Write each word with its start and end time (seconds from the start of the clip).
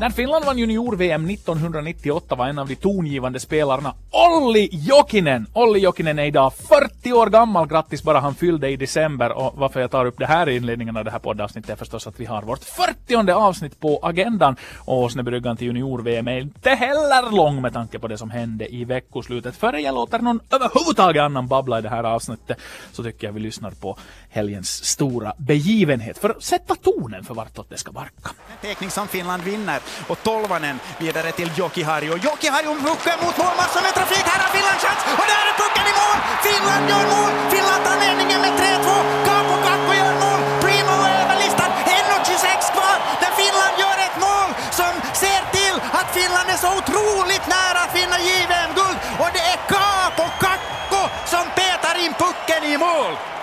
När 0.00 0.10
Finland 0.10 0.44
vann 0.44 0.58
junior-VM 0.58 1.30
1998 1.30 2.34
var 2.34 2.46
en 2.46 2.58
av 2.58 2.68
de 2.68 2.76
tongivande 2.76 3.40
spelarna 3.40 3.94
Olli 4.10 4.68
Jokinen! 4.72 5.46
Olli 5.52 5.80
Jokinen 5.80 6.18
är 6.18 6.24
idag 6.24 6.52
40 6.54 7.12
år 7.12 7.26
gammal, 7.26 7.68
grattis 7.68 8.02
bara 8.02 8.20
han 8.20 8.34
fyllde 8.34 8.68
i 8.68 8.76
december 8.76 9.32
och 9.32 9.52
varför 9.56 9.80
jag 9.80 9.90
tar 9.90 10.06
upp 10.06 10.18
det 10.18 10.26
här 10.26 10.48
i 10.48 10.56
inledningen 10.56 10.96
av 10.96 11.04
det 11.04 11.10
här 11.10 11.18
poddavsnittet 11.18 11.70
är 11.70 11.76
förstås 11.76 12.06
att 12.06 12.20
vi 12.20 12.24
har 12.24 12.42
vårt 12.42 12.64
40 12.64 13.32
avsnitt 13.32 13.80
på 13.80 14.00
agendan 14.02 14.56
och 14.78 14.98
Åsnebryggan 14.98 15.56
till 15.56 15.66
junior-VM 15.66 16.28
är 16.28 16.38
inte 16.38 16.70
heller 16.70 17.36
lång 17.36 17.62
med 17.62 17.72
tanke 17.72 17.98
på 17.98 18.08
det 18.08 18.18
som 18.18 18.30
hände 18.30 18.74
i 18.74 18.84
veckoslutet. 18.84 19.56
Före 19.56 19.80
jag 19.80 19.94
låter 19.94 20.18
någon 20.18 20.40
överhuvudtaget 20.50 21.22
annan 21.22 21.48
babbla 21.48 21.78
i 21.78 21.82
det 21.82 21.88
här 21.88 22.04
avsnittet 22.04 22.58
så 22.92 23.02
tycker 23.02 23.26
jag 23.26 23.34
vi 23.34 23.40
lyssnar 23.40 23.70
på 23.70 23.96
helgens 24.30 24.84
stora 24.84 25.32
begivenhet 25.38 26.18
för 26.18 26.30
att 26.30 26.42
sätta 26.42 26.74
tonen 26.74 27.24
för 27.24 27.34
vartåt 27.34 27.70
det 27.70 27.76
ska 27.76 27.92
barka. 27.92 28.30
Tekning 28.62 28.90
som 28.90 29.08
Finland 29.08 29.42
vinner 29.42 29.80
och 30.10 30.18
tolvanen 30.22 30.80
vidare 30.98 31.32
till 31.32 31.50
Jokiharju. 31.58 32.12
Jokiharju 32.26 32.72
pucken 32.86 33.18
mot 33.24 33.36
mål, 33.42 33.54
massor 33.60 33.82
med 33.86 33.94
trafik, 33.98 34.24
här 34.32 34.40
har 34.44 34.50
Finland 34.56 34.80
chans 34.84 35.00
och 35.20 35.26
där 35.32 35.44
är 35.50 35.56
pucken 35.62 35.86
i 35.92 35.94
mål! 36.00 36.18
Finland 36.46 36.84
gör 36.92 37.06
mål! 37.14 37.32
Finland 37.54 37.80
tar 37.86 37.96
ledningen 38.04 38.40
med 38.44 38.52
3-2. 38.60 38.88
Kapo 39.26 39.54
Kakko 39.66 39.92
gör 40.00 40.14
mål! 40.24 40.40
Primo 40.64 40.94
är 41.08 41.14
överlistad, 41.22 41.70
1.26 41.84 42.72
kvar 42.76 42.96
där 43.22 43.32
Finland 43.40 43.74
gör 43.82 43.98
ett 44.06 44.16
mål 44.26 44.50
som 44.78 44.92
ser 45.22 45.42
till 45.56 45.76
att 45.98 46.08
Finland 46.18 46.48
är 46.54 46.58
så 46.64 46.70
otroligt 46.80 47.46
nära 47.56 47.78
att 47.84 47.94
vinna 47.98 48.18
JVM-guld 48.28 48.98
och 49.22 49.30
det 49.36 49.44
är 49.54 49.58
Kapo 49.72 50.26
Kakko 50.42 51.02
som 51.32 51.44
petar 51.58 51.96
in 52.04 52.12
pucken 52.22 52.62
i 52.72 52.76
mål! 52.86 53.37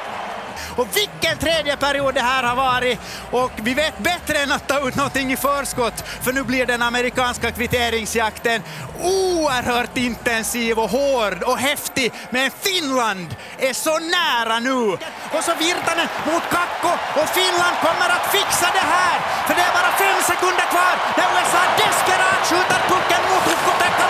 Och 0.75 0.87
vilken 0.95 1.37
tredje 1.37 1.77
period 1.77 2.13
det 2.13 2.21
här 2.21 2.43
har 2.43 2.55
varit! 2.55 2.99
Och 3.31 3.51
vi 3.55 3.73
vet 3.73 3.97
bättre 3.97 4.37
än 4.37 4.51
att 4.51 4.67
ta 4.67 4.87
ut 4.87 4.95
någonting 4.95 5.33
i 5.33 5.37
förskott, 5.37 6.03
för 6.21 6.33
nu 6.33 6.43
blir 6.43 6.65
den 6.65 6.81
amerikanska 6.81 7.51
kvitteringsjakten 7.51 8.61
oerhört 9.01 9.97
intensiv 9.97 10.79
och 10.79 10.89
hård 10.89 11.43
och 11.43 11.57
häftig. 11.57 12.11
Men 12.29 12.51
Finland 12.51 13.35
är 13.57 13.73
så 13.73 13.99
nära 13.99 14.59
nu! 14.59 14.97
Och 15.35 15.43
så 15.47 15.51
Virtanen 15.59 16.07
mot 16.25 16.43
Kakko 16.55 16.93
och 17.21 17.29
Finland 17.29 17.75
kommer 17.85 18.09
att 18.15 18.31
fixa 18.31 18.67
det 18.77 18.87
här! 18.95 19.17
För 19.47 19.55
det 19.55 19.61
är 19.61 19.73
bara 19.79 19.91
fem 20.03 20.19
sekunder 20.31 20.67
kvar 20.73 20.95
när 21.17 21.27
USA 21.35 21.61
desperat 21.77 22.39
skjuter 22.49 22.81
pucken 22.89 23.21
mot 23.31 23.45
Ukko-Pekka 23.53 24.05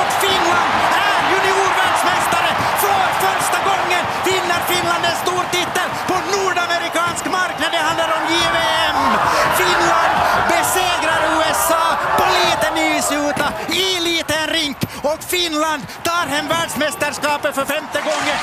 och 0.00 0.12
Finland 0.22 0.83
vinner 4.28 4.60
Finland 4.72 5.04
en 5.10 5.18
stor 5.24 5.44
titel 5.56 5.88
på 6.10 6.16
nordamerikansk 6.34 7.24
mark 7.36 7.56
när 7.62 7.70
det 7.74 7.82
handlar 7.88 8.10
om 8.18 8.22
JVM! 8.32 8.98
Finland 9.60 10.12
besegrar 10.52 11.20
USA 11.36 11.84
på 12.18 12.24
liten 12.38 12.74
isyta 12.88 13.46
i 13.84 13.88
liten 14.08 14.44
rink 14.56 14.80
och 15.10 15.20
Finland 15.34 15.82
tar 16.08 16.26
hem 16.34 16.46
världsmästerskapet 16.54 17.54
för 17.54 17.64
femte 17.74 17.98
gången! 18.08 18.40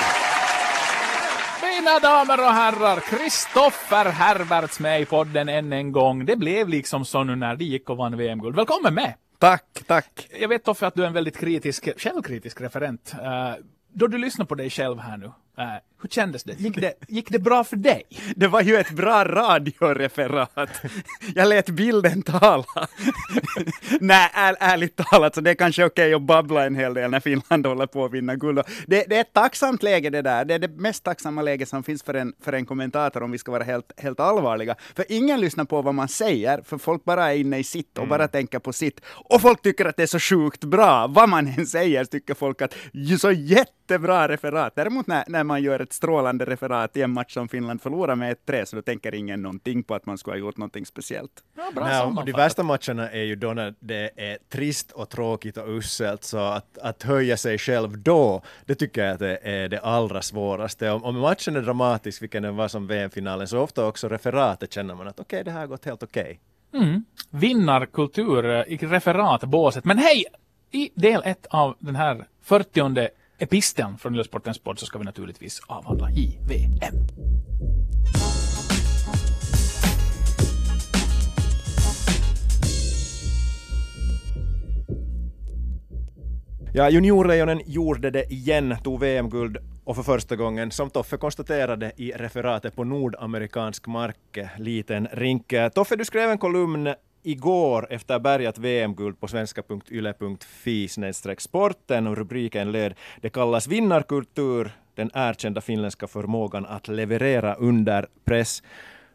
Mina 1.63 1.99
damer 1.99 2.39
och 2.39 2.53
herrar, 2.53 2.99
Kristoffer 2.99 4.05
Herberts 4.05 4.79
med 4.79 5.01
i 5.01 5.05
podden 5.05 5.49
än 5.49 5.73
en 5.73 5.91
gång. 5.91 6.25
Det 6.25 6.35
blev 6.35 6.69
liksom 6.69 7.05
så 7.05 7.23
nu 7.23 7.35
när 7.35 7.55
de 7.55 7.65
gick 7.65 7.89
och 7.89 7.97
vann 7.97 8.17
VM-guld. 8.17 8.55
Välkommen 8.55 8.93
med! 8.93 9.13
Tack, 9.39 9.83
tack. 9.87 10.27
Jag 10.39 10.47
vet 10.47 10.63
Toffe 10.63 10.87
att 10.87 10.95
du 10.95 11.03
är 11.03 11.07
en 11.07 11.13
väldigt 11.13 11.37
kritisk, 11.37 11.89
självkritisk 11.97 12.61
referent. 12.61 13.13
Uh, 13.13 13.63
då 13.93 14.07
du 14.07 14.17
lyssnar 14.17 14.45
på 14.45 14.55
dig 14.55 14.69
själv 14.69 14.99
här 14.99 15.17
nu, 15.17 15.31
uh, 15.61 15.79
hur 16.01 16.09
kändes 16.09 16.43
det? 16.43 16.59
Gick, 16.59 16.75
det? 16.81 16.93
gick 17.07 17.29
det 17.29 17.39
bra 17.39 17.63
för 17.63 17.75
dig? 17.75 18.03
Det 18.35 18.47
var 18.47 18.61
ju 18.61 18.75
ett 18.75 18.91
bra 18.91 19.25
radioreferat. 19.25 20.69
Jag 21.35 21.47
lät 21.47 21.69
bilden 21.69 22.21
tala. 22.21 22.65
Nej, 23.99 24.29
är, 24.33 24.55
ärligt 24.59 24.95
talat, 24.95 25.35
så 25.35 25.41
det 25.41 25.49
är 25.49 25.55
kanske 25.55 25.85
okej 25.85 26.05
okay 26.05 26.13
att 26.13 26.21
babbla 26.21 26.65
en 26.65 26.75
hel 26.75 26.93
del 26.93 27.11
när 27.11 27.19
Finland 27.19 27.65
håller 27.65 27.87
på 27.87 28.05
att 28.05 28.11
vinna 28.11 28.35
guld. 28.35 28.61
Det, 28.87 29.05
det, 29.09 29.17
är 29.17 29.21
ett 29.21 29.33
tacksamt 29.33 29.83
läge 29.83 30.09
det 30.09 30.21
där. 30.21 30.45
Det 30.45 30.53
är 30.53 30.59
det 30.59 30.67
mest 30.67 31.03
tacksamma 31.03 31.41
läge 31.41 31.65
som 31.65 31.83
finns 31.83 32.03
för 32.03 32.13
en, 32.13 32.33
för 32.43 32.53
en 32.53 32.65
kommentator 32.65 33.23
om 33.23 33.31
vi 33.31 33.37
ska 33.37 33.51
vara 33.51 33.63
helt, 33.63 33.91
helt 33.97 34.19
allvarliga. 34.19 34.75
För 34.95 35.05
ingen 35.09 35.41
lyssnar 35.41 35.65
på 35.65 35.81
vad 35.81 35.95
man 35.95 36.07
säger, 36.07 36.61
för 36.65 36.77
folk 36.77 37.03
bara 37.03 37.33
är 37.33 37.37
inne 37.37 37.57
i 37.57 37.63
sitt 37.63 37.97
och 37.97 37.97
mm. 37.97 38.09
bara 38.09 38.27
tänker 38.27 38.59
på 38.59 38.73
sitt. 38.73 39.01
Och 39.05 39.41
folk 39.41 39.61
tycker 39.61 39.85
att 39.85 39.97
det 39.97 40.03
är 40.03 40.07
så 40.07 40.19
sjukt 40.19 40.63
bra. 40.63 41.07
Vad 41.07 41.29
man 41.29 41.47
än 41.47 41.65
säger 41.65 42.05
tycker 42.05 42.33
folk 42.33 42.61
att 42.61 42.75
så 43.19 43.31
jättebra 43.31 44.27
referat. 44.27 44.75
Däremot 44.75 45.07
när, 45.07 45.23
när 45.27 45.43
man 45.43 45.63
gör 45.63 45.79
ett 45.79 45.90
ett 45.91 45.95
strålande 45.95 46.45
referat 46.45 46.97
i 46.97 47.01
en 47.01 47.11
match 47.11 47.33
som 47.33 47.47
Finland 47.47 47.81
förlorar 47.81 48.15
med 48.15 48.37
1-3, 48.45 48.65
så 48.65 48.75
då 48.75 48.81
tänker 48.81 49.15
ingen 49.15 49.41
någonting 49.41 49.83
på 49.83 49.95
att 49.95 50.05
man 50.05 50.17
skulle 50.17 50.33
ha 50.33 50.39
gjort 50.39 50.57
någonting 50.57 50.85
speciellt. 50.85 51.43
Ja, 51.55 51.71
bra 51.75 51.83
Nej, 51.83 52.01
och 52.01 52.25
de 52.25 52.31
värsta 52.31 52.63
matcherna 52.63 53.09
är 53.11 53.23
ju 53.23 53.35
då 53.35 53.53
när 53.53 53.73
det 53.79 54.11
är 54.15 54.37
trist 54.49 54.91
och 54.91 55.09
tråkigt 55.09 55.57
och 55.57 55.67
uselt, 55.67 56.23
så 56.23 56.37
att, 56.37 56.77
att 56.77 57.03
höja 57.03 57.37
sig 57.37 57.57
själv 57.57 57.97
då, 57.97 58.41
det 58.65 58.75
tycker 58.75 59.03
jag 59.03 59.13
att 59.13 59.19
det 59.19 59.39
är 59.43 59.69
det 59.69 59.79
allra 59.79 60.21
svåraste. 60.21 60.91
Om, 60.91 61.03
om 61.03 61.19
matchen 61.19 61.55
är 61.55 61.61
dramatisk, 61.61 62.21
vilken 62.21 62.43
den 62.43 62.55
var 62.55 62.67
som 62.67 62.87
VM-finalen, 62.87 63.47
så 63.47 63.59
ofta 63.59 63.85
också 63.85 64.07
referatet 64.09 64.73
känner 64.73 64.95
man 64.95 65.07
att 65.07 65.19
okej, 65.19 65.37
okay, 65.37 65.43
det 65.43 65.51
här 65.51 65.59
har 65.59 65.67
gått 65.67 65.85
helt 65.85 66.03
okej. 66.03 66.39
Okay. 66.71 66.87
Mm. 66.87 67.05
Vinnarkultur 67.29 68.65
i 68.67 68.77
referatbåset. 68.77 69.85
Men 69.85 69.97
hej! 69.97 70.25
I 70.73 70.89
del 70.95 71.21
ett 71.25 71.45
av 71.49 71.75
den 71.79 71.95
här 71.95 72.25
40 72.41 72.81
episteln 73.41 73.97
från 73.97 74.15
Yllesportens 74.15 74.59
podd 74.59 74.79
så 74.79 74.85
ska 74.85 74.99
vi 74.99 75.05
naturligtvis 75.05 75.61
avhandla 75.67 76.09
JVM. 76.11 77.07
Ja, 86.73 86.89
juniorlejonen 86.89 87.61
gjorde 87.65 88.09
det 88.09 88.31
igen, 88.31 88.75
tog 88.83 88.99
VM-guld 88.99 89.57
och 89.83 89.95
för 89.95 90.03
första 90.03 90.35
gången, 90.35 90.71
som 90.71 90.89
Toffe 90.89 91.17
konstaterade 91.17 91.91
i 91.97 92.11
referatet 92.11 92.75
på 92.75 92.83
nordamerikansk 92.83 93.87
mark, 93.87 94.37
liten 94.57 95.07
rink. 95.11 95.53
Toffe, 95.75 95.95
du 95.95 96.05
skrev 96.05 96.29
en 96.29 96.37
kolumn 96.37 96.93
igår 97.23 97.87
efter 97.89 98.19
bärgat 98.19 98.57
VM-guld 98.57 99.19
på 99.19 99.27
svenska.yle.fi 99.27 100.87
sporten 101.37 102.07
och 102.07 102.17
rubriken 102.17 102.71
löd 102.71 102.93
”Det 103.21 103.29
kallas 103.29 103.67
vinnarkultur, 103.67 104.71
den 104.95 105.11
erkända 105.13 105.61
finländska 105.61 106.07
förmågan 106.07 106.65
att 106.65 106.87
leverera 106.87 107.53
under 107.55 108.07
press”. 108.25 108.63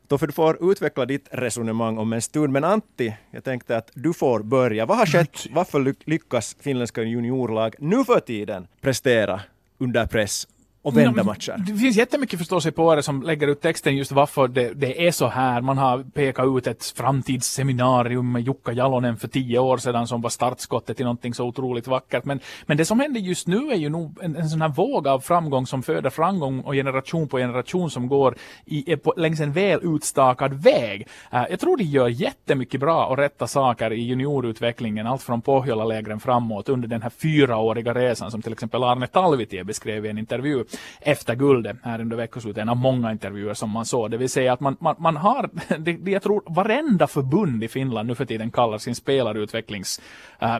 Toffe, 0.09 0.27
du 0.27 0.33
får 0.33 0.73
utveckla 0.73 1.07
ditt 1.07 1.29
resonemang 1.33 1.99
om 1.99 2.13
en 2.13 2.23
stund, 2.23 2.53
men 2.53 2.65
Antti, 2.65 3.17
jag 3.31 3.45
tänkte 3.45 3.77
att 3.77 3.91
du 3.95 4.13
får 4.13 4.43
börja. 4.43 4.87
Vad 4.87 4.99
har 4.99 5.07
skett? 5.07 5.47
Varför 5.51 5.95
lyckas 6.11 6.57
finländska 6.61 7.03
juniorlag 7.03 7.75
nu 7.79 8.05
för 8.05 8.21
tiden 8.21 8.67
prestera 8.81 9.41
under 9.79 10.07
press 10.07 10.49
och 10.87 10.97
vända 10.97 11.25
matcher. 11.25 11.55
Det 11.67 11.77
finns 11.77 11.97
jättemycket 11.97 12.39
förståsigpåare 12.39 13.03
som 13.03 13.23
lägger 13.23 13.49
ut 13.49 13.61
texten 13.61 13.97
just 13.97 14.13
varför 14.13 14.49
det, 14.49 14.73
det, 14.75 15.07
är 15.07 15.11
så 15.11 15.27
här. 15.27 15.61
Man 15.61 15.79
har 15.79 16.03
pekat 16.03 16.47
ut 16.47 16.67
ett 16.67 16.85
framtidsseminarium 16.97 18.33
med 18.33 18.43
Jukka 18.43 18.73
Jalonen 18.73 19.17
för 19.17 19.29
tio 19.29 19.59
år 19.59 19.79
sedan 19.79 20.07
som 20.07 20.21
var 20.21 20.31
startskottet 20.31 20.97
till 20.97 21.05
någonting 21.05 21.35
så 21.35 21.45
otroligt 21.45 21.87
vackert. 21.87 22.25
Men, 22.25 22.41
men 22.67 22.77
det 22.77 22.85
som 22.85 23.01
händer 23.01 23.21
just 23.21 23.47
nu 23.47 23.71
är 23.71 23.77
ju 23.77 23.89
nog 23.89 24.19
en, 24.23 24.37
en 24.37 24.49
sån 24.49 24.63
här 24.63 24.69
våg 24.69 25.09
av 25.09 25.21
framgång 25.21 25.67
som 25.67 25.83
föder 25.83 26.11
framgång 26.11 26.61
och 26.61 26.73
generation 26.73 27.29
på 27.29 27.39
generation 27.39 27.91
som 27.91 28.09
går 28.09 28.37
i, 28.65 28.97
på, 28.97 29.15
längs 29.17 29.41
en 29.41 29.53
väl 29.53 29.81
utstakad 29.83 30.55
väg. 30.55 31.09
Uh, 31.35 31.45
jag 31.51 31.61
tror 31.61 31.77
de 31.77 31.85
gör 31.85 32.09
jättemycket 32.09 32.81
bra 32.81 33.07
och 33.07 33.17
rätta 33.17 33.47
saker 33.47 33.93
i 33.93 34.01
juniorutvecklingen, 34.01 35.07
allt 35.07 35.23
från 35.23 35.43
Pohjola-lägren 35.43 36.21
framåt 36.21 36.69
under 36.69 36.89
den 36.89 37.03
här 37.03 37.11
fyraåriga 37.11 37.95
resan 37.95 38.31
som 38.31 38.43
till 38.43 38.53
exempel 38.53 38.83
Arne 38.83 39.07
Talvitie 39.07 39.65
beskrev 39.65 40.07
i 40.07 40.09
en 40.09 40.19
intervju 40.19 40.65
efter 41.01 41.35
guldet 41.35 41.77
här 41.83 42.01
under 42.01 42.17
veckoslutet, 42.17 42.63
en 42.63 42.69
av 42.69 42.77
många 42.77 43.13
intervjuer 43.13 43.55
som 43.55 43.71
man 43.71 43.87
såg. 43.87 44.11
Det 44.11 44.17
vill 44.17 44.31
säga 44.31 44.53
att 44.53 44.61
man, 44.61 44.77
man, 44.81 44.97
man 44.99 45.17
har, 45.17 45.51
det, 45.79 45.93
det 45.93 46.11
jag 46.11 46.23
tror 46.23 46.43
varenda 46.47 47.07
förbund 47.07 47.65
i 47.65 47.69
Finland 47.69 48.09
nu 48.09 48.15
för 48.15 48.25
tiden 48.25 48.51
kallar 48.51 48.79
sin 48.79 48.95
spelarutvecklings 48.95 50.01
eh, 50.39 50.57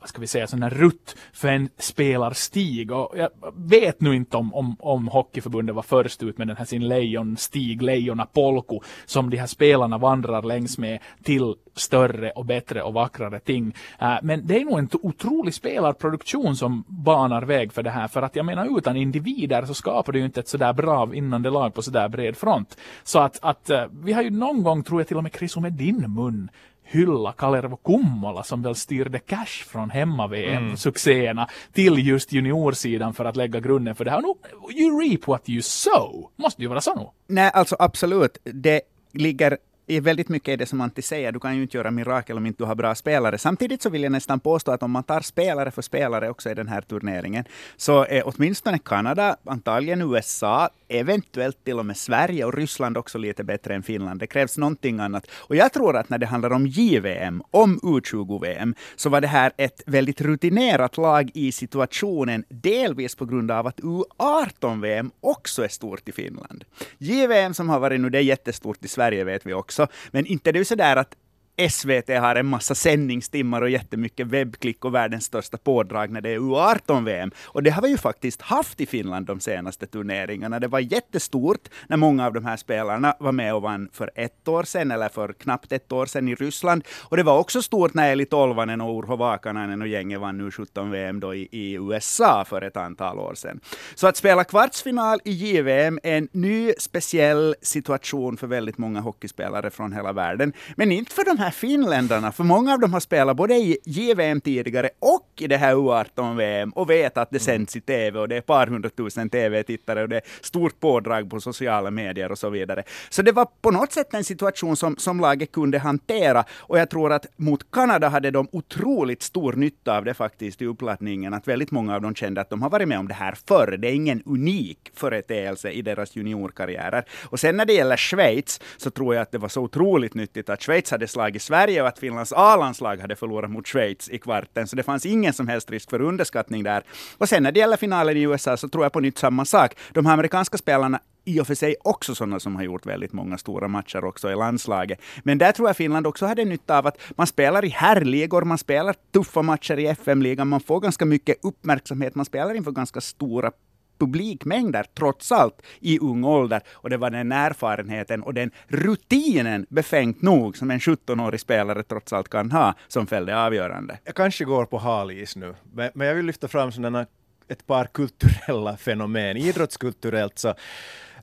vad 0.00 0.08
ska 0.08 0.20
vi 0.20 0.26
säga, 0.26 0.46
sån 0.46 0.62
här 0.62 0.70
rutt 0.70 1.16
för 1.32 1.48
en 1.48 1.68
spelarstig. 1.78 2.92
Och 2.92 3.14
jag 3.18 3.30
vet 3.54 4.00
nu 4.00 4.14
inte 4.14 4.36
om, 4.36 4.54
om, 4.54 4.76
om 4.78 5.08
Hockeyförbundet 5.08 5.74
var 5.74 5.82
först 5.82 6.22
ut 6.22 6.38
med 6.38 6.48
den 6.48 6.56
här 6.56 6.64
sin 6.64 6.88
lejonstig, 6.88 7.82
lejonapolko, 7.82 8.80
som 9.06 9.30
de 9.30 9.36
här 9.36 9.46
spelarna 9.46 9.98
vandrar 9.98 10.42
längs 10.42 10.78
med 10.78 10.98
till 11.22 11.54
större 11.74 12.30
och 12.30 12.44
bättre 12.44 12.82
och 12.82 12.94
vackrare 12.94 13.40
ting. 13.40 13.74
Äh, 13.98 14.14
men 14.22 14.46
det 14.46 14.60
är 14.60 14.64
nog 14.64 14.78
en 14.78 14.88
otrolig 15.02 15.54
spelarproduktion 15.54 16.56
som 16.56 16.84
banar 16.88 17.42
väg 17.42 17.72
för 17.72 17.82
det 17.82 17.90
här. 17.90 18.08
För 18.08 18.22
att 18.22 18.36
jag 18.36 18.46
menar 18.46 18.78
utan 18.78 18.96
individer 18.96 19.64
så 19.64 19.74
skapar 19.74 20.12
du 20.12 20.18
ju 20.18 20.24
inte 20.24 20.40
ett 20.40 20.48
sådär 20.48 20.72
bra 20.72 21.06
vinnande 21.06 21.50
lag 21.50 21.74
på 21.74 21.82
sådär 21.82 22.08
bred 22.08 22.36
front. 22.36 22.76
Så 23.04 23.18
att, 23.18 23.38
att 23.42 23.70
äh, 23.70 23.84
vi 23.92 24.12
har 24.12 24.22
ju 24.22 24.30
någon 24.30 24.62
gång, 24.62 24.82
tror 24.82 25.00
jag 25.00 25.08
till 25.08 25.16
och 25.16 25.22
med 25.22 25.32
Chris 25.32 25.56
med 25.56 25.72
din 25.72 26.14
mun, 26.14 26.50
hylla 26.86 27.32
Kalervo 27.32 27.76
Kummola 27.76 28.42
som 28.42 28.62
väl 28.62 28.74
styrde 28.74 29.18
cash 29.18 29.64
från 29.66 29.90
hemma-VM-succéerna 29.90 31.48
till 31.72 32.06
just 32.06 32.32
juniorsidan 32.32 33.14
för 33.14 33.24
att 33.24 33.36
lägga 33.36 33.60
grunden 33.60 33.94
för 33.94 34.04
det 34.04 34.10
här. 34.10 34.22
Nu, 34.22 34.34
you 34.82 35.00
reap 35.00 35.26
what 35.26 35.48
you 35.48 35.62
sow. 35.62 36.30
Måste 36.36 36.62
ju 36.62 36.68
vara 36.68 36.80
så 36.80 36.94
nu. 36.94 37.06
Nej, 37.26 37.50
alltså 37.54 37.76
absolut. 37.78 38.38
Det 38.44 38.80
ligger 39.12 39.58
är 39.86 40.00
väldigt 40.00 40.28
mycket 40.28 40.52
är 40.52 40.56
det 40.56 40.66
som 40.66 40.80
Antti 40.80 41.02
säger, 41.02 41.32
du 41.32 41.40
kan 41.40 41.56
ju 41.56 41.62
inte 41.62 41.76
göra 41.76 41.90
mirakel 41.90 42.36
om 42.36 42.46
inte 42.46 42.62
du 42.62 42.66
har 42.66 42.74
bra 42.74 42.94
spelare. 42.94 43.38
Samtidigt 43.38 43.82
så 43.82 43.90
vill 43.90 44.02
jag 44.02 44.12
nästan 44.12 44.40
påstå 44.40 44.72
att 44.72 44.82
om 44.82 44.90
man 44.90 45.02
tar 45.02 45.20
spelare 45.20 45.70
för 45.70 45.82
spelare 45.82 46.30
också 46.30 46.50
i 46.50 46.54
den 46.54 46.68
här 46.68 46.80
turneringen, 46.80 47.44
så 47.76 48.04
är 48.04 48.22
åtminstone 48.26 48.78
Kanada, 48.78 49.36
antagligen 49.44 50.02
USA, 50.02 50.70
eventuellt 50.88 51.64
till 51.64 51.78
och 51.78 51.86
med 51.86 51.96
Sverige 51.96 52.44
och 52.44 52.54
Ryssland 52.54 52.96
också 52.96 53.18
lite 53.18 53.44
bättre 53.44 53.74
än 53.74 53.82
Finland. 53.82 54.20
Det 54.20 54.26
krävs 54.26 54.58
någonting 54.58 55.00
annat. 55.00 55.26
Och 55.30 55.56
jag 55.56 55.72
tror 55.72 55.96
att 55.96 56.08
när 56.08 56.18
det 56.18 56.26
handlar 56.26 56.52
om 56.52 56.66
JVM, 56.66 57.42
om 57.50 57.80
U20-VM, 57.80 58.74
så 58.96 59.08
var 59.08 59.20
det 59.20 59.26
här 59.26 59.52
ett 59.56 59.82
väldigt 59.86 60.20
rutinerat 60.20 60.96
lag 60.96 61.30
i 61.34 61.52
situationen, 61.52 62.44
delvis 62.48 63.14
på 63.14 63.24
grund 63.24 63.50
av 63.50 63.66
att 63.66 63.80
U18-VM 63.80 65.10
också 65.20 65.64
är 65.64 65.68
stort 65.68 66.08
i 66.08 66.12
Finland. 66.12 66.64
JVM 66.98 67.54
som 67.54 67.68
har 67.68 67.80
varit 67.80 68.00
nu, 68.00 68.10
det 68.10 68.18
är 68.18 68.22
jättestort 68.22 68.84
i 68.84 68.88
Sverige 68.88 69.24
vet 69.24 69.46
vi 69.46 69.52
också. 69.52 69.86
Men 70.10 70.26
inte 70.26 70.52
det 70.52 70.58
är 70.58 70.64
så 70.64 70.74
där 70.74 70.96
att 70.96 71.14
SVT 71.58 72.08
har 72.08 72.34
en 72.34 72.46
massa 72.46 72.74
sändningstimmar 72.74 73.62
och 73.62 73.70
jättemycket 73.70 74.26
webbklick 74.26 74.84
och 74.84 74.94
världens 74.94 75.24
största 75.24 75.58
pådrag 75.58 76.10
när 76.10 76.20
det 76.20 76.30
är 76.30 76.38
U18-VM. 76.38 77.30
Och 77.44 77.62
det 77.62 77.70
har 77.70 77.82
vi 77.82 77.88
ju 77.88 77.96
faktiskt 77.96 78.42
haft 78.42 78.80
i 78.80 78.86
Finland 78.86 79.26
de 79.26 79.40
senaste 79.40 79.86
turneringarna. 79.86 80.60
Det 80.60 80.68
var 80.68 80.80
jättestort 80.80 81.68
när 81.88 81.96
många 81.96 82.26
av 82.26 82.32
de 82.32 82.44
här 82.44 82.56
spelarna 82.56 83.14
var 83.18 83.32
med 83.32 83.54
och 83.54 83.62
vann 83.62 83.88
för 83.92 84.10
ett 84.14 84.48
år 84.48 84.62
sedan, 84.62 84.90
eller 84.90 85.08
för 85.08 85.32
knappt 85.32 85.72
ett 85.72 85.92
år 85.92 86.06
sedan 86.06 86.28
i 86.28 86.34
Ryssland. 86.34 86.84
Och 87.02 87.16
det 87.16 87.22
var 87.22 87.38
också 87.38 87.62
stort 87.62 87.94
när 87.94 88.12
Eli 88.12 88.24
Tolvanen 88.24 88.80
och 88.80 88.98
Urho 88.98 89.16
Vakanainen 89.16 89.82
och 89.82 89.88
gänget 89.88 90.20
vann 90.20 90.50
U17-VM 90.50 91.20
då 91.20 91.34
i, 91.34 91.48
i, 91.50 91.72
USA 91.74 92.44
för 92.44 92.62
ett 92.62 92.76
antal 92.76 93.18
år 93.18 93.34
sedan. 93.34 93.60
Så 93.94 94.06
att 94.06 94.16
spela 94.16 94.44
kvartsfinal 94.44 95.20
i 95.24 95.30
JVM 95.30 95.98
är 96.02 96.18
en 96.18 96.28
ny 96.32 96.72
speciell 96.78 97.54
situation 97.62 98.36
för 98.36 98.46
väldigt 98.46 98.78
många 98.78 99.00
hockeyspelare 99.00 99.70
från 99.70 99.92
hela 99.92 100.12
världen. 100.12 100.52
Men 100.76 100.92
inte 100.92 101.14
för 101.14 101.24
de 101.24 101.38
här 101.38 101.45
här 101.46 101.52
finländarna, 101.52 102.32
för 102.32 102.44
många 102.44 102.72
av 102.72 102.80
dem 102.80 102.92
har 102.92 103.00
spelat 103.00 103.36
både 103.36 103.54
i 103.54 103.78
JVM 103.84 104.40
tidigare 104.40 104.90
och 104.98 105.28
i 105.38 105.46
det 105.46 105.56
här 105.56 105.74
U18-VM 105.74 106.70
och 106.70 106.90
vet 106.90 107.16
att 107.16 107.30
det 107.30 107.38
sänds 107.38 107.76
i 107.76 107.80
TV 107.80 108.18
och 108.18 108.28
det 108.28 108.34
är 108.34 108.38
ett 108.38 108.46
par 108.46 108.66
hundratusen 108.66 109.30
TV-tittare 109.30 110.02
och 110.02 110.08
det 110.08 110.16
är 110.16 110.22
stort 110.40 110.80
pådrag 110.80 111.30
på 111.30 111.40
sociala 111.40 111.90
medier 111.90 112.32
och 112.32 112.38
så 112.38 112.50
vidare. 112.50 112.82
Så 113.10 113.22
det 113.22 113.32
var 113.32 113.48
på 113.62 113.70
något 113.70 113.92
sätt 113.92 114.14
en 114.14 114.24
situation 114.24 114.76
som, 114.76 114.96
som 114.96 115.20
laget 115.20 115.52
kunde 115.52 115.78
hantera 115.78 116.44
och 116.58 116.78
jag 116.78 116.90
tror 116.90 117.12
att 117.12 117.26
mot 117.36 117.70
Kanada 117.70 118.08
hade 118.08 118.30
de 118.30 118.48
otroligt 118.52 119.22
stor 119.22 119.52
nytta 119.52 119.96
av 119.96 120.04
det 120.04 120.14
faktiskt 120.14 120.62
i 120.62 120.66
uppladdningen, 120.66 121.34
att 121.34 121.48
väldigt 121.48 121.70
många 121.70 121.94
av 121.94 122.02
dem 122.02 122.14
kände 122.14 122.40
att 122.40 122.50
de 122.50 122.62
har 122.62 122.70
varit 122.70 122.88
med 122.88 122.98
om 122.98 123.08
det 123.08 123.14
här 123.14 123.34
förr. 123.48 123.76
Det 123.76 123.88
är 123.88 123.92
ingen 123.92 124.22
unik 124.26 124.90
företeelse 124.94 125.70
i 125.70 125.82
deras 125.82 126.16
juniorkarriärer. 126.16 127.04
Och 127.24 127.40
sen 127.40 127.56
när 127.56 127.64
det 127.64 127.72
gäller 127.72 127.96
Schweiz 127.96 128.60
så 128.76 128.90
tror 128.90 129.14
jag 129.14 129.22
att 129.22 129.32
det 129.32 129.38
var 129.38 129.48
så 129.48 129.62
otroligt 129.62 130.14
nyttigt 130.14 130.50
att 130.50 130.62
Schweiz 130.62 130.90
hade 130.90 131.08
slagit 131.08 131.35
i 131.36 131.38
Sverige 131.38 131.82
och 131.82 131.88
att 131.88 131.98
Finlands 131.98 132.32
A-landslag 132.32 133.00
hade 133.00 133.16
förlorat 133.16 133.50
mot 133.50 133.66
Schweiz 133.66 134.08
i 134.08 134.18
kvarten. 134.18 134.66
Så 134.68 134.76
det 134.76 134.82
fanns 134.82 135.06
ingen 135.06 135.32
som 135.32 135.48
helst 135.48 135.70
risk 135.70 135.90
för 135.90 136.00
underskattning 136.00 136.62
där. 136.62 136.84
Och 137.18 137.28
sen 137.28 137.42
när 137.42 137.52
det 137.52 137.60
gäller 137.60 137.76
finalen 137.76 138.16
i 138.16 138.22
USA 138.22 138.56
så 138.56 138.68
tror 138.68 138.84
jag 138.84 138.92
på 138.92 139.00
nytt 139.00 139.18
samma 139.18 139.44
sak. 139.44 139.76
De 139.92 140.06
här 140.06 140.12
amerikanska 140.12 140.58
spelarna 140.58 141.00
i 141.26 141.40
och 141.40 141.46
för 141.46 141.54
sig 141.54 141.76
också 141.84 142.14
sådana 142.14 142.40
som 142.40 142.56
har 142.56 142.62
gjort 142.62 142.86
väldigt 142.86 143.12
många 143.12 143.38
stora 143.38 143.68
matcher 143.68 144.04
också 144.04 144.30
i 144.30 144.34
landslaget. 144.34 145.00
Men 145.22 145.38
där 145.38 145.52
tror 145.52 145.68
jag 145.68 145.76
Finland 145.76 146.06
också 146.06 146.26
hade 146.26 146.44
nytta 146.44 146.78
av 146.78 146.86
att 146.86 146.98
man 147.16 147.26
spelar 147.26 147.64
i 147.64 147.68
herrligor, 147.68 148.42
man 148.42 148.58
spelar 148.58 148.94
tuffa 149.12 149.42
matcher 149.42 149.78
i 149.78 149.86
FM-ligan, 149.86 150.48
man 150.48 150.60
får 150.60 150.80
ganska 150.80 151.04
mycket 151.04 151.44
uppmärksamhet, 151.44 152.14
man 152.14 152.24
spelar 152.24 152.54
inför 152.54 152.70
ganska 152.70 153.00
stora 153.00 153.50
publikmängder 153.98 154.86
trots 154.94 155.32
allt 155.32 155.62
i 155.80 155.98
ung 155.98 156.24
ålder. 156.24 156.60
Och 156.72 156.90
det 156.90 156.96
var 156.96 157.10
den 157.10 157.32
erfarenheten 157.32 158.22
och 158.22 158.34
den 158.34 158.50
rutinen, 158.68 159.66
befängt 159.68 160.22
nog, 160.22 160.56
som 160.56 160.70
en 160.70 160.78
17-årig 160.78 161.40
spelare 161.40 161.82
trots 161.82 162.12
allt 162.12 162.28
kan 162.28 162.52
ha, 162.52 162.74
som 162.88 163.06
fällde 163.06 163.38
avgörande. 163.38 163.98
Jag 164.04 164.14
kanske 164.14 164.44
går 164.44 164.64
på 164.64 164.78
halis 164.78 165.36
nu, 165.36 165.54
men 165.94 166.06
jag 166.06 166.14
vill 166.14 166.26
lyfta 166.26 166.48
fram 166.48 166.72
sådana 166.72 167.06
ett 167.48 167.66
par 167.66 167.84
kulturella 167.84 168.76
fenomen. 168.76 169.36
Idrottskulturellt 169.36 170.38
så 170.38 170.54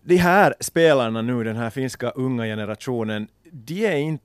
de 0.04 0.16
här 0.16 0.54
spelarna 0.60 1.22
nu, 1.22 1.44
den 1.44 1.56
här 1.56 1.70
finska 1.70 2.10
unga 2.10 2.44
generationen, 2.44 3.28
de 3.52 3.86
är 3.86 3.96
inte, 3.96 4.24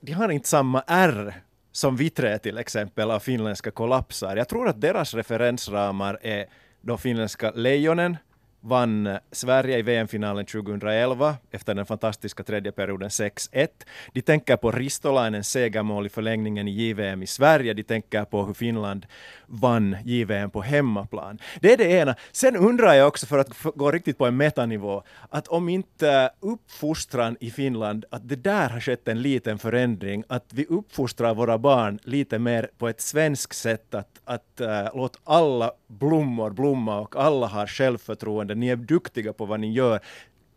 de 0.00 0.12
har 0.12 0.28
inte 0.28 0.48
samma 0.48 0.82
R 0.86 1.34
som 1.72 1.96
vi 1.96 2.10
tre 2.10 2.38
till 2.38 2.58
exempel 2.58 3.10
av 3.10 3.20
finländska 3.20 3.70
kollapsar. 3.70 4.36
Jag 4.36 4.48
tror 4.48 4.68
att 4.68 4.80
deras 4.80 5.14
referensramar 5.14 6.18
är 6.22 6.46
de 6.82 6.98
finländska 6.98 7.50
lejonen 7.50 8.16
vann 8.62 9.06
eh, 9.06 9.16
Sverige 9.32 9.78
i 9.78 9.82
VM-finalen 9.82 10.46
2011 10.46 11.36
efter 11.50 11.74
den 11.74 11.86
fantastiska 11.86 12.42
tredje 12.42 12.72
perioden 12.72 13.08
6-1. 13.08 13.68
De 14.12 14.22
tänker 14.22 14.56
på 14.56 14.70
Ristolainens 14.70 15.50
segermål 15.50 16.06
i 16.06 16.08
förlängningen 16.08 16.68
i 16.68 16.70
JVM 16.70 17.22
i 17.22 17.26
Sverige. 17.26 17.74
De 17.74 17.82
tänker 17.82 18.24
på 18.24 18.44
hur 18.44 18.54
Finland 18.54 19.06
vann 19.46 19.96
JVM 20.04 20.50
på 20.50 20.62
hemmaplan. 20.62 21.38
Det 21.60 21.72
är 21.72 21.76
det 21.76 21.90
ena. 21.90 22.14
Sen 22.32 22.56
undrar 22.56 22.94
jag 22.94 23.08
också, 23.08 23.26
för 23.26 23.38
att 23.38 23.62
gå 23.74 23.90
riktigt 23.90 24.18
på 24.18 24.26
en 24.26 24.36
metanivå, 24.36 25.02
att 25.28 25.48
om 25.48 25.68
inte 25.68 26.30
uppfostran 26.40 27.36
i 27.40 27.50
Finland, 27.50 28.04
att 28.10 28.28
det 28.28 28.36
där 28.36 28.68
har 28.68 28.80
skett 28.80 29.08
en 29.08 29.22
liten 29.22 29.58
förändring, 29.58 30.24
att 30.28 30.52
vi 30.52 30.66
uppfostrar 30.66 31.34
våra 31.34 31.58
barn 31.58 31.98
lite 32.02 32.38
mer 32.38 32.70
på 32.78 32.88
ett 32.88 33.00
svenskt 33.00 33.56
sätt, 33.56 33.94
att, 33.94 34.20
att 34.24 34.60
äh, 34.60 34.88
låt 34.94 35.20
alla 35.24 35.72
blommor 35.98 36.50
blomma 36.50 37.00
och 37.00 37.16
alla 37.16 37.46
har 37.46 37.66
självförtroende, 37.66 38.54
ni 38.54 38.68
är 38.68 38.76
duktiga 38.76 39.32
på 39.32 39.46
vad 39.46 39.60
ni 39.60 39.72
gör. 39.72 40.00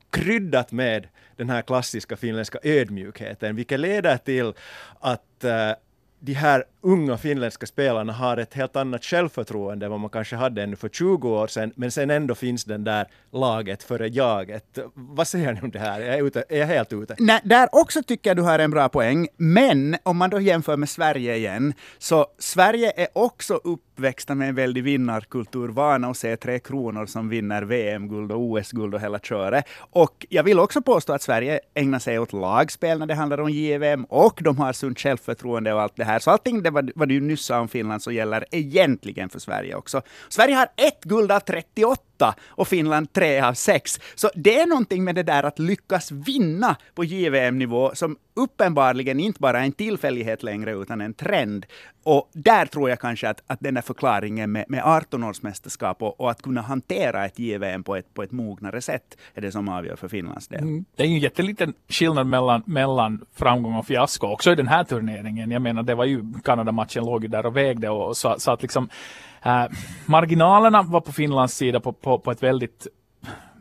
Kryddat 0.09 0.71
med 0.71 1.07
den 1.35 1.49
här 1.49 1.61
klassiska 1.61 2.17
finländska 2.17 2.59
ödmjukheten, 2.63 3.55
vilket 3.55 3.79
leder 3.79 4.17
till 4.17 4.53
att 4.99 5.43
uh, 5.43 5.51
de 6.19 6.33
här 6.33 6.63
unga 6.85 7.17
finländska 7.17 7.65
spelarna 7.65 8.13
har 8.13 8.37
ett 8.37 8.53
helt 8.53 8.75
annat 8.75 9.03
självförtroende 9.03 9.85
än 9.85 9.91
vad 9.91 9.99
man 9.99 10.09
kanske 10.09 10.35
hade 10.35 10.63
ännu 10.63 10.75
för 10.75 10.89
20 10.89 11.29
år 11.29 11.47
sedan, 11.47 11.71
men 11.75 11.91
sen 11.91 12.09
ändå 12.09 12.35
finns 12.35 12.65
den 12.65 12.83
där 12.83 13.05
laget 13.31 13.83
före 13.83 14.07
jaget. 14.07 14.79
Vad 14.93 15.27
säger 15.27 15.53
ni 15.53 15.61
om 15.61 15.71
det 15.71 15.79
här? 15.79 16.01
Är 16.01 16.17
jag, 16.17 16.27
ute, 16.27 16.43
är 16.49 16.59
jag 16.59 16.67
helt 16.67 16.93
ute? 16.93 17.15
Nej, 17.19 17.41
där 17.43 17.69
också 17.71 18.03
tycker 18.03 18.29
jag 18.29 18.37
du 18.37 18.43
har 18.43 18.59
en 18.59 18.71
bra 18.71 18.89
poäng, 18.89 19.27
men 19.37 19.97
om 20.03 20.17
man 20.17 20.29
då 20.29 20.39
jämför 20.39 20.77
med 20.77 20.89
Sverige 20.89 21.35
igen, 21.35 21.73
så 21.97 22.25
Sverige 22.39 22.93
är 22.95 23.07
också 23.13 23.53
uppväxta 23.63 24.35
med 24.35 24.49
en 24.49 24.55
väldig 24.55 24.83
vinnarkultur, 24.83 25.67
vana 25.67 26.07
att 26.07 26.17
se 26.17 26.37
Tre 26.37 26.59
Kronor 26.59 27.05
som 27.05 27.29
vinner 27.29 27.61
VM-guld 27.61 28.31
och 28.31 28.39
OS-guld 28.39 28.95
och 28.95 29.01
hela 29.01 29.19
köret. 29.19 29.65
Och 29.79 30.25
jag 30.29 30.43
vill 30.43 30.59
också 30.59 30.81
påstå 30.81 31.13
att 31.13 31.21
Sverige 31.21 31.59
ägnar 31.73 31.99
sig 31.99 32.19
åt 32.19 32.33
lagspel 32.33 32.99
när 32.99 33.05
det 33.05 33.15
handlar 33.15 33.39
om 33.39 33.49
JVM, 33.49 34.03
och 34.03 34.39
de 34.43 34.57
har 34.57 34.73
sunt 34.73 34.99
självförtroende 34.99 35.73
och 35.73 35.81
allt 35.81 35.95
det 35.95 36.03
här. 36.03 36.19
Så 36.19 36.31
allting 36.31 36.63
det 36.63 36.71
vad, 36.75 36.91
vad 36.95 37.09
du 37.09 37.21
nyss 37.21 37.45
sa 37.45 37.59
om 37.59 37.67
Finland 37.67 38.01
så 38.01 38.11
gäller 38.11 38.45
egentligen 38.51 39.29
för 39.29 39.39
Sverige 39.39 39.75
också. 39.75 40.01
Sverige 40.29 40.55
har 40.55 40.67
ett 40.75 41.03
guld 41.03 41.31
av 41.31 41.39
38 41.39 42.01
och 42.47 42.67
Finland 42.67 43.13
tre 43.13 43.39
av 43.39 43.53
sex. 43.53 43.99
Så 44.15 44.29
det 44.35 44.59
är 44.59 44.67
någonting 44.67 45.03
med 45.03 45.15
det 45.15 45.23
där 45.23 45.43
att 45.43 45.59
lyckas 45.59 46.11
vinna 46.11 46.75
på 46.95 47.03
JVM-nivå 47.03 47.91
som 47.93 48.17
uppenbarligen 48.35 49.19
inte 49.19 49.39
bara 49.39 49.59
är 49.59 49.63
en 49.63 49.71
tillfällighet 49.71 50.43
längre 50.43 50.71
utan 50.71 51.01
en 51.01 51.13
trend. 51.13 51.65
Och 52.03 52.29
där 52.33 52.65
tror 52.65 52.89
jag 52.89 52.99
kanske 52.99 53.29
att, 53.29 53.41
att 53.47 53.59
den 53.59 53.73
där 53.73 53.81
förklaringen 53.81 54.51
med, 54.51 54.65
med 54.67 54.83
18-årsmästerskap 54.83 55.95
och, 55.99 56.19
och, 56.19 56.31
att 56.31 56.41
kunna 56.41 56.61
hantera 56.61 57.25
ett 57.25 57.39
JVM 57.39 57.83
på 57.83 57.95
ett, 57.95 58.13
på 58.13 58.23
ett 58.23 58.31
mognare 58.31 58.81
sätt 58.81 59.17
är 59.33 59.41
det 59.41 59.51
som 59.51 59.69
avgör 59.69 59.95
för 59.95 60.07
Finlands 60.07 60.47
del. 60.47 60.61
Mm. 60.61 60.85
Det 60.95 61.03
är 61.03 61.07
ju 61.07 61.13
en 61.13 61.19
jätteliten 61.19 61.73
skillnad 61.89 62.27
mellan, 62.27 62.63
mellan 62.65 63.25
framgång 63.33 63.75
och 63.75 63.87
fiasko 63.87 64.27
också 64.27 64.51
i 64.51 64.55
den 64.55 64.67
här 64.67 64.83
turneringen. 64.83 65.51
Jag 65.51 65.61
menar, 65.61 65.83
det 65.83 65.95
var 65.95 66.05
ju 66.05 66.23
Kanada-matchen 66.43 67.05
låg 67.05 67.23
ju 67.23 67.27
där 67.27 67.45
och 67.45 67.57
vägde 67.57 67.89
och 67.89 68.17
så, 68.17 68.35
så 68.37 68.51
att 68.51 68.61
liksom 68.61 68.89
Eh, 69.45 69.65
marginalerna 70.05 70.81
var 70.81 71.01
på 71.01 71.11
Finlands 71.11 71.53
sida 71.53 71.79
på, 71.79 71.93
på, 71.93 72.19
på 72.19 72.31
ett 72.31 72.43
väldigt 72.43 72.87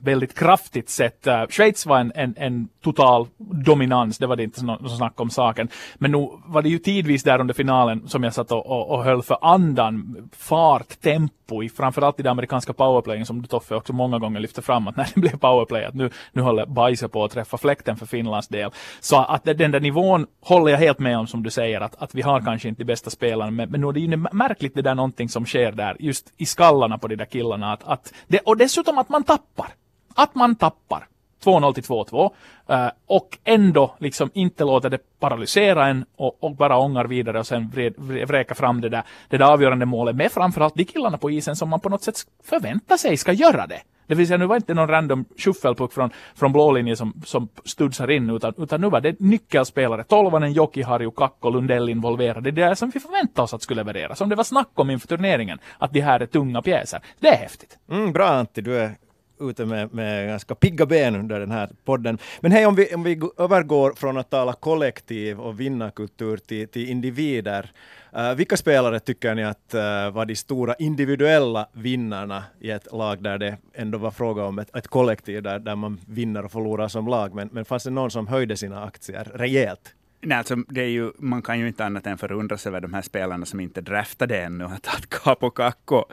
väldigt 0.04 0.34
kraftigt 0.34 0.90
sätt. 0.90 1.26
Uh, 1.26 1.32
äh, 1.32 1.48
Schweiz 1.48 1.86
var 1.86 1.98
en, 1.98 2.12
en, 2.14 2.34
en, 2.36 2.68
total 2.82 3.26
dominans, 3.38 4.18
det 4.18 4.26
var 4.26 4.36
det 4.36 4.42
inte 4.42 4.64
något 4.64 4.96
snack 4.96 5.20
om 5.20 5.30
saken. 5.30 5.68
Men 5.94 6.10
nu 6.10 6.28
var 6.46 6.62
det 6.62 6.68
ju 6.68 6.78
tidvis 6.78 7.22
där 7.22 7.40
under 7.40 7.54
finalen 7.54 8.08
som 8.08 8.24
jag 8.24 8.34
satt 8.34 8.52
och, 8.52 8.66
och, 8.66 8.90
och 8.90 9.04
höll 9.04 9.22
för 9.22 9.38
andan, 9.40 10.16
fart, 10.36 11.00
tempo, 11.00 11.62
i, 11.62 11.68
framförallt 11.68 12.20
i 12.20 12.22
det 12.22 12.30
amerikanska 12.30 12.72
powerplayen 12.72 13.26
som 13.26 13.42
du 13.42 13.48
Toffe 13.48 13.74
också 13.74 13.92
många 13.92 14.18
gånger 14.18 14.40
lyfte 14.40 14.62
fram, 14.62 14.88
att 14.88 14.96
när 14.96 15.06
det 15.14 15.20
blev 15.20 15.38
powerplay, 15.38 15.84
att 15.84 15.94
nu, 15.94 16.10
nu 16.32 16.42
håller 16.42 16.66
bajset 16.66 17.12
på 17.12 17.24
att 17.24 17.30
träffa 17.30 17.58
fläkten 17.58 17.96
för 17.96 18.06
Finlands 18.06 18.48
del. 18.48 18.70
Så 19.00 19.16
att 19.16 19.44
den 19.44 19.70
där 19.70 19.80
nivån 19.80 20.26
håller 20.40 20.72
jag 20.72 20.78
helt 20.78 20.98
med 20.98 21.18
om 21.18 21.26
som 21.26 21.42
du 21.42 21.50
säger, 21.50 21.80
att, 21.80 22.02
att 22.02 22.14
vi 22.14 22.22
har 22.22 22.40
kanske 22.40 22.68
inte 22.68 22.80
de 22.80 22.84
bästa 22.84 23.10
spelarna, 23.10 23.50
men, 23.50 23.70
men 23.70 23.80
nu 23.80 23.88
är 23.88 23.92
det 23.92 24.00
ju 24.00 24.16
märkligt 24.16 24.74
det 24.74 24.82
där 24.82 24.94
någonting 24.94 25.28
som 25.28 25.46
sker 25.46 25.72
där, 25.72 25.96
just 26.00 26.32
i 26.36 26.46
skallarna 26.46 26.98
på 26.98 27.08
de 27.08 27.16
där 27.16 27.24
killarna, 27.24 27.72
att, 27.72 27.84
att 27.84 28.14
det, 28.26 28.38
och 28.38 28.56
dessutom 28.56 28.98
att 28.98 29.08
man 29.08 29.24
tappar 29.24 29.68
att 30.14 30.34
man 30.34 30.56
tappar. 30.56 31.06
2-0 31.44 31.72
till 31.72 31.82
2-2 31.82 32.30
uh, 32.70 32.76
eh, 32.76 32.90
och 33.06 33.38
ändå 33.44 33.94
liksom 33.98 34.30
inte 34.34 34.64
låter 34.64 34.90
det 34.90 34.98
paralysera 35.20 35.88
en 35.88 36.04
och, 36.16 36.44
och 36.44 36.56
bara 36.56 36.78
ångar 36.78 37.04
vidare 37.04 37.38
och 37.38 37.46
sen 37.46 37.68
vred, 37.68 37.94
vräka 37.98 38.54
fram 38.54 38.80
det 38.80 38.88
där, 38.88 39.02
det 39.28 39.38
där 39.38 39.52
avgörande 39.52 39.86
målet 39.86 40.16
med 40.16 40.32
framförallt 40.32 40.74
de 40.74 40.84
killarna 40.84 41.18
på 41.18 41.30
isen 41.30 41.56
som 41.56 41.68
man 41.68 41.80
på 41.80 41.88
något 41.88 42.02
sätt 42.02 42.16
förväntar 42.44 42.96
sig 42.96 43.16
ska 43.16 43.32
göra 43.32 43.66
det. 43.66 43.80
Det 44.06 44.14
vill 44.14 44.26
säga 44.26 44.38
nu 44.38 44.46
var 44.46 44.56
inte 44.56 44.74
någon 44.74 44.88
random 44.88 45.24
shufflepuck 45.38 45.92
från, 45.92 46.10
från 46.34 46.52
blå 46.52 46.72
linje 46.72 46.96
som, 46.96 47.22
som 47.24 47.48
studsar 47.64 48.10
in 48.10 48.30
utan, 48.30 48.54
utan 48.58 48.80
nu 48.80 48.90
var 48.90 49.00
det 49.00 49.20
nyckelspelare. 49.20 50.04
Tolvanen, 50.04 50.52
Joki, 50.52 50.82
Harju, 50.82 51.10
Kakko, 51.10 51.50
Lundell 51.50 51.88
involverade. 51.88 52.50
Det 52.50 52.62
är 52.62 52.68
det 52.68 52.76
som 52.76 52.90
vi 52.90 53.00
förväntade 53.00 53.44
oss 53.44 53.54
att 53.54 53.62
skulle 53.62 53.80
leverera. 53.82 54.14
Som 54.14 54.28
det 54.28 54.34
var 54.34 54.44
snack 54.44 54.70
om 54.74 54.90
inför 54.90 55.08
turneringen. 55.08 55.58
Att 55.78 55.92
de 55.92 56.00
här 56.00 56.20
är 56.20 56.26
tunga 56.26 56.62
pjäser. 56.62 57.00
Det 57.20 57.28
är 57.28 57.36
häftigt. 57.36 57.78
Mm, 57.90 58.12
bra 58.12 58.26
Antti, 58.26 58.60
du 58.60 58.76
är 58.76 58.94
ute 59.40 59.66
med, 59.66 59.94
med 59.94 60.28
ganska 60.28 60.54
pigga 60.54 60.86
ben 60.86 61.16
under 61.16 61.40
den 61.40 61.50
här 61.50 61.70
podden. 61.84 62.18
Men 62.40 62.52
hej, 62.52 62.66
om 62.66 62.74
vi, 62.74 62.94
om 62.94 63.02
vi 63.02 63.20
övergår 63.38 63.92
från 63.96 64.16
att 64.16 64.30
tala 64.30 64.52
kollektiv 64.52 65.40
och 65.40 65.60
vinnarkultur 65.60 66.36
till, 66.36 66.68
till 66.68 66.88
individer. 66.88 67.70
Uh, 68.16 68.34
vilka 68.34 68.56
spelare 68.56 69.00
tycker 69.00 69.34
ni 69.34 69.44
att 69.44 69.74
uh, 69.74 69.80
var 70.10 70.26
de 70.26 70.36
stora 70.36 70.74
individuella 70.74 71.68
vinnarna 71.72 72.44
i 72.60 72.70
ett 72.70 72.92
lag 72.92 73.22
där 73.22 73.38
det 73.38 73.56
ändå 73.74 73.98
var 73.98 74.10
fråga 74.10 74.44
om 74.44 74.58
ett, 74.58 74.76
ett 74.76 74.88
kollektiv 74.88 75.42
där, 75.42 75.58
där 75.58 75.76
man 75.76 76.00
vinner 76.06 76.44
och 76.44 76.52
förlorar 76.52 76.88
som 76.88 77.08
lag? 77.08 77.34
Men, 77.34 77.48
men 77.52 77.64
fanns 77.64 77.84
det 77.84 77.90
någon 77.90 78.10
som 78.10 78.26
höjde 78.26 78.56
sina 78.56 78.84
aktier 78.84 79.30
rejält? 79.34 79.94
Nej, 80.26 80.38
alltså, 80.38 80.56
det 80.68 80.80
är 80.80 80.88
ju, 80.88 81.12
man 81.18 81.42
kan 81.42 81.58
ju 81.58 81.68
inte 81.68 81.84
annat 81.84 82.06
än 82.06 82.18
förundras 82.18 82.66
över 82.66 82.80
de 82.80 82.94
här 82.94 83.02
spelarna 83.02 83.46
som 83.46 83.60
inte 83.60 83.80
draftade 83.80 84.40
ännu. 84.40 84.64
Att, 84.64 84.86
att 84.86 85.10
Capo 85.10 85.50
Kakko 85.50 86.04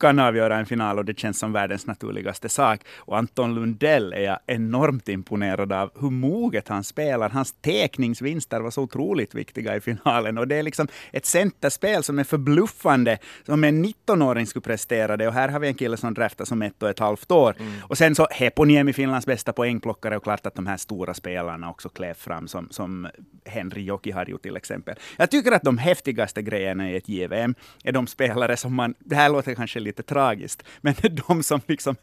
kan 0.00 0.18
avgöra 0.18 0.58
en 0.58 0.66
final 0.66 0.98
och 0.98 1.04
det 1.04 1.18
känns 1.18 1.38
som 1.38 1.52
världens 1.52 1.86
naturligaste 1.86 2.48
sak. 2.48 2.80
Och 2.96 3.18
Anton 3.18 3.54
Lundell 3.54 4.12
är 4.12 4.20
jag 4.20 4.38
enormt 4.46 5.08
imponerad 5.08 5.72
av 5.72 5.90
hur 6.00 6.10
moget 6.10 6.68
han 6.68 6.84
spelar. 6.84 7.30
Hans 7.30 7.52
tekningsvinster 7.52 8.60
var 8.60 8.70
så 8.70 8.82
otroligt 8.82 9.34
viktiga 9.34 9.76
i 9.76 9.80
finalen. 9.80 10.38
Och 10.38 10.48
det 10.48 10.56
är 10.56 10.62
liksom 10.62 10.88
ett 11.12 11.26
centerspel 11.26 12.02
som 12.02 12.18
är 12.18 12.24
förbluffande, 12.24 13.18
som 13.46 13.64
en 13.64 13.84
19-åring 13.84 14.46
skulle 14.46 14.62
prestera 14.62 15.16
det. 15.16 15.28
Och 15.28 15.34
här 15.34 15.48
har 15.48 15.60
vi 15.60 15.68
en 15.68 15.74
kille 15.74 15.96
som 15.96 16.14
draftar 16.14 16.44
som 16.44 16.62
ett 16.62 16.82
och 16.82 16.90
ett 16.90 16.98
halvt 16.98 17.30
år. 17.30 17.54
Mm. 17.58 17.72
Och 17.82 17.98
sen 17.98 18.14
så 18.14 18.28
Heponiemi, 18.30 18.92
Finlands 18.92 19.26
bästa 19.26 19.52
poängplockare, 19.52 20.16
och 20.16 20.22
klart 20.22 20.46
att 20.46 20.54
de 20.54 20.66
här 20.66 20.76
stora 20.76 21.14
spelarna 21.14 21.70
också 21.70 21.88
klev 21.88 22.14
fram 22.14 22.48
som, 22.48 22.68
som 22.70 23.08
Henry 23.48 23.82
Jokiharju 23.82 24.38
till 24.38 24.56
exempel. 24.56 24.94
Jag 25.16 25.30
tycker 25.30 25.52
att 25.52 25.62
de 25.62 25.78
häftigaste 25.78 26.42
grejerna 26.42 26.90
i 26.90 26.96
ett 26.96 27.08
JVM 27.08 27.54
är 27.84 27.92
de 27.92 28.06
spelare 28.06 28.56
som 28.56 28.74
man, 28.74 28.94
det 28.98 29.16
här 29.16 29.28
låter 29.28 29.54
kanske 29.54 29.80
lite 29.80 30.02
tragiskt, 30.02 30.62
men 30.80 30.94
de 31.28 31.42
som 31.42 31.60
liksom 31.66 31.96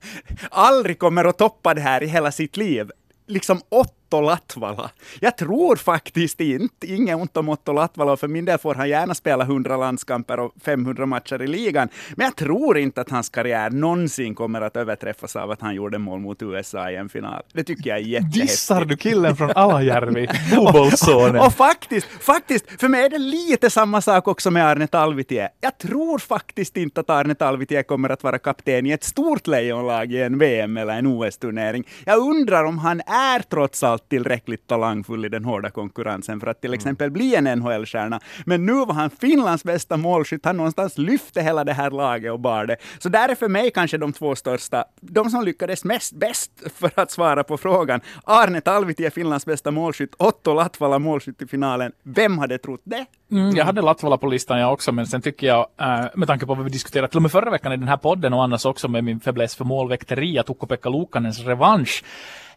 aldrig 0.49 0.99
kommer 0.99 1.25
att 1.25 1.37
toppa 1.37 1.73
det 1.73 1.81
här 1.81 2.03
i 2.03 2.07
hela 2.07 2.31
sitt 2.31 2.57
liv. 2.57 2.91
Liksom 3.27 3.61
åtta 3.69 4.02
Otto 4.13 4.21
Latvala. 4.21 4.89
Jag 5.19 5.37
tror 5.37 5.75
faktiskt 5.75 6.41
inte, 6.41 6.87
inget 6.87 7.15
ont 7.15 7.37
om 7.37 7.49
Otto 7.49 7.73
Latvala, 7.73 8.17
för 8.17 8.27
min 8.27 8.45
del 8.45 8.57
får 8.57 8.75
han 8.75 8.89
gärna 8.89 9.15
spela 9.15 9.43
100 9.43 9.77
landskamper 9.77 10.39
och 10.39 10.53
500 10.65 11.05
matcher 11.05 11.41
i 11.41 11.47
ligan. 11.47 11.89
Men 12.15 12.25
jag 12.25 12.35
tror 12.35 12.77
inte 12.77 13.01
att 13.01 13.09
hans 13.09 13.29
karriär 13.29 13.69
någonsin 13.69 14.35
kommer 14.35 14.61
att 14.61 14.77
överträffas 14.77 15.35
av 15.35 15.51
att 15.51 15.61
han 15.61 15.75
gjorde 15.75 15.97
mål 15.97 16.19
mot 16.19 16.41
USA 16.41 16.91
i 16.91 16.95
en 16.95 17.09
final. 17.09 17.41
Det 17.53 17.63
tycker 17.63 17.89
jag 17.89 17.99
är 17.99 18.03
jättehäftigt. 18.03 18.47
Dissar 18.47 18.85
du 18.85 18.97
killen 18.97 19.35
från 19.35 19.51
Alajärvi, 19.51 20.27
Bobolsonen? 20.55 21.35
och, 21.39 21.45
och 21.45 21.53
faktiskt, 21.53 22.07
faktiskt, 22.07 22.81
för 22.81 22.87
mig 22.87 23.05
är 23.05 23.09
det 23.09 23.17
lite 23.17 23.69
samma 23.69 24.01
sak 24.01 24.27
också 24.27 24.51
med 24.51 24.67
Arne 24.67 24.87
Talvitie. 24.87 25.49
Jag 25.61 25.77
tror 25.77 26.19
faktiskt 26.19 26.77
inte 26.77 26.99
att 26.99 27.09
Arne 27.09 27.35
Talvitie 27.35 27.83
kommer 27.83 28.09
att 28.09 28.23
vara 28.23 28.37
kapten 28.37 28.85
i 28.85 28.91
ett 28.91 29.03
stort 29.03 29.47
lejonlag 29.47 30.11
i 30.11 30.21
en 30.21 30.37
VM 30.37 30.77
eller 30.77 30.93
en 30.93 31.07
OS-turnering. 31.07 31.87
Jag 32.05 32.17
undrar 32.17 32.63
om 32.63 32.77
han 32.77 33.01
är 33.01 33.39
trots 33.39 33.83
allt 33.83 34.02
tillräckligt 34.09 34.67
talangfull 34.67 35.25
i 35.25 35.29
den 35.29 35.45
hårda 35.45 35.69
konkurrensen 35.69 36.39
för 36.39 36.47
att 36.47 36.61
till 36.61 36.69
mm. 36.69 36.77
exempel 36.77 37.11
bli 37.11 37.35
en 37.35 37.43
NHL-stjärna. 37.43 38.19
Men 38.45 38.65
nu 38.65 38.73
var 38.73 38.93
han 38.93 39.09
Finlands 39.09 39.63
bästa 39.63 39.97
målskytt. 39.97 40.45
Han 40.45 40.57
någonstans 40.57 40.97
lyfte 40.97 41.41
hela 41.41 41.63
det 41.63 41.73
här 41.73 41.91
laget 41.91 42.31
och 42.31 42.39
bar 42.39 42.65
det. 42.65 42.77
Så 42.99 43.09
där 43.09 43.29
är 43.29 43.35
för 43.35 43.47
mig 43.47 43.71
kanske 43.71 43.97
de 43.97 44.13
två 44.13 44.35
största, 44.35 44.85
de 45.01 45.29
som 45.29 45.43
lyckades 45.45 45.83
mest 45.83 46.13
bäst 46.13 46.51
för 46.75 46.91
att 46.95 47.11
svara 47.11 47.43
på 47.43 47.57
frågan. 47.57 48.01
Arne 48.23 48.61
Talvitie, 48.61 49.11
Finlands 49.11 49.45
bästa 49.45 49.71
målskytt. 49.71 50.15
Otto 50.19 50.53
Latvala, 50.53 50.99
målskytt 50.99 51.41
i 51.41 51.47
finalen. 51.47 51.91
Vem 52.03 52.37
hade 52.37 52.57
trott 52.57 52.81
det? 52.83 53.05
Mm, 53.31 53.55
jag 53.55 53.65
hade 53.65 53.81
Latvala 53.81 54.17
på 54.17 54.27
listan 54.27 54.59
jag 54.59 54.73
också, 54.73 54.91
men 54.91 55.07
sen 55.07 55.21
tycker 55.21 55.47
jag, 55.47 55.67
äh, 55.81 56.05
med 56.15 56.27
tanke 56.27 56.45
på 56.45 56.55
vad 56.55 56.63
vi 56.63 56.71
diskuterade 56.71 57.07
till 57.07 57.17
och 57.17 57.21
med 57.21 57.31
förra 57.31 57.51
veckan 57.51 57.73
i 57.73 57.77
den 57.77 57.87
här 57.87 57.97
podden 57.97 58.33
och 58.33 58.43
annars 58.43 58.65
också 58.65 58.87
med 58.87 59.03
min 59.03 59.19
fäbless 59.19 59.55
för 59.55 59.65
målväkteri, 59.65 60.39
att 60.39 60.49
Ukko-Pekka 60.49 60.89
Luukkanens 60.89 61.39
revansch 61.39 62.03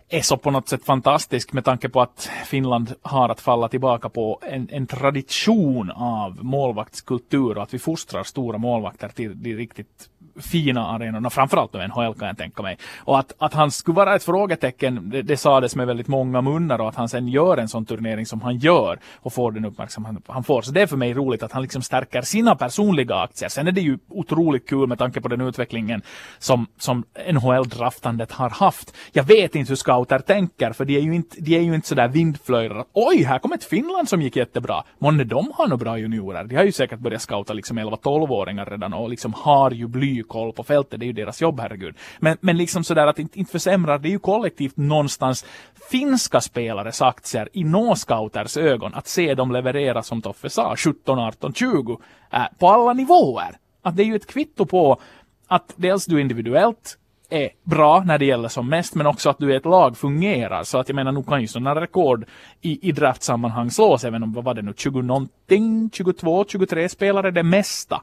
är 0.09 0.23
så 0.23 0.37
på 0.37 0.51
något 0.51 0.69
sätt 0.69 0.85
fantastisk 0.85 1.53
med 1.53 1.65
tanke 1.65 1.89
på 1.89 2.01
att 2.01 2.31
Finland 2.47 2.95
har 3.03 3.29
att 3.29 3.41
falla 3.41 3.69
tillbaka 3.69 4.09
på 4.09 4.41
en, 4.43 4.69
en 4.73 4.87
tradition 4.87 5.91
av 5.91 6.45
målvaktskultur 6.45 7.57
och 7.57 7.63
att 7.63 7.75
vi 7.75 7.79
fostrar 7.79 8.23
stora 8.23 8.59
målvakter 8.59 9.09
till 9.09 9.43
de 9.43 9.55
riktigt 9.55 10.09
fina 10.41 10.87
arenorna, 10.87 11.31
framförallt 11.31 11.73
då 11.73 11.79
NHL 11.79 12.15
kan 12.15 12.29
jag 12.29 12.39
tänka 12.39 12.63
mig. 12.63 12.79
Och 12.99 13.19
att, 13.19 13.33
att 13.39 13.55
han 13.55 13.71
skulle 13.71 13.97
vara 13.97 14.17
ett 14.17 14.25
frågetecken, 14.25 15.11
det, 15.11 15.23
det 15.23 15.37
sades 15.37 15.77
med 15.77 15.87
väldigt 15.87 16.09
många 16.09 16.41
munnar 16.41 16.81
och 16.81 16.89
att 16.89 16.95
han 16.95 17.09
sen 17.09 17.29
gör 17.29 17.57
en 17.57 17.69
sån 17.69 17.85
turnering 17.85 18.27
som 18.27 18.41
han 18.41 18.59
gör 18.59 18.99
och 19.15 19.33
får 19.33 19.53
den 19.53 19.65
uppmärksamhet 19.65 20.23
han 20.27 20.45
får. 20.45 20.63
Så 20.63 20.73
det 20.73 20.83
är 20.83 20.87
för 20.87 20.97
mig 20.97 21.15
roligt 21.15 21.43
att 21.43 21.53
han 21.53 21.63
liksom 21.63 21.83
stärker 21.83 22.23
sina 22.23 22.57
personliga 22.57 23.15
aktier. 23.15 23.49
Sen 23.49 23.69
är 23.69 23.73
det 23.73 23.81
ju 23.81 23.99
otroligt 24.09 24.69
kul 24.69 24.89
med 24.89 24.99
tanke 24.99 25.21
på 25.21 25.29
den 25.29 25.41
utvecklingen 25.41 26.03
som, 26.39 26.67
som 26.79 27.05
NHL-draftandet 27.33 28.33
har 28.33 28.51
haft. 28.51 28.95
Jag 29.13 29.25
vet 29.25 29.55
inte 29.55 29.71
hur 29.71 29.77
scouter 29.77 30.19
tänker, 30.19 30.73
för 30.73 30.85
de 30.85 30.97
är 30.97 31.01
ju 31.01 31.15
inte, 31.15 31.41
de 31.41 31.57
är 31.57 31.61
ju 31.61 31.75
inte 31.75 31.89
sådär 31.89 32.09
vindflöjlar. 32.09 32.85
Oj, 32.93 33.23
här 33.23 33.39
kom 33.39 33.53
ett 33.53 33.65
Finland 33.65 34.09
som 34.09 34.23
gick 34.23 34.37
jättebra. 34.37 34.85
Månne 34.99 35.25
de 35.25 35.53
har 35.55 35.69
nog 35.69 35.79
bra 35.79 35.99
juniorer. 35.99 36.45
De 36.45 36.57
har 36.57 36.65
ju 36.65 36.73
säkert 36.73 36.99
börjat 36.99 37.23
scouta 37.23 37.53
liksom 37.53 37.79
11-12-åringar 37.79 38.67
redan 38.67 38.93
och 38.93 39.11
liksom 39.11 39.35
har 39.35 39.71
ju 39.71 39.87
bly 39.87 40.23
koll 40.29 40.53
på 40.53 40.65
fältet, 40.65 41.01
det 41.01 41.05
är 41.05 41.07
ju 41.07 41.13
deras 41.13 41.43
jobb, 41.43 41.61
herregud. 41.61 41.95
Men, 42.19 42.37
men 42.41 42.57
liksom 42.57 42.85
sådär 42.85 43.07
att 43.07 43.19
inte, 43.19 43.39
inte 43.39 43.53
försämrar 43.53 43.99
det 43.99 44.09
är 44.09 44.11
ju 44.11 44.19
kollektivt 44.19 44.77
någonstans 44.77 45.45
finska 45.91 46.41
spelares 46.41 47.03
aktier 47.03 47.49
i 47.53 47.65
no-scouters 47.65 48.59
ögon 48.59 48.95
att 48.95 49.09
se 49.09 49.35
dem 49.35 49.53
leverera 49.53 50.03
som 50.03 50.23
Toffe 50.23 50.51
sa, 50.51 50.77
17, 50.77 51.19
18, 51.19 51.55
20 51.55 51.99
äh, 52.31 52.43
på 52.59 52.69
alla 52.69 52.93
nivåer. 52.93 53.57
Att 53.83 53.97
det 53.97 54.03
är 54.03 54.07
ju 54.07 54.17
ett 54.17 54.27
kvitto 54.27 54.67
på 54.67 55.01
att 55.47 55.73
dels 55.77 56.07
du 56.07 56.21
individuellt 56.21 56.99
är 57.29 57.51
bra 57.63 58.03
när 58.07 58.19
det 58.19 58.25
gäller 58.25 58.49
som 58.49 58.69
mest, 58.69 58.95
men 58.95 59.07
också 59.07 59.31
att 59.31 59.39
du 59.39 59.53
är 59.53 59.57
ett 59.57 59.65
lag 59.65 59.97
fungerar. 59.97 60.65
Så 60.65 60.79
att 60.79 60.89
jag 60.89 60.97
menar, 60.97 61.13
nu 61.13 61.23
kan 61.23 61.41
ju 61.41 61.47
sådana 61.47 61.81
rekord 61.81 62.25
i, 62.61 62.89
i 62.89 62.93
draftsammanhang 62.93 63.71
slås, 63.71 64.05
även 64.05 64.23
om, 64.23 64.33
vad 64.33 64.45
var 64.45 64.55
det 64.55 64.63
nu, 64.63 64.73
20 64.77 65.03
någonting, 65.03 65.91
22, 65.93 66.45
23 66.49 66.89
spelare, 66.89 67.31
det 67.31 67.43
mesta 67.43 68.03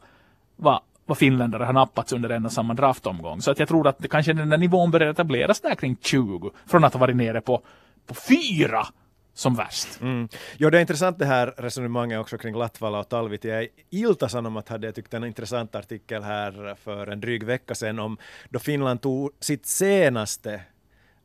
var 0.55 0.81
vad 1.05 1.17
finländare 1.17 1.63
har 1.63 1.73
nappats 1.73 2.13
under 2.13 2.29
en 2.29 2.45
och 2.45 2.51
samma 2.51 2.73
draftomgång. 2.73 3.41
Så 3.41 3.51
att 3.51 3.59
jag 3.59 3.67
tror 3.67 3.87
att 3.87 3.99
det 3.99 4.07
kanske 4.07 4.33
den 4.33 4.49
där 4.49 4.57
nivån 4.57 4.91
börjar 4.91 5.09
etableras 5.09 5.61
där 5.61 5.75
kring 5.75 5.97
20 6.01 6.51
från 6.65 6.83
att 6.83 6.93
ha 6.93 6.99
varit 6.99 7.15
nere 7.15 7.41
på, 7.41 7.61
på 8.07 8.13
fyra 8.13 8.87
som 9.33 9.55
värst. 9.55 10.01
Mm. 10.01 10.29
Jo, 10.57 10.69
det 10.69 10.77
är 10.77 10.81
intressant 10.81 11.19
det 11.19 11.25
här 11.25 11.53
resonemanget 11.57 12.19
också 12.19 12.37
kring 12.37 12.55
Latvala 12.55 12.99
och 12.99 13.09
Talvitie. 13.09 13.67
Ilta-Sanomat 13.89 14.69
hade 14.69 14.87
jag 14.87 14.95
tyckt 14.95 15.13
en 15.13 15.23
intressant 15.23 15.75
artikel 15.75 16.23
här 16.23 16.75
för 16.75 17.07
en 17.07 17.21
dryg 17.21 17.43
vecka 17.43 17.75
sedan 17.75 17.99
om 17.99 18.17
då 18.49 18.59
Finland 18.59 19.01
tog 19.01 19.31
sitt 19.39 19.65
senaste 19.65 20.61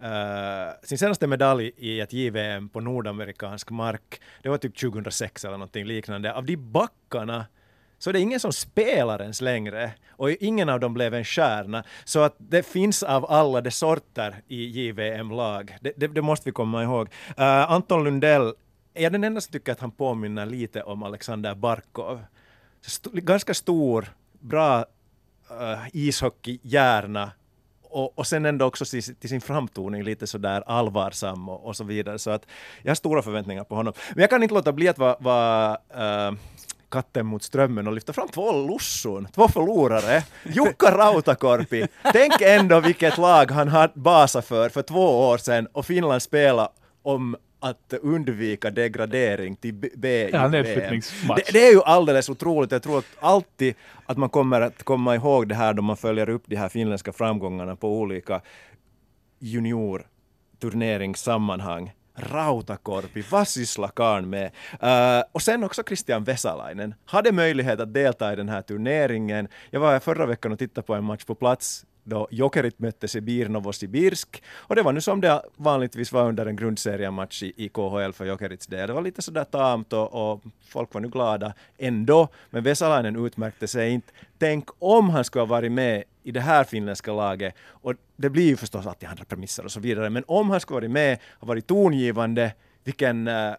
Uh, 0.03 0.73
sin 0.83 0.99
senaste 0.99 1.27
medalj 1.27 1.73
i 1.77 2.01
ett 2.01 2.13
JVM 2.13 2.69
på 2.69 2.81
nordamerikansk 2.81 3.71
mark, 3.71 4.21
det 4.43 4.49
var 4.49 4.59
typ 4.59 4.77
2006 4.79 5.45
eller 5.45 5.57
någonting 5.57 5.85
liknande. 5.85 6.35
Av 6.35 6.45
de 6.45 6.57
backarna 6.57 7.47
så 7.99 8.13
det 8.13 8.19
är 8.19 8.21
ingen 8.21 8.41
som 8.41 8.53
spelar 8.53 9.23
ens 9.23 9.41
längre 9.41 9.93
och 10.11 10.31
ingen 10.31 10.69
av 10.69 10.81
dem 10.81 10.95
blev 10.95 11.15
en 11.15 11.25
stjärna. 11.25 11.85
Så 12.05 12.21
att 12.21 12.35
det 12.39 12.63
finns 12.63 13.03
av 13.03 13.31
alla 13.31 13.61
de 13.61 13.71
sorter 13.71 14.43
i 14.49 14.65
JVM-lag. 14.65 15.77
Det, 15.81 15.93
det, 15.97 16.07
det, 16.07 16.23
måste 16.23 16.49
vi 16.49 16.53
komma 16.53 16.83
ihåg. 16.83 17.09
Uh, 17.29 17.45
Anton 17.73 18.05
Lundell, 18.05 18.55
är 18.95 19.03
jag 19.03 19.13
den 19.13 19.25
enda 19.25 19.41
som 19.41 19.53
tycker 19.53 19.73
att 19.73 19.81
han 19.81 19.91
påminner 19.91 20.47
lite 20.47 20.83
om 20.83 21.03
Alexander 21.03 21.55
Barkov. 21.55 22.21
St 22.87 23.11
ganska 23.13 23.55
stor, 23.55 24.09
bra 24.41 24.79
uh, 25.51 25.89
ishockeyhjärna 25.93 27.33
och, 27.91 28.19
och 28.19 28.27
sen 28.27 28.47
ändå 28.47 28.65
också 28.65 28.85
till, 28.85 29.17
till, 29.17 29.29
sin 29.29 29.41
framtoning 29.41 30.03
lite 30.03 30.27
sådär 30.27 30.63
allvarsam 30.67 31.49
och, 31.49 31.67
och, 31.67 31.77
så 31.77 31.85
vidare. 31.85 32.19
Så 32.19 32.31
att 32.31 32.47
jag 32.83 32.91
har 32.91 32.95
stora 32.95 33.23
förväntningar 33.23 33.65
på 33.65 33.75
honom. 33.75 33.93
Men 34.15 34.21
jag 34.21 34.31
kan 34.31 34.43
inte 34.43 34.55
låta 34.55 34.73
bli 34.73 34.89
att 34.89 34.99
vara 34.99 35.17
va, 35.21 35.79
uh, 35.97 36.03
eh, 36.03 36.33
katten 36.91 37.27
mot 37.27 37.43
strömmen 37.43 37.87
och 37.87 37.93
lyfta 37.93 38.13
fram 38.13 38.29
två 38.29 38.53
lusson, 38.53 39.29
två 39.35 39.49
förlorare. 39.49 40.23
Jukka 40.45 40.91
Rautakorpi, 40.99 41.87
tänk 42.13 42.41
ändå 42.41 42.81
vilket 42.81 43.19
lag 43.19 43.51
han 43.51 43.69
hade 43.69 43.93
basat 43.95 44.45
för 44.45 44.69
för 44.69 44.83
två 44.83 45.29
år 45.29 45.39
sedan 45.39 45.69
och 45.73 45.87
Finland 45.87 46.23
spelade 46.23 46.69
om 47.03 47.37
att 47.61 47.95
undvika 48.03 48.71
degradering 48.71 49.57
till 49.57 49.75
B 49.75 50.31
ja, 50.33 50.49
det, 50.49 50.63
det 51.53 51.69
är 51.69 51.73
ju 51.73 51.83
alldeles 51.83 52.29
otroligt. 52.29 52.73
Jag 52.73 52.83
tror 52.83 52.99
att 52.99 53.05
alltid 53.21 53.75
att 54.07 54.17
man 54.17 54.29
kommer 54.29 54.61
att 54.61 54.83
komma 54.83 55.15
ihåg 55.15 55.49
det 55.49 55.55
här 55.55 55.75
då 55.75 55.83
man 55.83 55.97
följer 55.97 56.29
upp 56.29 56.43
de 56.47 56.57
här 56.57 56.69
finländska 56.69 57.13
framgångarna 57.13 57.77
på 57.77 58.01
olika 58.01 58.41
junior 59.39 60.07
Rautakorpi, 62.19 62.99
Rautakorpi, 63.09 63.25
Vassislakan 63.31 64.31
med. 64.31 64.51
Uh, 64.83 65.25
och 65.33 65.43
sen 65.43 65.65
också 65.65 65.83
Christian 65.83 66.25
Vesalainen 66.25 66.95
hade 67.05 67.33
möjlighet 67.33 67.81
att 67.81 67.95
delta 67.95 68.33
i 68.33 68.37
den 68.37 68.49
här 68.49 68.63
turneringen. 68.63 69.49
Jag 69.71 69.81
var 69.81 70.01
förra 70.01 70.27
veckan 70.27 70.53
och 70.53 70.59
tittade 70.59 70.87
på 70.87 70.95
en 70.95 71.05
match 71.05 71.25
på 71.25 71.35
plats 71.35 71.85
då 72.09 72.29
Jokerit 72.31 72.79
mötte 72.79 73.09
Sibir 73.09 73.49
Novosibirsk. 73.49 74.43
Och 74.57 74.77
det 74.77 74.83
var 74.83 74.93
nu 74.93 75.01
som 75.01 75.21
det 75.21 75.43
vanligtvis 75.57 76.13
var 76.13 76.29
under 76.29 76.47
en 76.47 76.57
grundseriematch 76.57 77.43
i, 77.43 77.53
i 77.57 77.69
KHL 77.69 78.13
för 78.13 78.25
Jokerits 78.25 78.67
del. 78.67 78.89
Det 78.89 78.95
var 78.95 79.03
lite 79.03 79.23
sådär 79.23 79.45
tamt 79.45 79.93
och, 79.93 80.33
och 80.33 80.41
folk 80.69 80.95
var 80.95 81.01
nu 81.01 81.09
glada 81.09 81.55
ändå. 81.79 82.29
Men 82.51 82.63
Vesalainen 82.63 83.27
utmärkte 83.27 83.67
sig 83.67 83.91
inte. 83.91 84.13
Tänk 84.39 84.69
om 84.79 85.11
han 85.11 85.25
skulle 85.25 85.43
ha 85.43 85.47
varit 85.47 85.73
med 85.73 86.05
i 86.23 86.31
det 86.31 86.41
här 86.41 86.65
finländska 86.65 87.13
laget. 87.13 87.55
Och 87.69 87.95
det 88.17 88.31
blir 88.31 88.47
ju 88.47 88.57
förstås 88.57 88.87
alltid 88.87 89.09
andra 89.09 89.25
premisser 89.25 89.65
och 89.65 89.73
så 89.73 89.81
vidare. 89.81 90.11
Men 90.11 90.25
om 90.27 90.51
han 90.51 90.61
skulle 90.61 90.75
ha 90.75 90.81
varit 90.81 90.91
med 90.91 91.19
och 91.31 91.49
varit 91.49 91.67
tongivande, 91.67 92.53
vilken 92.85 93.29
uh, 93.29 93.55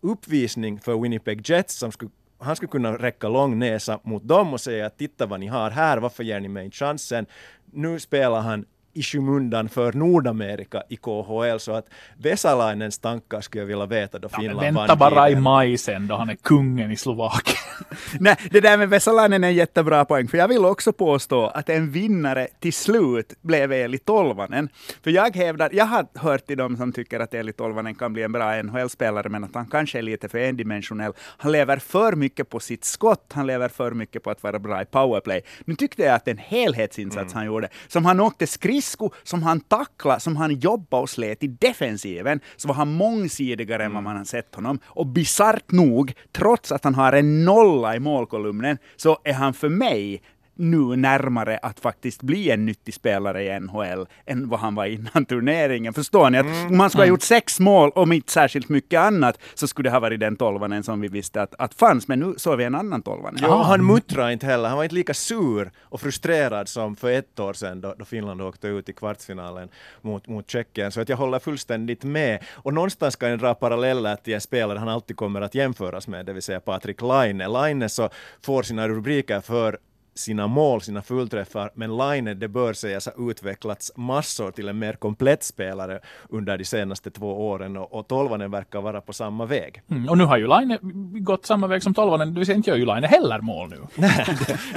uppvisning 0.00 0.80
för 0.80 0.98
Winnipeg 0.98 1.48
Jets 1.50 1.74
som 1.74 1.92
skulle 1.92 2.10
han 2.42 2.56
skulle 2.56 2.70
kunna 2.70 2.96
räcka 2.96 3.28
lång 3.28 3.58
näsa 3.58 4.00
mot 4.02 4.28
dem 4.28 4.52
och 4.52 4.60
säga 4.60 4.86
att 4.86 4.98
titta 4.98 5.26
vad 5.26 5.40
ni 5.40 5.46
har 5.46 5.70
här, 5.70 5.98
varför 5.98 6.24
ger 6.24 6.40
ni 6.40 6.48
mig 6.48 6.70
chansen? 6.70 7.26
nu 7.72 8.00
spelar 8.00 8.40
han 8.40 8.64
i 8.94 9.02
skymundan 9.02 9.68
för 9.68 9.92
Nordamerika 9.92 10.82
i 10.88 10.96
KHL, 10.96 11.58
så 11.58 11.72
att 11.72 11.86
Vesalainens 12.16 12.98
tankar 12.98 13.40
skulle 13.40 13.62
jag 13.62 13.66
vilja 13.66 13.86
veta 13.86 14.18
då 14.18 14.28
Finland 14.28 14.66
ja, 14.66 14.72
Vänta 14.72 14.96
bara 14.96 15.30
i 15.30 15.36
maj 15.36 15.78
sen 15.78 16.06
då 16.06 16.14
han 16.14 16.28
är 16.28 16.34
kungen 16.34 16.90
i 16.90 16.96
Slovakien. 16.96 17.56
Nej, 18.20 18.36
det 18.50 18.60
där 18.60 18.78
med 18.78 18.88
Vesalainen 18.88 19.44
är 19.44 19.48
en 19.48 19.54
jättebra 19.54 20.04
poäng, 20.04 20.28
för 20.28 20.38
jag 20.38 20.48
vill 20.48 20.64
också 20.64 20.92
påstå 20.92 21.46
att 21.46 21.68
en 21.68 21.90
vinnare 21.90 22.48
till 22.60 22.72
slut 22.72 23.34
blev 23.42 23.72
Eli 23.72 23.98
Tolvanen. 23.98 24.68
För 25.04 25.10
jag 25.10 25.36
hävdar, 25.36 25.70
jag 25.72 25.84
har 25.84 26.06
hört 26.14 26.46
till 26.46 26.58
dem 26.58 26.76
som 26.76 26.92
tycker 26.92 27.20
att 27.20 27.34
Eli 27.34 27.52
Tolvanen 27.52 27.94
kan 27.94 28.12
bli 28.12 28.22
en 28.22 28.32
bra 28.32 28.62
NHL-spelare, 28.62 29.28
men 29.28 29.44
att 29.44 29.54
han 29.54 29.66
kanske 29.66 29.98
är 29.98 30.02
lite 30.02 30.28
för 30.28 30.38
endimensionell. 30.38 31.12
Han 31.18 31.52
lever 31.52 31.76
för 31.76 32.12
mycket 32.12 32.48
på 32.48 32.60
sitt 32.60 32.84
skott, 32.84 33.32
han 33.32 33.46
lever 33.46 33.68
för 33.68 33.90
mycket 33.90 34.22
på 34.22 34.30
att 34.30 34.42
vara 34.42 34.58
bra 34.58 34.82
i 34.82 34.84
powerplay. 34.84 35.42
Nu 35.64 35.74
tyckte 35.74 36.02
jag 36.02 36.14
att 36.14 36.28
en 36.28 36.38
helhetsinsats 36.38 37.32
mm. 37.32 37.36
han 37.36 37.46
gjorde, 37.46 37.68
som 37.88 38.04
han 38.04 38.20
åkte 38.20 38.46
skridsko, 38.82 39.10
som 39.22 39.42
han 39.42 39.60
tacklade, 39.60 40.20
som 40.20 40.36
han 40.36 40.58
jobbade 40.58 41.02
och 41.02 41.10
slet 41.10 41.42
i 41.42 41.46
defensiven, 41.46 42.40
så 42.56 42.68
var 42.68 42.74
han 42.74 42.92
mångsidigare 42.92 43.84
mm. 43.84 43.86
än 43.86 43.94
vad 43.94 44.02
man 44.02 44.16
har 44.16 44.24
sett 44.24 44.54
honom. 44.54 44.78
Och 44.84 45.06
bisarrt 45.06 45.70
nog, 45.70 46.12
trots 46.32 46.72
att 46.72 46.84
han 46.84 46.94
har 46.94 47.12
en 47.12 47.44
nolla 47.44 47.96
i 47.96 48.00
målkolumnen, 48.00 48.78
så 48.96 49.18
är 49.24 49.32
han 49.32 49.54
för 49.54 49.68
mig 49.68 50.22
nu 50.62 50.96
närmare 50.96 51.58
att 51.62 51.80
faktiskt 51.80 52.22
bli 52.22 52.50
en 52.50 52.66
nyttig 52.66 52.94
spelare 52.94 53.44
i 53.44 53.60
NHL 53.60 54.06
än 54.26 54.48
vad 54.48 54.60
han 54.60 54.74
var 54.74 54.86
innan 54.86 55.24
turneringen. 55.28 55.94
Förstår 55.94 56.30
ni? 56.30 56.38
Att 56.38 56.46
mm. 56.46 56.66
om 56.66 56.80
han 56.80 56.90
skulle 56.90 57.02
ha 57.02 57.08
gjort 57.08 57.22
sex 57.22 57.60
mål 57.60 57.90
och 57.94 58.14
inte 58.14 58.32
särskilt 58.32 58.68
mycket 58.68 59.00
annat 59.00 59.38
så 59.54 59.68
skulle 59.68 59.88
det 59.88 59.92
ha 59.92 60.00
varit 60.00 60.20
den 60.20 60.36
tolvanen 60.36 60.82
som 60.82 61.00
vi 61.00 61.08
visste 61.08 61.42
att, 61.42 61.54
att 61.58 61.74
fanns. 61.74 62.08
Men 62.08 62.20
nu 62.20 62.34
såg 62.36 62.58
vi 62.58 62.64
en 62.64 62.74
annan 62.74 63.02
tolvanen. 63.02 63.40
Ja, 63.42 63.62
han 63.62 63.86
muttrade 63.86 64.32
inte 64.32 64.46
heller. 64.46 64.68
Han 64.68 64.76
var 64.76 64.84
inte 64.84 64.94
lika 64.94 65.14
sur 65.14 65.70
och 65.82 66.00
frustrerad 66.00 66.68
som 66.68 66.96
för 66.96 67.10
ett 67.10 67.40
år 67.40 67.52
sedan 67.52 67.80
då, 67.80 67.94
då 67.98 68.04
Finland 68.04 68.42
åkte 68.42 68.68
ut 68.68 68.88
i 68.88 68.92
kvartsfinalen 68.92 69.68
mot, 70.00 70.28
mot 70.28 70.50
Tjeckien. 70.50 70.92
Så 70.92 71.00
att 71.00 71.08
jag 71.08 71.16
håller 71.16 71.38
fullständigt 71.38 72.04
med. 72.04 72.44
Och 72.52 72.74
någonstans 72.74 73.16
kan 73.16 73.30
jag 73.30 73.38
dra 73.38 73.54
paralleller 73.54 74.16
till 74.16 74.34
en 74.34 74.40
spelare 74.40 74.78
han 74.78 74.88
alltid 74.88 75.16
kommer 75.16 75.40
att 75.40 75.54
jämföras 75.54 76.08
med, 76.08 76.26
det 76.26 76.32
vill 76.32 76.42
säga 76.42 76.60
Patrik 76.60 77.02
Laine. 77.02 77.52
Laine 77.52 77.88
så 77.88 78.08
får 78.42 78.62
sina 78.62 78.88
rubriker 78.88 79.40
för 79.40 79.78
sina 80.14 80.46
mål, 80.46 80.80
sina 80.80 81.02
fullträffar, 81.02 81.70
men 81.74 81.96
Line, 81.96 82.38
det 82.38 82.48
bör 82.48 82.72
sägas, 82.72 83.06
ha 83.06 83.30
utvecklats 83.30 83.92
massor 83.96 84.50
till 84.50 84.68
en 84.68 84.78
mer 84.78 84.92
komplett 84.92 85.42
spelare 85.42 86.00
under 86.28 86.58
de 86.58 86.64
senaste 86.64 87.10
två 87.10 87.48
åren 87.48 87.76
och, 87.76 87.94
och 87.94 88.08
Tolvanen 88.08 88.50
verkar 88.50 88.80
vara 88.80 89.00
på 89.00 89.12
samma 89.12 89.46
väg. 89.46 89.82
Mm, 89.90 90.08
och 90.08 90.18
nu 90.18 90.24
har 90.24 90.38
ju 90.38 90.46
Line 90.46 90.78
gått 91.24 91.46
samma 91.46 91.66
väg 91.66 91.82
som 91.82 91.94
Tolvanen, 91.94 92.34
det 92.34 92.40
vill 92.40 92.46
säga 92.46 92.56
inte 92.56 92.70
gör 92.70 92.76
ju 92.76 92.86
Line 92.86 93.04
heller 93.04 93.40
mål 93.40 93.68
nu. 93.70 93.78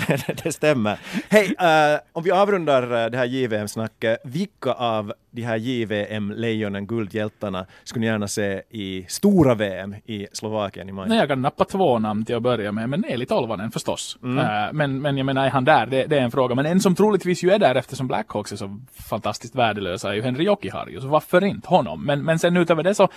det, 0.08 0.44
det 0.44 0.52
stämmer. 0.52 1.00
Hej, 1.30 1.48
uh, 1.48 2.00
om 2.12 2.24
vi 2.24 2.32
avrundar 2.32 2.84
uh, 2.84 3.12
det 3.12 3.18
här 3.18 3.26
JVM-snacket, 3.26 4.20
vilka 4.24 4.74
av 4.74 5.14
de 5.36 5.42
här 5.42 5.58
JVM-lejonen, 5.58 6.88
guldhjältarna, 6.88 7.66
skulle 7.84 8.02
ni 8.02 8.08
gärna 8.08 8.28
se 8.28 8.62
i 8.70 9.06
stora 9.10 9.56
VM 9.56 9.96
i 10.06 10.28
Slovakien 10.32 10.90
i 10.90 10.92
maj? 10.92 11.10
Nej, 11.10 11.18
jag 11.18 11.28
kan 11.28 11.42
nappa 11.42 11.66
två 11.66 12.00
namn 12.00 12.26
till 12.26 12.36
att 12.36 12.42
börja 12.42 12.72
med, 12.72 12.90
men 12.90 13.06
Eli 13.06 13.26
Tolvanen 13.26 13.72
förstås. 13.72 14.18
Mm. 14.24 14.38
Uh, 14.38 14.74
men, 14.74 15.02
men 15.02 15.18
jag 15.18 15.26
menar, 15.26 15.46
är 15.46 15.50
han 15.50 15.66
där? 15.66 15.86
Det, 15.86 16.06
det, 16.06 16.18
är 16.18 16.22
en 16.22 16.32
fråga. 16.32 16.56
Men 16.56 16.66
en 16.66 16.80
som 16.80 16.96
troligtvis 16.96 17.44
ju 17.44 17.52
är 17.52 17.60
där 17.60 17.76
eftersom 17.76 18.08
Blackhawks 18.08 18.52
är 18.52 18.56
så 18.56 18.80
fantastiskt 19.10 19.56
värdelösa 19.56 20.10
är 20.10 20.14
ju 20.14 20.22
Henry 20.22 20.44
Jokiharju, 20.44 21.02
så 21.02 21.08
varför 21.08 21.44
inte 21.44 21.68
honom? 21.68 22.06
Men, 22.06 22.24
men 22.24 22.40
sen 22.40 22.58
utöver 22.58 22.84
det 22.84 22.96
så 22.96 23.10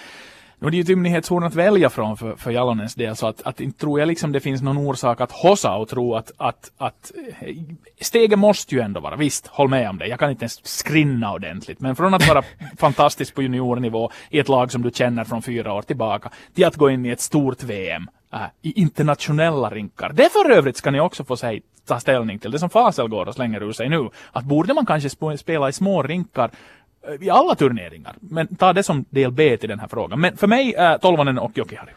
nu 0.60 0.66
är 0.66 0.70
det 0.70 0.76
ju 0.76 0.82
ett 0.82 0.90
ymnighetshorn 0.90 1.44
att 1.44 1.54
välja 1.54 1.90
från 1.90 2.16
för, 2.16 2.36
för 2.36 2.50
Jalonens 2.50 2.94
del, 2.94 3.16
så 3.16 3.26
att, 3.26 3.42
att 3.42 3.60
inte 3.60 3.78
tror 3.78 4.00
jag 4.00 4.06
liksom 4.06 4.32
det 4.32 4.40
finns 4.40 4.62
någon 4.62 4.76
orsak 4.76 5.20
att 5.20 5.32
hossa 5.32 5.76
och 5.76 5.88
tro 5.88 6.14
att, 6.14 6.32
att, 6.36 6.70
att 6.78 7.12
eh, 7.40 7.54
steget 8.00 8.38
måste 8.38 8.74
ju 8.74 8.80
ändå 8.80 9.00
vara, 9.00 9.16
visst, 9.16 9.46
håll 9.46 9.68
med 9.68 9.90
om 9.90 9.98
det, 9.98 10.06
jag 10.06 10.18
kan 10.18 10.30
inte 10.30 10.42
ens 10.42 10.66
skrinna 10.66 11.32
ordentligt, 11.32 11.80
men 11.80 11.96
från 11.96 12.14
att 12.14 12.28
vara 12.28 12.42
fantastisk 12.78 13.34
på 13.34 13.42
juniornivå 13.42 14.10
i 14.30 14.38
ett 14.38 14.48
lag 14.48 14.72
som 14.72 14.82
du 14.82 14.90
känner 14.90 15.24
från 15.24 15.42
fyra 15.42 15.72
år 15.72 15.82
tillbaka, 15.82 16.30
till 16.54 16.64
att 16.64 16.76
gå 16.76 16.90
in 16.90 17.06
i 17.06 17.08
ett 17.08 17.20
stort 17.20 17.62
VM 17.62 18.08
äh, 18.32 18.40
i 18.62 18.80
internationella 18.80 19.70
rinkar. 19.70 20.12
Det 20.14 20.32
för 20.32 20.50
övrigt 20.50 20.76
ska 20.76 20.90
ni 20.90 21.00
också 21.00 21.24
få 21.24 21.36
säga, 21.36 21.60
ta 21.86 22.00
ställning 22.00 22.38
till, 22.38 22.50
det 22.50 22.58
som 22.58 22.70
Fasel 22.70 23.08
går 23.08 23.26
och 23.26 23.34
slänger 23.34 23.62
ur 23.62 23.72
sig 23.72 23.88
nu, 23.88 24.08
att 24.32 24.44
borde 24.44 24.74
man 24.74 24.86
kanske 24.86 25.36
spela 25.38 25.68
i 25.68 25.72
små 25.72 26.02
rinkar 26.02 26.50
Eh, 27.08 27.26
i 27.26 27.30
alla 27.30 27.54
turneringar. 27.54 28.16
Men 28.20 28.56
ta 28.56 28.72
det 28.72 28.82
som 28.82 29.04
del 29.10 29.32
B 29.32 29.56
till 29.56 29.68
den 29.68 29.80
här 29.80 29.88
frågan. 29.88 30.20
Men 30.20 30.36
för 30.36 30.46
mig 30.46 30.74
äh, 30.74 30.96
Tolvanen 30.98 31.38
och 31.38 31.58
Jokihari. 31.58 31.90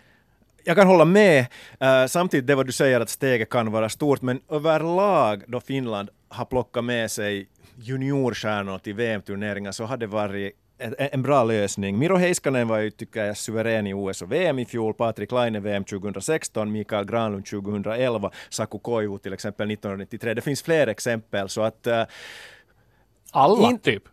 Jag 0.64 0.78
kan 0.78 0.88
hålla 0.88 1.06
med. 1.06 1.46
Uh, 1.84 2.08
samtidigt 2.08 2.48
det 2.48 2.56
vad 2.56 2.66
du 2.66 2.72
säger 2.72 3.00
att 3.00 3.10
steget 3.10 3.50
kan 3.50 3.72
vara 3.72 3.90
stort, 3.90 4.22
men 4.22 4.42
överlag 4.50 5.44
då 5.48 5.60
Finland 5.60 6.10
har 6.30 6.46
plockat 6.46 6.84
med 6.84 7.12
sig 7.12 7.48
juniorstjärnor 7.76 8.78
till 8.78 8.94
VM-turneringar 8.94 9.72
så 9.72 9.84
har 9.84 9.98
det 9.98 10.08
varit 10.08 10.54
en 10.98 11.22
bra 11.22 11.44
lösning. 11.44 12.00
Miro 12.00 12.16
Heiskanen 12.16 12.68
var 12.68 12.78
ju, 12.78 12.92
tycker 12.92 13.26
jag, 13.26 13.38
suverän 13.38 13.88
i 13.88 13.94
OS 13.94 14.22
och 14.22 14.32
VM 14.32 14.60
i 14.60 14.66
fjol, 14.66 14.94
Patrik 14.94 15.32
Laine 15.32 15.60
VM 15.60 15.84
2016, 15.84 16.72
Mikael 16.72 17.06
Granlund 17.06 17.46
2011, 17.46 18.32
Saku 18.50 18.80
Koivu 18.80 19.18
till 19.18 19.34
exempel 19.34 19.72
1993. 19.72 20.34
Det 20.34 20.42
finns 20.42 20.62
fler 20.62 20.88
exempel, 20.88 21.50
så 21.50 21.62
att 21.62 21.88
uh, 21.88 22.04
alla 23.32 23.70
in, 23.70 23.80
typ? 23.80 24.04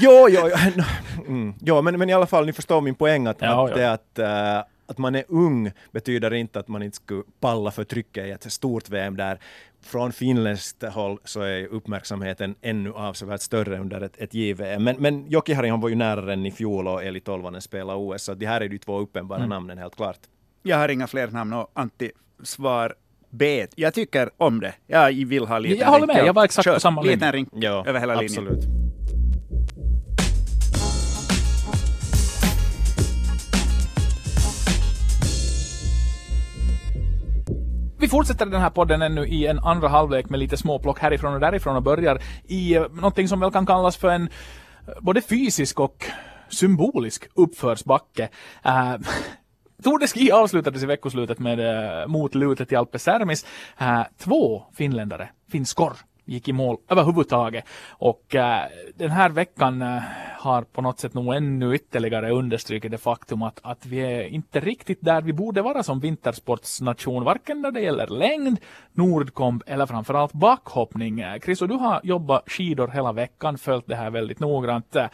Jo, 0.00 0.28
jo, 0.30 0.50
jo, 0.76 0.82
mm, 1.26 1.54
jo 1.60 1.82
men, 1.82 1.98
men 1.98 2.10
i 2.10 2.12
alla 2.12 2.26
fall, 2.26 2.46
ni 2.46 2.52
förstår 2.52 2.80
min 2.80 2.94
poäng 2.94 3.26
att, 3.26 3.36
ja, 3.40 3.68
att, 3.68 3.80
ja. 3.80 3.90
att, 3.90 4.18
uh, 4.18 4.70
att 4.86 4.98
man 4.98 5.14
är 5.14 5.24
ung 5.28 5.72
betyder 5.90 6.34
inte 6.34 6.58
att 6.58 6.68
man 6.68 6.82
inte 6.82 6.96
skulle 6.96 7.22
palla 7.40 7.70
för 7.70 7.84
trycket 7.84 8.26
i 8.26 8.30
ett 8.30 8.52
stort 8.52 8.88
VM 8.88 9.16
där 9.16 9.38
från 9.82 10.12
finländskt 10.12 10.82
håll 10.82 11.18
så 11.24 11.40
är 11.40 11.66
uppmärksamheten 11.66 12.54
ännu 12.60 12.92
avsevärt 12.92 13.40
större 13.40 13.78
under 13.78 14.00
ett, 14.00 14.16
ett 14.18 14.34
JVM. 14.34 14.84
Men, 14.84 14.96
men 14.98 15.26
Jokiharju 15.26 15.76
var 15.76 15.88
ju 15.88 15.94
nära 15.94 16.20
den 16.20 16.46
i 16.46 16.50
fjol 16.50 16.88
och 16.88 17.04
Eli 17.04 17.20
Tolvanen 17.20 17.62
spelade 17.62 17.98
OS, 17.98 18.22
så 18.22 18.34
det 18.34 18.46
här 18.46 18.60
är 18.60 18.68
de 18.68 18.78
två 18.78 18.98
uppenbara 18.98 19.38
mm. 19.38 19.48
namnen 19.48 19.78
helt 19.78 19.96
klart. 19.96 20.18
Jag 20.62 20.76
har 20.76 20.88
inga 20.88 21.06
fler 21.06 21.28
namn 21.28 21.52
och 21.52 21.70
Antti, 21.74 22.10
svar 22.42 22.94
B. 23.30 23.66
Jag 23.76 23.94
tycker 23.94 24.30
om 24.36 24.60
det. 24.60 24.74
Jag 24.86 25.12
vill 25.26 25.46
ha 25.46 25.58
liten 25.58 25.78
Jag 25.78 25.86
håller 25.86 26.06
med, 26.06 26.26
jag 26.26 26.32
var 26.32 26.44
exakt 26.44 26.64
Kör, 26.64 26.74
på 26.74 26.80
samma 26.80 27.02
linje. 27.02 27.16
Liten 27.16 27.32
ring 27.32 27.48
ja, 27.52 27.84
över 27.86 28.00
hela 28.00 28.18
absolut. 28.18 28.50
linjen. 28.50 28.78
Vi 38.00 38.08
fortsätter 38.08 38.46
den 38.46 38.60
här 38.60 38.70
podden 38.70 39.02
ännu 39.02 39.26
i 39.26 39.46
en 39.46 39.58
andra 39.58 39.88
halvlek 39.88 40.30
med 40.30 40.40
lite 40.40 40.56
småplock 40.56 40.98
härifrån 40.98 41.34
och 41.34 41.40
därifrån 41.40 41.76
och 41.76 41.82
börjar 41.82 42.22
i 42.46 42.78
uh, 42.78 42.86
någonting 42.94 43.28
som 43.28 43.40
väl 43.40 43.50
kan 43.50 43.66
kallas 43.66 43.96
för 43.96 44.08
en 44.08 44.22
uh, 44.22 44.28
både 45.00 45.20
fysisk 45.20 45.80
och 45.80 46.04
symbolisk 46.48 47.28
uppförsbacke. 47.34 48.28
Uh, 48.66 48.96
Tour 49.82 49.98
de 49.98 50.06
Ski 50.06 50.32
avslutades 50.32 50.82
i 50.82 50.86
veckoslutet 50.86 51.38
med 51.38 51.60
eh, 51.60 52.06
motlutet 52.06 52.72
i 52.72 52.76
Alpe 52.76 52.98
Sermis. 52.98 53.46
Eh, 53.78 54.02
två 54.18 54.62
finländare, 54.74 55.28
finskor, 55.50 55.92
gick 56.24 56.48
i 56.48 56.52
mål 56.52 56.76
överhuvudtaget. 56.88 57.64
Och 57.88 58.34
eh, 58.34 58.66
den 58.94 59.10
här 59.10 59.30
veckan 59.30 59.82
eh, 59.82 60.02
har 60.38 60.62
på 60.62 60.82
något 60.82 61.00
sätt 61.00 61.14
nog 61.14 61.34
ännu 61.34 61.74
ytterligare 61.74 62.30
understrukit 62.30 62.90
det 62.90 62.98
faktum 62.98 63.42
att, 63.42 63.60
att 63.62 63.86
vi 63.86 63.98
är 63.98 64.22
inte 64.22 64.60
riktigt 64.60 64.98
där 65.00 65.22
vi 65.22 65.32
borde 65.32 65.62
vara 65.62 65.82
som 65.82 66.00
vintersportsnation, 66.00 67.24
varken 67.24 67.60
när 67.60 67.70
det 67.70 67.80
gäller 67.80 68.06
längd, 68.06 68.58
nordkomb 68.92 69.62
eller 69.66 69.86
framförallt 69.86 70.32
backhoppning. 70.32 71.20
Eh, 71.20 71.40
Chris, 71.40 71.62
och 71.62 71.68
du 71.68 71.74
har 71.74 72.00
jobbat 72.04 72.50
skidor 72.50 72.88
hela 72.88 73.12
veckan, 73.12 73.58
följt 73.58 73.86
det 73.86 73.96
här 73.96 74.10
väldigt 74.10 74.40
noggrant. 74.40 74.96
Eh, 74.96 75.06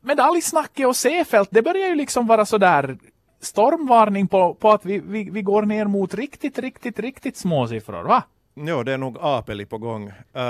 Medaljsnacket 0.00 0.86
och 0.86 0.96
Seefeld, 0.96 1.48
det 1.50 1.62
börjar 1.62 1.88
ju 1.88 1.94
liksom 1.94 2.26
vara 2.26 2.46
sådär 2.46 2.98
stormvarning 3.46 4.28
på, 4.28 4.54
på 4.54 4.70
att 4.70 4.84
vi, 4.84 4.98
vi, 4.98 5.30
vi 5.30 5.42
går 5.42 5.62
ner 5.62 5.84
mot 5.84 6.14
riktigt, 6.14 6.58
riktigt, 6.58 6.98
riktigt 6.98 7.36
små 7.36 7.68
siffror, 7.68 8.02
va? 8.02 8.22
Jo, 8.54 8.82
det 8.82 8.92
är 8.92 8.98
nog 8.98 9.18
Apeli 9.20 9.66
på 9.66 9.78
gång. 9.78 10.08
Uh, 10.08 10.42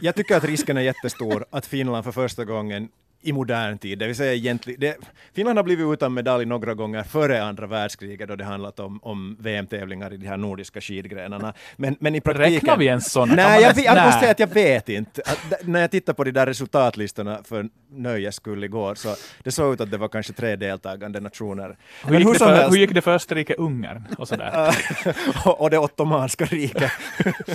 jag 0.00 0.14
tycker 0.14 0.36
att 0.36 0.44
risken 0.44 0.76
är 0.76 0.80
jättestor 0.80 1.44
att 1.50 1.66
Finland 1.66 2.04
för 2.04 2.12
första 2.12 2.44
gången 2.44 2.88
i 3.24 3.32
modern 3.32 3.78
tid, 3.78 3.98
det 3.98 4.06
vill 4.06 4.16
säga 4.16 4.34
egentligen, 4.34 4.80
det, 4.80 4.96
Finland 5.34 5.58
har 5.58 5.64
blivit 5.64 5.86
utan 5.86 6.14
medalj 6.14 6.44
några 6.44 6.74
gånger 6.74 7.02
före 7.02 7.42
andra 7.42 7.66
världskriget 7.66 8.28
då 8.28 8.36
det 8.36 8.44
handlat 8.44 8.80
om, 8.80 9.00
om 9.02 9.36
VM-tävlingar 9.40 10.12
i 10.12 10.16
de 10.16 10.26
här 10.26 10.36
nordiska 10.36 10.80
skidgrenarna. 10.80 11.54
Men, 11.76 11.96
men 12.00 12.14
i 12.14 12.20
praktiken... 12.20 12.52
Räknar 12.52 12.76
vi 12.76 12.86
ens 12.86 13.12
sådana? 13.12 13.34
Nej, 13.34 13.62
jag, 13.62 13.78
jag 13.78 13.94
Nej. 13.94 14.06
måste 14.06 14.20
säga 14.20 14.30
att 14.30 14.38
jag 14.38 14.54
vet 14.54 14.88
inte. 14.88 15.22
Att, 15.26 15.66
när 15.66 15.80
jag 15.80 15.90
tittar 15.90 16.12
på 16.12 16.24
de 16.24 16.30
där 16.30 16.46
resultatlistorna 16.46 17.40
för 17.44 17.68
nöjes 17.90 18.34
skull 18.34 18.64
igår, 18.64 18.94
så 18.94 19.14
det 19.42 19.52
såg 19.52 19.74
ut 19.74 19.80
att 19.80 19.90
det 19.90 19.96
var 19.96 20.08
kanske 20.08 20.32
tre 20.32 20.56
deltagande 20.56 21.20
nationer. 21.20 21.76
Hur 22.04 22.18
gick, 22.18 22.32
det 22.32 22.38
som 22.38 22.48
för, 22.48 22.70
hur 22.70 22.76
gick 22.76 22.94
det 22.94 23.02
för 23.02 23.14
Österrike-Ungern 23.14 24.02
och 24.18 24.28
sådär? 24.28 24.76
och 25.44 25.60
och 25.60 25.70
det 25.70 25.78
ottomanska 25.78 26.44
riket. 26.44 26.92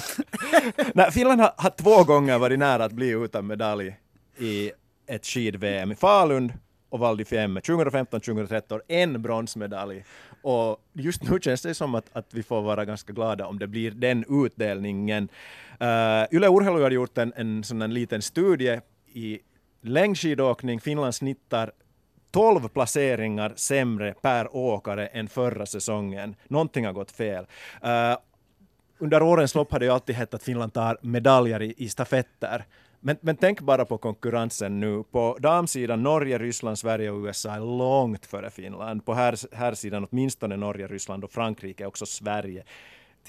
Nej, 0.94 1.12
Finland 1.12 1.42
har, 1.42 1.54
har 1.58 1.70
två 1.70 2.04
gånger 2.04 2.38
varit 2.38 2.60
nära 2.60 2.86
att 2.86 2.92
bli 2.92 3.10
utan 3.10 3.48
medalj 3.48 3.96
i 4.38 4.72
ett 5.10 5.26
skid-VM. 5.26 5.92
I 5.92 5.96
Falun 5.96 6.54
och 6.90 7.00
Val 7.00 7.18
di 7.18 7.26
Fiemme 7.26 7.60
2015-2013, 7.60 8.80
en 8.88 9.22
bronsmedalj. 9.22 10.04
Och 10.42 10.78
just 10.94 11.24
nu 11.24 11.40
känns 11.42 11.62
det 11.62 11.74
som 11.74 11.96
att, 11.96 12.06
att 12.14 12.34
vi 12.34 12.44
får 12.44 12.62
vara 12.62 12.86
ganska 12.86 13.14
glada 13.14 13.48
om 13.48 13.60
det 13.60 13.68
blir 13.68 13.92
den 13.92 14.46
utdelningen. 14.46 15.30
Uh, 15.82 16.36
Yle 16.36 16.48
Urheilu 16.48 16.82
har 16.82 16.92
gjort 16.92 17.18
en, 17.18 17.34
en 17.36 17.64
sån 17.64 17.82
en 17.82 17.94
liten 17.94 18.22
studie 18.22 18.82
i 19.14 19.40
längdskidåkning. 19.82 20.80
Finland 20.80 21.16
snittar 21.16 21.72
12 22.32 22.68
placeringar 22.68 23.54
sämre 23.56 24.14
per 24.22 24.56
åkare 24.56 25.08
än 25.08 25.28
förra 25.28 25.66
säsongen. 25.66 26.36
Någonting 26.48 26.86
har 26.86 26.94
gått 26.94 27.12
fel. 27.12 27.48
Uh, 27.84 28.18
under 28.98 29.22
årens 29.22 29.56
lopp 29.56 29.72
har 29.72 29.80
det 29.80 29.86
ju 29.86 29.92
alltid 29.92 30.16
hett 30.16 30.34
att 30.34 30.44
Finland 30.44 30.74
tar 30.74 30.98
medaljer 31.02 31.62
i, 31.62 31.74
i 31.78 31.90
stafetter. 31.90 32.66
Men, 33.02 33.18
men 33.22 33.36
tänk 33.36 33.62
bara 33.62 33.86
på 33.86 33.98
konkurrensen 33.98 34.80
nu. 34.80 35.04
På 35.12 35.38
damsidan 35.40 36.04
Norge, 36.04 36.38
Ryssland, 36.38 36.80
Sverige 36.80 37.12
och 37.12 37.26
USA 37.26 37.52
är 37.52 37.60
långt 37.60 38.26
före 38.26 38.50
Finland. 38.50 39.06
På 39.06 39.14
här, 39.14 39.56
här 39.56 39.74
sidan 39.74 40.08
åtminstone 40.12 40.58
Norge, 40.58 40.88
Ryssland 40.88 41.24
och 41.24 41.32
Frankrike, 41.32 41.86
också 41.86 42.06
Sverige 42.06 42.64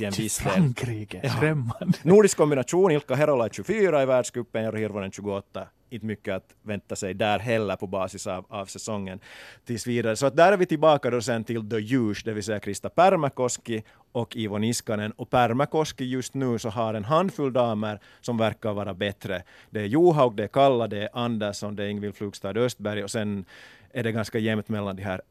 till 0.01 0.07
en 0.07 0.25
viss 0.25 0.39
del. 0.39 0.53
Frankrike, 0.53 1.31
skrämmande. 1.31 1.99
Nordisk 2.03 2.37
kombination, 2.37 2.91
Ilkka 2.91 3.15
Herola 3.15 3.45
är 3.45 3.49
24 3.49 4.03
i 4.03 4.07
världscupen, 4.07 4.65
Jaro 4.65 4.77
Hirvonen 4.77 5.11
28. 5.11 5.67
Inte 5.91 6.07
mycket 6.07 6.35
att 6.35 6.55
vänta 6.63 6.97
sig 6.97 7.15
där 7.15 7.39
heller 7.39 7.77
på 7.77 7.87
basis 7.87 8.27
av, 8.27 8.47
av 8.49 8.67
säsongen 8.67 9.21
tills 9.65 9.87
vidare. 9.87 10.17
Så 10.17 10.27
att 10.27 10.37
där 10.37 10.53
är 10.53 10.57
vi 10.57 10.67
tillbaka 10.67 11.11
då 11.11 11.21
sen 11.21 11.45
till 11.45 11.71
the 11.71 11.77
huge, 11.77 12.23
det 12.25 12.33
vill 12.33 12.45
säga 12.45 12.61
Krista 12.61 12.89
Pärmäkoski 12.89 13.83
och 14.13 14.37
Ivo 14.37 14.59
Niskanen. 14.59 15.13
Och 15.13 15.31
Pärmäkoski 15.31 16.05
just 16.05 16.35
nu 16.35 16.59
så 16.59 16.69
har 16.69 16.95
en 16.95 17.05
handfull 17.05 17.53
damer 17.53 18.01
som 18.21 18.37
verkar 18.37 18.73
vara 18.73 18.95
bättre. 18.95 19.43
Det 19.71 19.81
är 19.81 19.87
Johaug, 19.87 20.37
det 20.37 20.45
är 20.45 20.49
Kalla, 20.49 20.89
det 20.89 21.03
är 21.03 21.09
Andersson, 21.13 21.77
det 21.77 21.85
är 21.85 21.89
Ingvild 21.89 22.15
Flugstad 22.15 22.57
Östberg 22.57 23.05
och 23.05 23.11
sen 23.11 23.45
är 23.93 24.03
det 24.03 24.13
ganska 24.13 24.39
jämnt 24.39 24.69
mellan 24.69 24.97
de 24.97 25.03
här, 25.03 25.23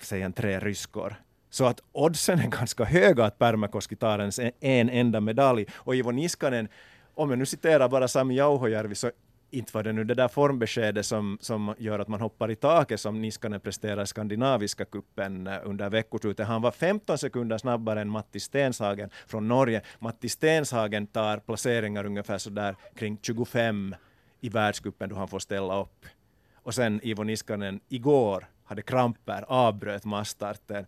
säg 0.00 0.22
en 0.22 0.32
tre 0.32 0.58
ryskor. 0.60 1.16
Så 1.54 1.66
att 1.66 1.80
oddsen 1.92 2.38
är 2.38 2.48
ganska 2.48 2.84
höga 2.84 3.24
att 3.24 3.38
Pärmäkoski 3.38 3.96
tar 3.96 4.18
ens 4.18 4.38
en, 4.38 4.50
en 4.60 4.88
enda 4.90 5.20
medalj. 5.20 5.66
Och 5.74 5.94
Ivo 5.94 6.10
Niskanen, 6.10 6.68
om 7.14 7.30
jag 7.30 7.38
nu 7.38 7.46
citerar 7.46 7.88
bara 7.88 8.08
Sami 8.08 8.34
Jauhojärvi, 8.34 8.94
så 8.94 9.10
inte 9.50 9.70
var 9.74 9.82
det 9.82 9.92
nu 9.92 10.04
det 10.04 10.14
där 10.14 10.28
formbeskedet 10.28 11.06
som, 11.06 11.38
som 11.40 11.74
gör 11.78 11.98
att 11.98 12.08
man 12.08 12.20
hoppar 12.20 12.50
i 12.50 12.56
taket 12.56 13.00
som 13.00 13.22
Niskanen 13.22 13.60
presterar 13.60 14.02
i 14.02 14.06
skandinaviska 14.06 14.84
kuppen 14.84 15.46
eh, 15.46 15.58
under 15.64 15.90
veckoslutet. 15.90 16.46
Han 16.46 16.62
var 16.62 16.70
15 16.70 17.18
sekunder 17.18 17.58
snabbare 17.58 18.00
än 18.00 18.10
Matti 18.10 18.40
Stenshagen 18.40 19.10
från 19.26 19.48
Norge. 19.48 19.82
Matti 19.98 20.28
Stenshagen 20.28 21.06
tar 21.06 21.38
placeringar 21.38 22.06
ungefär 22.06 22.38
så 22.38 22.50
där 22.50 22.76
kring 22.94 23.18
25 23.22 23.94
i 24.40 24.48
världscupen 24.48 25.08
då 25.08 25.16
han 25.16 25.28
får 25.28 25.38
ställa 25.38 25.80
upp. 25.80 26.06
Och 26.54 26.74
sen 26.74 27.00
Ivo 27.02 27.22
Niskanen 27.22 27.80
igår 27.88 28.46
hade 28.64 28.82
kramper, 28.82 29.44
avbröt 29.48 30.04
massstarten. 30.04 30.86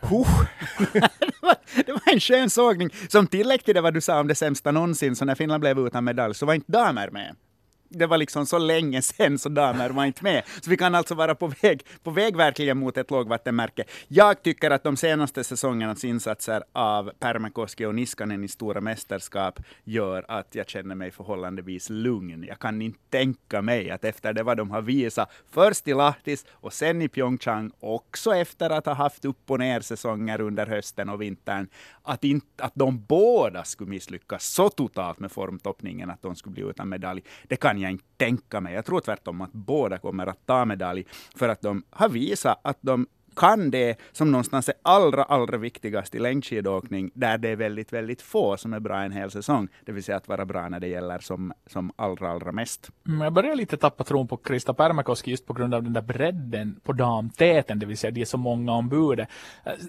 Huh. 0.00 0.46
det 1.86 1.92
var 1.92 2.12
en 2.12 2.20
skön 2.20 2.50
sågning. 2.50 2.90
Som 3.08 3.26
tillägg 3.26 3.64
till 3.64 3.74
det 3.74 3.80
vad 3.80 3.94
du 3.94 4.00
sa 4.00 4.20
om 4.20 4.28
det 4.28 4.34
sämsta 4.34 4.70
någonsin, 4.70 5.16
så 5.16 5.24
när 5.24 5.34
Finland 5.34 5.60
blev 5.60 5.78
utan 5.78 6.04
medalj 6.04 6.34
så 6.34 6.46
var 6.46 6.54
inte 6.54 6.72
damer 6.72 7.10
med. 7.10 7.36
Det 7.92 8.06
var 8.06 8.18
liksom 8.18 8.46
så 8.46 8.58
länge 8.58 9.02
sedan 9.10 9.38
så 9.38 9.48
damer 9.48 9.90
var 9.90 10.04
inte 10.04 10.24
med. 10.24 10.42
Så 10.62 10.70
vi 10.70 10.76
kan 10.76 10.94
alltså 10.94 11.14
vara 11.14 11.34
på 11.34 11.52
väg, 11.62 11.82
på 12.02 12.10
väg 12.10 12.36
verkligen 12.36 12.78
mot 12.78 12.96
ett 12.96 13.10
lågvattenmärke. 13.10 13.84
Jag 14.08 14.42
tycker 14.42 14.70
att 14.70 14.84
de 14.84 14.96
senaste 14.96 15.44
säsongernas 15.44 16.04
insatser 16.04 16.62
av 16.72 17.10
Pärmäkoski 17.18 17.84
och 17.84 17.94
Niskanen 17.94 18.44
i 18.44 18.48
stora 18.48 18.80
mästerskap 18.80 19.60
gör 19.84 20.24
att 20.28 20.54
jag 20.54 20.68
känner 20.68 20.94
mig 20.94 21.10
förhållandevis 21.10 21.90
lugn. 21.90 22.44
Jag 22.48 22.58
kan 22.58 22.82
inte 22.82 22.98
tänka 23.10 23.62
mig 23.62 23.90
att 23.90 24.04
efter 24.04 24.32
det 24.32 24.42
vad 24.42 24.56
de 24.56 24.70
har 24.70 24.82
visat, 24.82 25.32
först 25.50 25.88
i 25.88 25.94
Lahtis 25.94 26.46
och 26.50 26.72
sen 26.72 27.02
i 27.02 27.08
Pyeongchang, 27.08 27.72
också 27.80 28.34
efter 28.34 28.70
att 28.70 28.86
ha 28.86 28.94
haft 28.94 29.24
upp 29.24 29.50
och 29.50 29.58
ner 29.58 29.80
säsonger 29.80 30.40
under 30.40 30.66
hösten 30.66 31.08
och 31.08 31.22
vintern, 31.22 31.68
att, 32.02 32.24
in, 32.24 32.40
att 32.56 32.74
de 32.74 33.04
båda 33.04 33.64
skulle 33.64 33.90
misslyckas 33.90 34.46
så 34.46 34.68
totalt 34.68 35.18
med 35.18 35.32
formtoppningen 35.32 36.10
att 36.10 36.22
de 36.22 36.36
skulle 36.36 36.52
bli 36.52 36.62
utan 36.62 36.88
medalj. 36.88 37.22
Det 37.48 37.56
kan 37.56 37.79
jag 37.82 37.90
inte 37.90 38.04
tänka 38.16 38.60
mig. 38.60 38.74
Jag 38.74 38.84
tror 38.84 39.00
tvärtom 39.00 39.40
att 39.40 39.52
båda 39.52 39.98
kommer 39.98 40.26
att 40.26 40.46
ta 40.46 40.64
medalj 40.64 41.06
för 41.34 41.48
att 41.48 41.60
de 41.60 41.82
har 41.90 42.08
visat 42.08 42.60
att 42.62 42.78
de 42.80 43.06
kan 43.36 43.70
det 43.70 43.96
som 44.12 44.30
någonstans 44.32 44.68
är 44.68 44.74
allra, 44.82 45.22
allra 45.22 45.56
viktigast 45.58 46.14
i 46.14 46.18
längdskidåkning, 46.18 47.10
där 47.14 47.38
det 47.38 47.48
är 47.48 47.56
väldigt, 47.56 47.92
väldigt 47.92 48.22
få 48.22 48.56
som 48.56 48.72
är 48.72 48.80
bra 48.80 49.02
en 49.02 49.12
hel 49.12 49.30
säsong. 49.30 49.68
Det 49.84 49.92
vill 49.92 50.04
säga 50.04 50.16
att 50.16 50.28
vara 50.28 50.44
bra 50.44 50.68
när 50.68 50.80
det 50.80 50.88
gäller 50.88 51.18
som, 51.18 51.52
som 51.66 51.92
allra, 51.96 52.30
allra 52.30 52.52
mest. 52.52 52.90
Mm, 53.06 53.20
Jag 53.20 53.32
börjar 53.32 53.56
lite 53.56 53.76
tappa 53.76 54.04
tron 54.04 54.28
på 54.28 54.36
Krista 54.36 54.74
Pärmäkoski 54.74 55.30
just 55.30 55.46
på 55.46 55.52
grund 55.52 55.74
av 55.74 55.82
den 55.82 55.92
där 55.92 56.02
bredden 56.02 56.80
på 56.82 56.92
damtäten, 56.92 57.78
det 57.78 57.86
vill 57.86 57.98
säga 57.98 58.10
det 58.10 58.20
är 58.20 58.24
så 58.24 58.38
många 58.38 58.72
ombud. 58.72 59.20
Eh, 59.20 59.26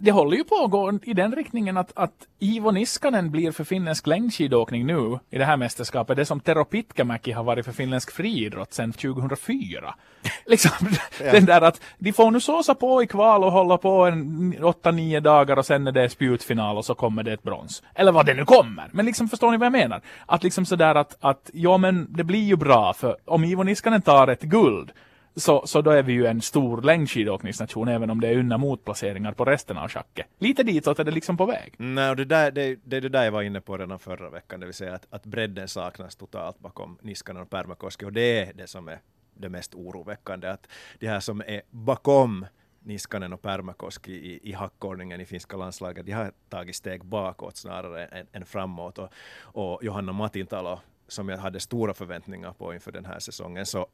Det 0.02 0.12
håller 0.12 0.38
ju 0.38 0.44
på 0.44 0.56
att 0.66 0.72
gå 0.72 1.00
i 1.04 1.14
den 1.14 1.36
riktningen 1.36 1.78
att, 1.78 1.92
att 1.96 2.14
Ivo 2.40 2.72
Niskanen 2.72 3.32
blir 3.32 3.52
för 3.52 3.64
finländsk 3.64 4.08
längdskidåkning 4.08 4.86
nu 4.86 5.20
i 5.30 5.38
det 5.38 5.46
här 5.46 5.58
mästerskapet, 5.58 6.18
det 6.18 6.26
som 6.26 6.40
Tero 6.40 6.66
Pitkämäki 6.66 7.32
har 7.32 7.44
varit 7.44 7.66
för 7.66 7.72
finländsk 7.72 8.12
friidrott 8.12 8.74
sedan 8.74 8.94
2004. 8.94 9.96
liksom, 10.46 10.88
den 11.20 11.46
där 11.46 11.62
att 11.62 11.82
de 11.98 12.14
får 12.14 12.32
nu 12.32 12.40
såsa 12.40 12.76
på 12.76 13.04
i 13.04 13.08
kval 13.32 13.44
och 13.44 13.52
hålla 13.52 13.78
på 13.78 14.06
en 14.06 14.54
8-9 14.54 15.20
dagar 15.20 15.58
och 15.58 15.66
sen 15.66 15.88
är 15.88 15.92
det 15.92 16.10
spjutfinal 16.10 16.78
och 16.78 16.86
så 16.86 16.96
kommer 16.96 17.24
det 17.24 17.34
ett 17.34 17.44
brons. 17.44 17.84
Eller 17.96 18.12
vad 18.12 18.26
det 18.26 18.34
nu 18.34 18.46
kommer. 18.46 18.90
Men 18.92 19.06
liksom 19.06 19.30
förstår 19.30 19.52
ni 19.52 19.58
vad 19.58 19.66
jag 19.66 19.72
menar? 19.72 20.02
Att 20.26 20.44
liksom 20.44 20.66
sådär 20.66 20.96
att, 20.96 21.18
att 21.20 21.50
ja 21.54 21.78
men 21.78 22.08
det 22.10 22.24
blir 22.24 22.44
ju 22.44 22.56
bra 22.56 22.94
för 22.94 23.18
om 23.26 23.44
Ivo 23.44 23.64
Niskanen 23.64 24.02
tar 24.02 24.28
ett 24.28 24.42
guld 24.42 24.92
så, 25.36 25.68
så 25.68 25.82
då 25.82 25.92
är 25.92 26.04
vi 26.04 26.14
ju 26.14 26.26
en 26.26 26.42
stor 26.42 26.82
längdskidåkningsnation 26.82 27.88
även 27.88 28.10
om 28.10 28.22
det 28.22 28.28
är 28.28 28.38
unna 28.38 28.58
motplaceringar 28.58 29.32
på 29.34 29.46
resten 29.46 29.78
av 29.78 29.90
schacket. 29.90 30.28
Lite 30.40 30.64
ditåt 30.64 31.00
är 31.00 31.04
det 31.04 31.12
liksom 31.12 31.38
på 31.38 31.46
väg. 31.46 31.74
Nej, 31.78 32.10
och 32.10 32.16
det, 32.16 32.26
där, 32.26 32.52
det, 32.52 32.80
det 32.84 32.98
är 32.98 33.02
det 33.02 33.10
där 33.10 33.24
jag 33.24 33.32
var 33.32 33.42
inne 33.42 33.62
på 33.62 33.78
redan 33.78 34.00
förra 34.00 34.30
veckan, 34.30 34.60
det 34.60 34.66
vill 34.66 34.76
säga 34.76 34.94
att, 34.96 35.08
att 35.10 35.26
bredden 35.26 35.68
saknas 35.68 36.16
totalt 36.16 36.60
bakom 36.60 36.98
Niskanen 37.02 37.42
och 37.42 37.50
Pärmäkoski 37.50 38.06
och 38.06 38.14
det 38.14 38.40
är 38.40 38.54
det 38.54 38.68
som 38.68 38.88
är 38.88 39.00
det 39.34 39.50
mest 39.50 39.76
oroväckande, 39.76 40.48
att 40.48 40.68
de 41.00 41.08
här 41.08 41.20
som 41.20 41.42
är 41.48 41.62
bakom 41.70 42.46
Niskanen 42.84 43.34
och 43.34 43.42
Pärmäkoski 43.42 44.14
i, 44.14 44.50
i 44.50 44.54
hackordningen 44.54 45.22
i 45.22 45.26
finska 45.26 45.58
landslaget, 45.58 46.06
de 46.06 46.12
har 46.12 46.32
tagit 46.50 46.76
steg 46.76 47.06
bakåt 47.06 47.58
snarare 47.58 48.06
än, 48.06 48.28
än 48.32 48.46
framåt 48.46 48.98
och, 48.98 49.10
och 49.42 49.84
Johanna 49.84 50.12
Matintalo 50.12 50.80
som 51.08 51.30
jag 51.30 51.38
hade 51.38 51.60
stora 51.60 51.94
förväntningar 51.94 52.54
på 52.54 52.74
inför 52.74 52.92
den 52.92 53.06
här 53.06 53.20
säsongen, 53.20 53.66
så 53.66 53.88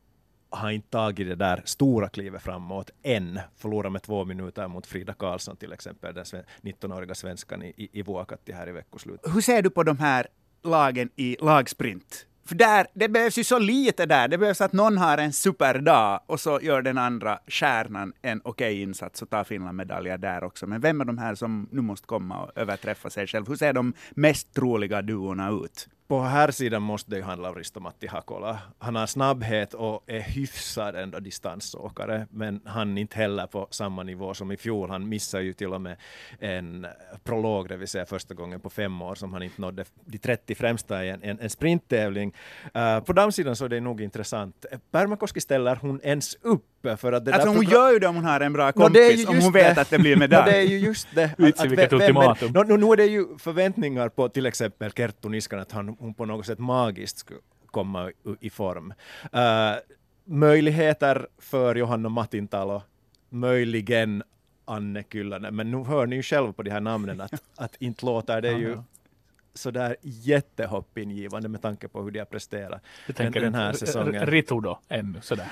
har 0.50 0.71
inte 0.71 0.89
tagit 0.89 1.28
det 1.28 1.36
där 1.36 1.62
stora 1.65 2.10
klivet 2.10 2.41
framåt 2.41 2.89
än. 3.04 3.39
Förlorar 3.56 3.89
med 3.89 4.04
två 4.04 4.26
minuter 4.26 4.67
mot 4.67 4.88
Frida 4.88 5.13
Karlsson 5.13 5.58
till 5.58 5.73
exempel, 5.73 6.13
den 6.13 6.26
19-åriga 6.62 7.15
svenskan 7.15 7.63
i, 7.63 7.73
i, 7.78 7.89
i 8.00 8.02
Vuokatti 8.02 8.52
här 8.52 8.69
i 8.69 8.71
veckoslutet. 8.71 9.36
Hur 9.36 9.41
ser 9.41 9.62
du 9.62 9.69
på 9.69 9.84
de 9.84 10.00
här 10.00 10.28
lagen 10.63 11.10
i 11.15 11.38
lagsprint? 11.39 12.28
För 12.48 12.56
där, 12.56 12.88
det 12.94 13.10
behövs 13.10 13.38
ju 13.38 13.44
så 13.44 13.60
lite 13.60 14.06
där. 14.06 14.28
Det 14.28 14.38
behövs 14.38 14.62
att 14.62 14.74
någon 14.74 14.98
har 14.98 15.18
en 15.18 15.34
superdag 15.34 16.22
och 16.26 16.40
så 16.40 16.60
gör 16.62 16.82
den 16.82 16.98
andra 16.98 17.40
stjärnan 17.48 18.14
en 18.22 18.42
okej 18.44 18.82
insats 18.82 19.22
och 19.22 19.30
tar 19.30 19.44
Finland 19.44 19.78
medaljer 19.78 20.18
där 20.18 20.44
också. 20.44 20.68
Men 20.68 20.82
vem 20.82 21.02
är 21.02 21.06
de 21.06 21.18
här 21.18 21.36
som 21.36 21.70
nu 21.72 21.82
måste 21.82 22.08
komma 22.08 22.44
och 22.44 22.52
överträffa 22.56 23.10
sig 23.10 23.28
själv? 23.28 23.48
Hur 23.48 23.56
ser 23.56 23.74
de 23.74 23.94
mest 24.12 24.54
troliga 24.54 25.02
duorna 25.02 25.50
ut? 25.50 25.88
På 26.08 26.22
här 26.22 26.52
sidan 26.52 26.82
måste 26.82 27.12
det 27.12 27.17
ju 27.17 27.24
handla 27.24 27.50
om 27.50 27.56
Risto-Matti 27.56 28.08
Hakola. 28.08 28.60
Han 28.78 28.96
har 28.96 29.08
snabbhet 29.08 29.74
och 29.74 30.04
är 30.08 30.20
hyfsad 30.20 30.96
ändå 30.96 31.20
distansåkare, 31.20 32.28
men 32.32 32.62
han 32.65 32.98
är 32.98 33.02
inte 33.02 33.17
heller 33.17 33.48
på 33.48 33.67
samma 33.70 34.04
nivå 34.04 34.34
som 34.34 34.52
i 34.52 34.58
fjol. 34.58 34.89
Han 34.89 35.10
missar 35.10 35.39
ju 35.39 35.54
till 35.54 35.74
och 35.74 35.82
med 35.82 35.98
en 36.39 36.88
prolog, 37.24 37.70
det 37.70 37.78
vill 37.78 37.88
säga 37.88 38.06
första 38.06 38.34
gången 38.34 38.60
på 38.60 38.70
fem 38.70 39.02
år 39.02 39.15
som 39.15 39.34
han 39.34 39.43
inte 39.43 39.62
nådde 39.62 39.86
de 40.06 40.17
30 40.17 40.56
främsta 40.56 41.06
i 41.06 41.10
en, 41.10 41.24
en, 41.24 41.39
en 41.39 41.50
sprinttävling. 41.50 42.34
Uh, 42.76 43.00
på 43.00 43.13
damsidan 43.13 43.56
så 43.56 43.65
är 43.65 43.70
det 43.70 43.80
nog 43.80 44.02
intressant. 44.02 44.65
Pärmäkoski 44.91 45.41
ställer 45.41 45.76
hon 45.76 46.02
ens 46.04 46.36
upp? 46.41 46.65
För 46.82 47.12
att 47.12 47.26
det 47.26 47.34
Alltså 47.34 47.50
där 47.50 47.56
hon 47.56 47.66
gör 47.66 47.94
ju 47.94 48.00
det 48.00 48.08
om 48.08 48.16
hon 48.16 48.26
har 48.26 48.40
en 48.40 48.54
bra 48.54 48.72
kompis, 48.72 49.20
ju 49.20 49.28
om 49.28 49.42
hon 49.42 49.52
vet 49.52 49.76
det. 49.76 49.82
att 49.82 49.90
det 49.90 50.00
blir 50.00 50.16
medalj. 50.16 50.52
det 50.52 50.58
är 50.58 50.62
ju 50.62 50.78
just 50.78 51.08
det. 51.16 51.32
Vitsi, 51.38 51.68
vilket 51.68 51.94
ultimatum. 51.94 52.52
nå, 52.54 52.63
nå, 52.63 52.78
nu 52.78 52.86
är 52.86 52.98
det 52.98 53.06
ju 53.06 53.38
förväntningar 53.38 54.10
på 54.10 54.30
till 54.30 54.46
exempel 54.46 54.92
Kerttu 54.92 55.30
Niskan 55.30 55.60
att 55.60 55.72
han, 55.72 55.96
hon 56.00 56.13
på 56.13 56.26
något 56.26 56.46
sätt 56.46 56.60
magiskt 56.60 57.18
skulle 57.18 57.40
komma 57.66 58.12
i, 58.42 58.50
form. 58.50 58.94
Uh, 59.36 59.42
möjligheter 60.26 61.28
för 61.38 61.76
Johanna 61.76 62.10
Matintalo, 62.10 62.82
möjligen 63.30 64.24
Anne 64.66 65.04
Kyllönen, 65.12 65.56
men 65.56 65.72
nu 65.72 65.84
hör 65.84 66.06
ni 66.06 66.16
ju 66.16 66.24
själva 66.24 66.54
på 66.54 66.63
de 66.63 66.72
här 66.72 66.82
namnen 66.82 67.22
att, 67.22 67.44
att 67.56 67.76
inte 67.80 68.06
låter 68.06 68.42
det 68.42 68.52
ju 68.52 68.78
sådär 69.58 69.96
jättehoppingivande 70.02 71.50
med 71.50 71.62
tanke 71.62 71.88
på 71.88 72.02
hur 72.02 72.12
de 72.12 72.20
har 72.20 72.26
presterat 72.26 72.82
den, 73.08 73.32
den 73.32 73.56
här 73.56 73.74
säsongen. 73.74 74.26
Ritu 74.26 74.62
då, 74.62 74.80
ännu 74.90 75.22
sådär. 75.22 75.52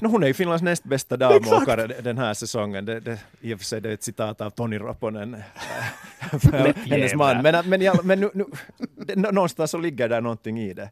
No, 0.00 0.08
hon 0.08 0.22
är 0.22 0.26
ju 0.26 0.34
Finlands 0.34 0.62
näst 0.62 0.84
bästa 0.84 1.16
damåkare 1.16 1.86
den 1.86 2.18
här 2.18 2.34
säsongen. 2.34 2.84
Det, 2.84 3.00
det, 3.00 3.18
I 3.40 3.54
och 3.54 3.58
för 3.58 3.64
sig 3.64 3.80
det 3.80 3.88
är 3.88 3.94
ett 3.94 4.02
citat 4.02 4.40
av 4.40 4.50
Toni 4.50 4.78
Ropponen, 4.78 5.34
äh, 5.34 6.76
hennes 6.76 7.14
man. 7.14 7.42
Men, 7.42 7.68
men, 7.68 7.80
ja, 7.82 7.94
men 8.04 8.20
nu, 8.20 8.30
nu, 8.34 8.44
det, 8.78 9.16
nå- 9.16 9.30
någonstans 9.30 9.70
så 9.70 9.78
ligger 9.78 10.08
där 10.08 10.20
någonting 10.20 10.60
i 10.60 10.72
det. 10.74 10.90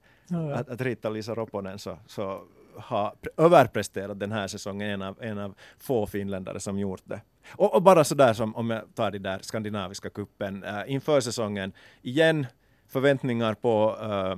Att, 0.54 0.68
att 0.68 0.80
Rita-Lisa 0.80 1.34
Ropponen 1.34 1.78
så, 1.78 1.98
så 2.06 2.40
har 2.76 3.12
pre- 3.22 3.44
överpresterat 3.44 4.20
den 4.20 4.32
här 4.32 4.46
säsongen, 4.48 4.90
en 4.90 5.02
av, 5.02 5.22
en 5.22 5.38
av 5.38 5.54
få 5.78 6.06
finländare 6.06 6.60
som 6.60 6.78
gjort 6.78 7.02
det. 7.04 7.20
Och, 7.50 7.74
och 7.74 7.82
bara 7.82 8.04
sådär 8.04 8.32
som 8.32 8.56
om 8.56 8.70
jag 8.70 8.82
tar 8.94 9.10
de 9.10 9.18
där 9.18 9.38
skandinaviska 9.42 10.10
kuppen 10.10 10.64
äh, 10.64 10.82
inför 10.86 11.20
säsongen, 11.20 11.72
igen 12.02 12.46
förväntningar 12.88 13.54
på 13.54 13.96
äh, 14.02 14.36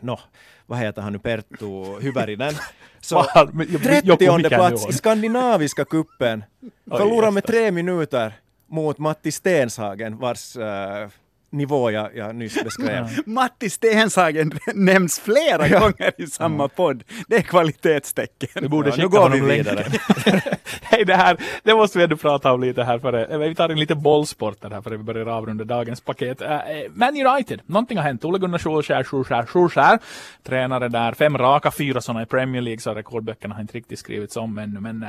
no, 0.00 0.18
vad 0.66 0.78
heter 0.78 1.02
han 1.02 1.12
nu, 1.12 1.18
Perttu 1.18 2.00
Hyvärinen. 2.00 2.54
Så 3.00 3.14
Vad? 3.34 3.54
Men 3.54 3.66
jag- 3.72 3.80
jag 3.82 3.82
kommer 3.82 4.16
30 4.16 4.24
inte 4.36 4.48
plats 4.48 4.88
i 4.88 4.92
skandinaviska 4.92 5.84
kuppen. 5.84 6.44
Förlorar 6.90 7.30
med 7.30 7.44
tre 7.44 7.70
minuter 7.70 8.32
mot 8.66 8.98
Matti 8.98 9.32
Stenshagen 9.32 10.18
vars 10.18 10.56
äh, 10.56 11.08
nivå 11.50 11.90
jag, 11.90 12.16
jag 12.16 12.34
nyss 12.34 12.64
beskrev. 12.64 13.08
Matti 13.26 13.70
Stenshagen 13.70 14.52
nämns 14.74 15.20
flera 15.20 15.68
gånger 15.68 16.12
i 16.18 16.26
samma 16.26 16.68
podd. 16.68 17.04
Det 17.28 17.36
är 17.36 17.42
kvalitetstecken. 17.42 18.48
Vi 18.54 18.68
borde 18.68 18.88
Ja, 18.88 18.96
nu 18.96 19.02
skicka 19.02 19.16
går 19.16 19.22
honom 19.22 19.48
vi 19.48 19.56
vidare. 19.56 19.84
Hej, 20.82 21.04
det 21.04 21.14
här, 21.14 21.36
det 21.62 21.74
måste 21.74 21.98
vi 21.98 22.04
ändå 22.04 22.16
prata 22.16 22.52
om 22.52 22.60
lite 22.60 22.82
här 22.82 22.98
före, 22.98 23.24
eh, 23.24 23.38
vi 23.38 23.54
tar 23.54 23.68
en 23.68 23.78
lite 23.78 23.94
bollsporter 23.94 24.70
här 24.70 24.82
före 24.82 24.96
vi 24.96 25.02
börjar 25.02 25.26
avrunda 25.26 25.64
dagens 25.64 26.00
paket. 26.00 26.42
Uh, 26.42 26.48
Man 26.94 27.26
United, 27.26 27.60
någonting 27.66 27.96
har 27.98 28.04
hänt. 28.04 28.24
Ole 28.24 28.38
Gunnar 28.38 28.58
Solskjaer, 28.58 29.04
Solskjaer, 29.04 29.46
Solskjaer, 29.52 29.98
tränare 30.42 30.88
där, 30.88 31.12
fem 31.12 31.38
raka, 31.38 31.70
fyra 31.70 32.00
sådana 32.00 32.22
i 32.22 32.26
Premier 32.26 32.62
League, 32.62 32.80
så 32.80 32.94
rekordböckerna 32.94 33.54
har 33.54 33.60
inte 33.60 33.74
riktigt 33.74 33.98
skrivits 33.98 34.36
om 34.36 34.58
ännu. 34.58 34.80
Men 34.80 35.02
uh, 35.02 35.08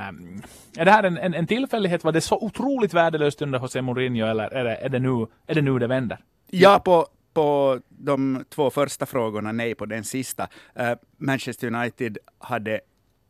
är 0.77 0.85
det 0.85 0.91
här 0.91 1.03
en, 1.03 1.17
en, 1.17 1.33
en 1.33 1.47
tillfällighet? 1.47 2.03
Var 2.03 2.11
det 2.11 2.21
så 2.21 2.37
otroligt 2.41 2.93
värdelöst 2.93 3.41
under 3.41 3.59
José 3.59 3.81
Mourinho 3.81 4.27
eller 4.27 4.53
är 4.53 4.63
det, 4.63 4.75
är 4.75 4.89
det, 4.89 4.99
nu, 4.99 5.27
är 5.47 5.55
det 5.55 5.61
nu 5.61 5.79
det 5.79 5.87
vänder? 5.87 6.17
Ja, 6.49 6.79
på, 6.85 7.07
på 7.33 7.79
de 7.89 8.45
två 8.49 8.69
första 8.69 9.05
frågorna, 9.05 9.51
nej 9.51 9.75
på 9.75 9.85
den 9.85 10.03
sista. 10.03 10.47
Uh, 10.79 10.93
Manchester 11.17 11.67
United 11.67 12.17
hade 12.37 12.81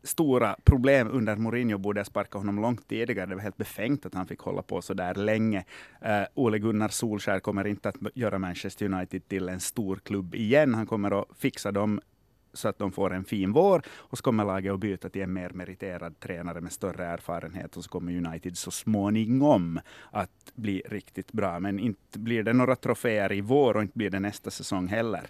stora 0.02 0.56
problem 0.64 1.08
under 1.12 1.36
Mourinho, 1.36 1.78
borde 1.78 2.00
ha 2.00 2.04
sparkat 2.04 2.40
honom 2.40 2.60
långt 2.60 2.88
tidigare. 2.88 3.26
Det 3.26 3.34
var 3.34 3.42
helt 3.42 3.56
befängt 3.56 4.06
att 4.06 4.14
han 4.14 4.26
fick 4.26 4.40
hålla 4.40 4.62
på 4.62 4.82
så 4.82 4.94
där 4.94 5.14
länge. 5.14 5.64
Uh, 6.06 6.24
Ole 6.34 6.58
Gunnar 6.58 6.88
Solskjaer 6.88 7.40
kommer 7.40 7.66
inte 7.66 7.88
att 7.88 7.96
göra 8.14 8.38
Manchester 8.38 8.86
United 8.86 9.28
till 9.28 9.48
en 9.48 9.60
stor 9.60 9.96
klubb 9.96 10.34
igen. 10.34 10.74
Han 10.74 10.86
kommer 10.86 11.20
att 11.20 11.28
fixa 11.38 11.72
dem 11.72 12.00
så 12.52 12.68
att 12.68 12.78
de 12.78 12.92
får 12.92 13.14
en 13.14 13.24
fin 13.24 13.52
vår 13.52 13.82
och 13.88 14.18
så 14.18 14.24
kommer 14.24 14.44
laget 14.44 14.72
att 14.72 14.80
byta 14.80 15.08
till 15.08 15.22
en 15.22 15.32
mer 15.32 15.50
meriterad 15.50 16.20
tränare 16.20 16.60
med 16.60 16.72
större 16.72 17.06
erfarenhet 17.06 17.76
och 17.76 17.84
så 17.84 17.90
kommer 17.90 18.26
United 18.26 18.58
så 18.58 18.70
småningom 18.70 19.80
att 20.10 20.52
bli 20.54 20.82
riktigt 20.86 21.32
bra. 21.32 21.60
Men 21.60 21.78
inte 21.78 22.18
blir 22.18 22.42
det 22.42 22.52
några 22.52 22.76
troféer 22.76 23.32
i 23.32 23.40
vår 23.40 23.76
och 23.76 23.82
inte 23.82 23.98
blir 23.98 24.10
det 24.10 24.20
nästa 24.20 24.50
säsong 24.50 24.88
heller. 24.88 25.26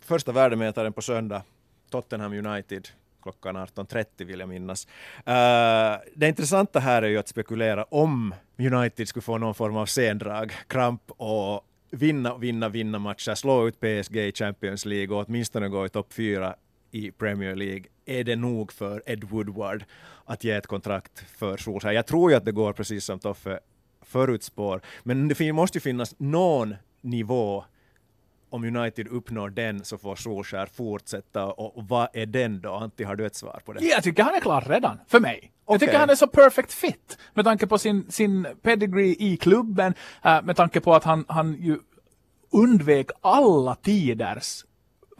Första 0.00 0.32
värdemätaren 0.32 0.92
på 0.92 1.02
söndag, 1.02 1.42
Tottenham 1.90 2.32
United 2.32 2.88
klockan 3.24 3.56
18.30 3.56 4.24
vill 4.24 4.40
jag 4.40 4.48
minnas. 4.48 4.86
Uh, 5.18 6.04
det 6.14 6.28
intressanta 6.28 6.80
här 6.80 7.02
är 7.02 7.08
ju 7.08 7.18
att 7.18 7.28
spekulera 7.28 7.84
om 7.84 8.34
United 8.58 9.08
skulle 9.08 9.22
få 9.22 9.38
någon 9.38 9.54
form 9.54 9.76
av 9.76 9.86
sendrag, 9.86 10.52
kramp 10.66 11.02
och 11.06 11.64
vinna, 11.94 12.36
vinna, 12.38 12.68
vinna 12.68 12.98
matcher, 12.98 13.34
slå 13.34 13.68
ut 13.68 13.80
PSG 13.80 14.16
i 14.16 14.32
Champions 14.32 14.84
League 14.84 15.16
och 15.16 15.24
åtminstone 15.28 15.68
gå 15.68 15.86
i 15.86 15.88
topp 15.88 16.12
fyra 16.12 16.54
i 16.90 17.10
Premier 17.10 17.56
League. 17.56 17.84
Är 18.06 18.24
det 18.24 18.36
nog 18.36 18.72
för 18.72 19.02
Ed 19.06 19.24
Woodward 19.24 19.84
att 20.24 20.44
ge 20.44 20.50
ett 20.50 20.66
kontrakt 20.66 21.24
för 21.38 21.56
Solskjaer? 21.56 21.94
Jag 21.94 22.06
tror 22.06 22.30
ju 22.30 22.36
att 22.36 22.44
det 22.44 22.52
går 22.52 22.72
precis 22.72 23.04
som 23.04 23.18
Toffe 23.18 23.60
förutspår, 24.02 24.80
men 25.02 25.28
det 25.28 25.52
måste 25.52 25.78
ju 25.78 25.80
finnas 25.80 26.14
någon 26.18 26.74
nivå 27.00 27.64
om 28.50 28.76
United 28.76 29.08
uppnår 29.08 29.50
den 29.50 29.84
så 29.84 29.98
får 29.98 30.16
Solskjaer 30.16 30.66
fortsätta 30.66 31.46
och 31.46 31.88
vad 31.88 32.08
är 32.12 32.26
den 32.26 32.60
då? 32.60 32.72
Antti, 32.72 33.04
har 33.04 33.16
du 33.16 33.26
ett 33.26 33.34
svar 33.34 33.60
på 33.64 33.72
det? 33.72 33.84
Jag 33.84 34.02
tycker 34.02 34.22
han 34.22 34.34
är 34.34 34.40
klar 34.40 34.60
redan, 34.60 34.98
för 35.08 35.20
mig. 35.20 35.53
Jag 35.68 35.80
tycker 35.80 35.98
han 35.98 36.10
är 36.10 36.14
så 36.14 36.26
perfect 36.26 36.72
fit 36.72 37.18
med 37.34 37.44
tanke 37.44 37.66
på 37.66 37.78
sin, 37.78 38.06
sin 38.10 38.46
pedigree 38.62 39.16
i 39.18 39.36
klubben, 39.36 39.94
eh, 40.22 40.42
med 40.42 40.56
tanke 40.56 40.80
på 40.80 40.94
att 40.94 41.04
han, 41.04 41.24
han 41.28 41.54
ju 41.60 41.78
undvek 42.52 43.10
alla 43.20 43.74
tiders 43.74 44.64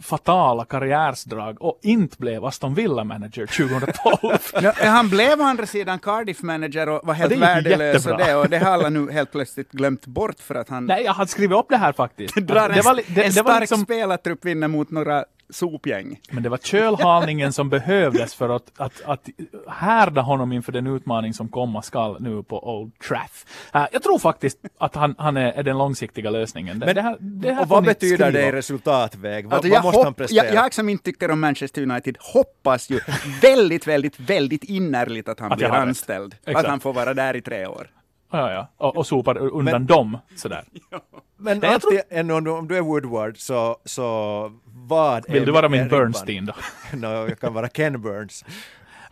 fatala 0.01 0.65
karriärsdrag 0.65 1.63
och 1.63 1.79
inte 1.83 2.17
blev 2.19 2.45
Aston 2.45 2.75
Villa-manager 2.75 3.47
2012. 3.47 4.39
Ja, 4.63 4.73
han 4.91 5.09
blev 5.09 5.41
å 5.41 5.43
andra 5.45 5.67
sidan 5.67 5.99
Cardiff-manager 5.99 6.89
och 6.89 7.07
var 7.07 7.15
helt 7.15 7.33
ju 7.33 7.39
värdelös 7.39 8.07
och 8.07 8.19
det, 8.19 8.35
och 8.35 8.49
det 8.49 8.59
har 8.59 8.71
alla 8.71 8.89
nu 8.89 9.11
helt 9.11 9.33
plötsligt 9.33 9.73
glömt 9.73 10.07
bort 10.07 10.41
för 10.41 10.55
att 10.55 10.69
han 10.69 10.87
Nej, 10.87 11.05
jag 11.05 11.13
hade 11.13 11.31
skrivit 11.31 11.59
upp 11.59 11.67
det 11.69 11.77
här 11.77 11.93
faktiskt. 11.93 12.35
drar 12.47 12.69
en, 12.69 12.75
det 12.75 12.83
var, 12.83 12.95
det, 12.95 13.25
en 13.25 13.33
det 13.33 13.43
var 13.43 13.51
stark 13.51 13.61
liksom, 13.61 13.85
spelartrupp 13.85 14.45
vinner 14.45 14.69
mot 14.69 14.91
några 14.91 15.25
sopgäng. 15.55 16.21
men 16.31 16.43
det 16.43 16.49
var 16.49 16.59
kölhalningen 16.59 17.53
som 17.53 17.71
behövdes 17.71 18.35
för 18.35 18.49
att, 18.49 18.73
att, 18.77 19.03
att 19.05 19.29
härda 19.69 20.21
honom 20.21 20.53
inför 20.53 20.73
den 20.73 20.87
utmaning 20.87 21.35
som 21.35 21.49
komma 21.49 21.83
skall 21.83 22.17
nu 22.21 22.43
på 22.43 22.69
Old 22.79 22.99
Traff. 22.99 23.45
Eh, 23.75 23.87
jag 23.93 24.03
tror 24.03 24.19
faktiskt 24.19 24.59
att 24.79 24.95
han, 24.95 25.15
han 25.19 25.37
är, 25.37 25.53
är 25.53 25.63
den 25.63 25.79
långsiktiga 25.79 26.31
lösningen. 26.31 26.79
Det, 26.79 26.87
Men- 26.87 26.95
det 26.95 27.03
här, 27.03 27.17
det 27.21 27.53
här 27.53 27.63
och 27.63 27.69
vad 27.69 27.85
betyder 27.85 28.17
det 28.19 28.25
skriva 28.33 28.47
i 28.47 28.49
upp. 28.49 28.55
resultatväg? 28.55 29.45
Vad, 29.45 29.55
Alltså, 29.55 29.69
vad 29.69 29.77
jag, 29.77 29.85
måste 29.85 29.99
han 29.99 30.07
hopp, 30.07 30.17
prestera? 30.17 30.47
jag, 30.47 30.55
jag 30.55 30.75
som 30.75 30.89
inte 30.89 31.05
tycker 31.05 31.31
om 31.31 31.41
Manchester 31.41 31.83
United 31.83 32.17
hoppas 32.21 32.91
ju 32.91 33.01
väldigt, 33.43 33.87
väldigt, 33.87 34.21
väldigt 34.21 34.65
innerligt 34.65 35.29
att 35.29 35.41
han 35.41 35.53
Att 35.53 35.59
blir 35.59 35.69
anställd. 35.69 36.35
Exakt. 36.47 36.59
Att 36.65 36.71
han 36.71 36.81
får 36.81 36.93
vara 36.93 37.15
där 37.15 37.37
i 37.37 37.41
tre 37.43 37.67
år. 37.67 37.91
Ja, 38.33 38.53
ja. 38.53 38.69
Och, 38.77 38.97
och 38.97 39.07
sopar 39.07 39.39
undan 39.39 39.65
Men- 39.65 39.87
dem 39.87 40.19
sådär. 40.37 40.65
Men 41.37 41.59
Nej, 41.59 41.71
jag 41.71 41.75
alltid, 41.75 42.01
ännu 42.11 42.33
om, 42.33 42.45
du, 42.45 42.51
om 42.51 42.69
du 42.69 42.77
är 42.77 42.81
Woodward 42.81 43.39
så, 43.39 43.77
så 43.85 44.53
vad 44.89 45.31
Vill 45.31 45.45
du 45.45 45.53
vara 45.53 45.69
min 45.69 45.85
ribban? 45.85 45.99
Bernstein 45.99 46.47
då? 46.47 46.55
no, 46.97 47.29
jag 47.29 47.41
kan 47.41 47.55
vara 47.55 47.69
Ken 47.69 48.03
Burns. 48.03 48.45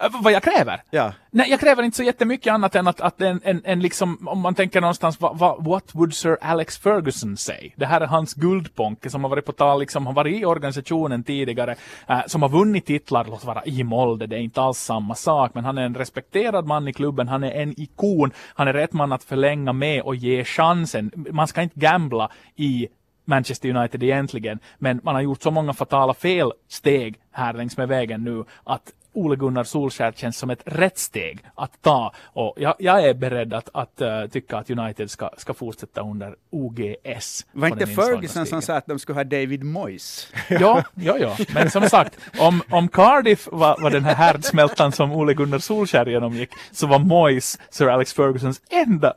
Äh, 0.03 0.09
vad 0.23 0.33
jag 0.33 0.43
kräver? 0.43 0.83
Ja. 0.91 1.13
Nej, 1.31 1.51
jag 1.51 1.61
kräver 1.61 1.83
inte 1.83 1.97
så 1.97 2.03
jättemycket 2.03 2.53
annat 2.53 2.75
än 2.75 2.87
att, 2.87 3.01
att 3.01 3.21
en, 3.21 3.41
en, 3.45 3.61
en 3.65 3.81
liksom, 3.81 4.29
om 4.29 4.39
man 4.41 4.55
tänker 4.55 4.81
någonstans, 4.81 5.21
vad, 5.21 5.39
vad, 5.39 5.65
what 5.65 5.95
would 5.95 6.15
Sir 6.15 6.39
Alex 6.41 6.79
Ferguson 6.79 7.37
say? 7.37 7.73
Det 7.77 7.87
här 7.87 8.01
är 8.01 8.07
hans 8.07 8.35
guldponke 8.35 9.11
som 9.11 9.25
har 9.25 9.31
varit 9.31 9.47
på 9.47 9.53
tal, 9.53 9.81
liksom, 9.81 10.07
har 10.07 10.13
varit 10.13 10.41
i 10.41 10.45
organisationen 10.45 11.23
tidigare, 11.23 11.77
eh, 12.09 12.21
som 12.27 12.43
har 12.43 12.49
vunnit 12.49 12.87
titlar, 12.87 13.25
låt 13.25 13.45
vara 13.45 13.65
i 13.65 13.85
Molde, 13.85 14.27
det 14.27 14.37
är 14.37 14.41
inte 14.41 14.63
alls 14.63 14.79
samma 14.79 15.15
sak, 15.15 15.55
men 15.55 15.65
han 15.65 15.79
är 15.79 15.83
en 15.83 15.95
respekterad 15.95 16.67
man 16.67 16.89
i 16.89 16.93
klubben, 16.93 17.29
han 17.29 17.45
är 17.45 17.51
en 17.51 17.81
ikon, 17.81 18.33
han 18.55 18.69
är 18.69 18.73
rätt 18.73 18.93
man 18.93 19.13
att 19.13 19.25
förlänga 19.25 19.73
med 19.73 20.03
och 20.03 20.15
ge 20.15 20.45
chansen. 20.45 21.11
Man 21.15 21.49
ska 21.49 21.63
inte 21.63 21.81
gambla 21.81 22.31
i 22.57 22.89
Manchester 23.25 23.77
United 23.77 24.03
egentligen, 24.03 24.59
men 24.79 25.01
man 25.03 25.15
har 25.15 25.23
gjort 25.23 25.43
så 25.43 25.51
många 25.51 25.73
fatala 25.73 26.15
felsteg 26.15 27.21
här 27.33 27.53
längs 27.53 27.77
med 27.77 27.89
vägen 27.89 28.25
nu 28.25 28.45
att 28.65 28.93
Ole 29.15 29.37
Gunnar 29.37 29.65
Solskjaer 29.65 30.13
känns 30.13 30.39
som 30.39 30.51
ett 30.51 30.63
rätt 30.65 30.99
steg 30.99 31.39
att 31.55 31.83
ta. 31.83 32.13
Och 32.25 32.55
jag, 32.57 32.75
jag 32.79 33.05
är 33.05 33.15
beredd 33.15 33.55
att, 33.55 33.69
att 33.75 34.01
eh, 34.01 34.27
tycka 34.27 34.57
att 34.57 34.71
United 34.71 35.11
ska, 35.11 35.31
ska 35.37 35.55
fortsätta 35.55 36.01
under 36.01 36.35
OGS. 36.51 37.47
Var 37.53 37.69
inte 37.69 37.87
Ferguson 37.87 38.47
som 38.47 38.63
sa 38.63 38.75
att 38.75 38.87
de 38.87 38.99
skulle 38.99 39.19
ha 39.19 39.25
David 39.25 39.65
Moyes? 39.65 40.29
Ja, 40.49 40.85
ja, 40.95 41.19
ja. 41.19 41.37
Men 41.55 41.71
som 41.71 41.89
sagt, 41.89 42.19
om, 42.39 42.63
om 42.71 42.89
Cardiff 42.89 43.49
var, 43.53 43.83
var 43.83 43.91
den 43.91 44.05
här 44.05 44.15
härdsmältan 44.15 44.93
som 44.93 45.13
Ole 45.13 45.35
Gunnar 45.35 45.59
Solskjaer 45.59 46.07
genomgick, 46.07 46.51
så 46.73 46.87
var 46.87 46.99
Moyes 46.99 47.59
Sir 47.71 47.89
Alex 47.89 48.13
Fergusons 48.13 48.61
enda 48.71 49.15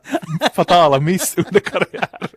fatala 0.54 1.00
miss 1.00 1.38
under 1.38 1.60
karriären. 1.60 2.28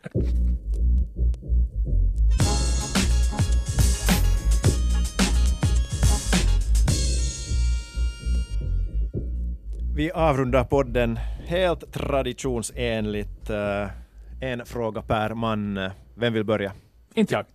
Vi 9.99 10.12
avrundar 10.12 10.63
podden 10.63 11.19
helt 11.47 11.93
traditionsenligt. 11.93 13.49
Eh, 13.49 13.88
en 14.41 14.65
fråga 14.65 15.01
per 15.01 15.33
man. 15.33 15.89
Vem 16.15 16.33
vill 16.33 16.43
börja? 16.43 16.71
Inte 17.13 17.33
jag 17.33 17.45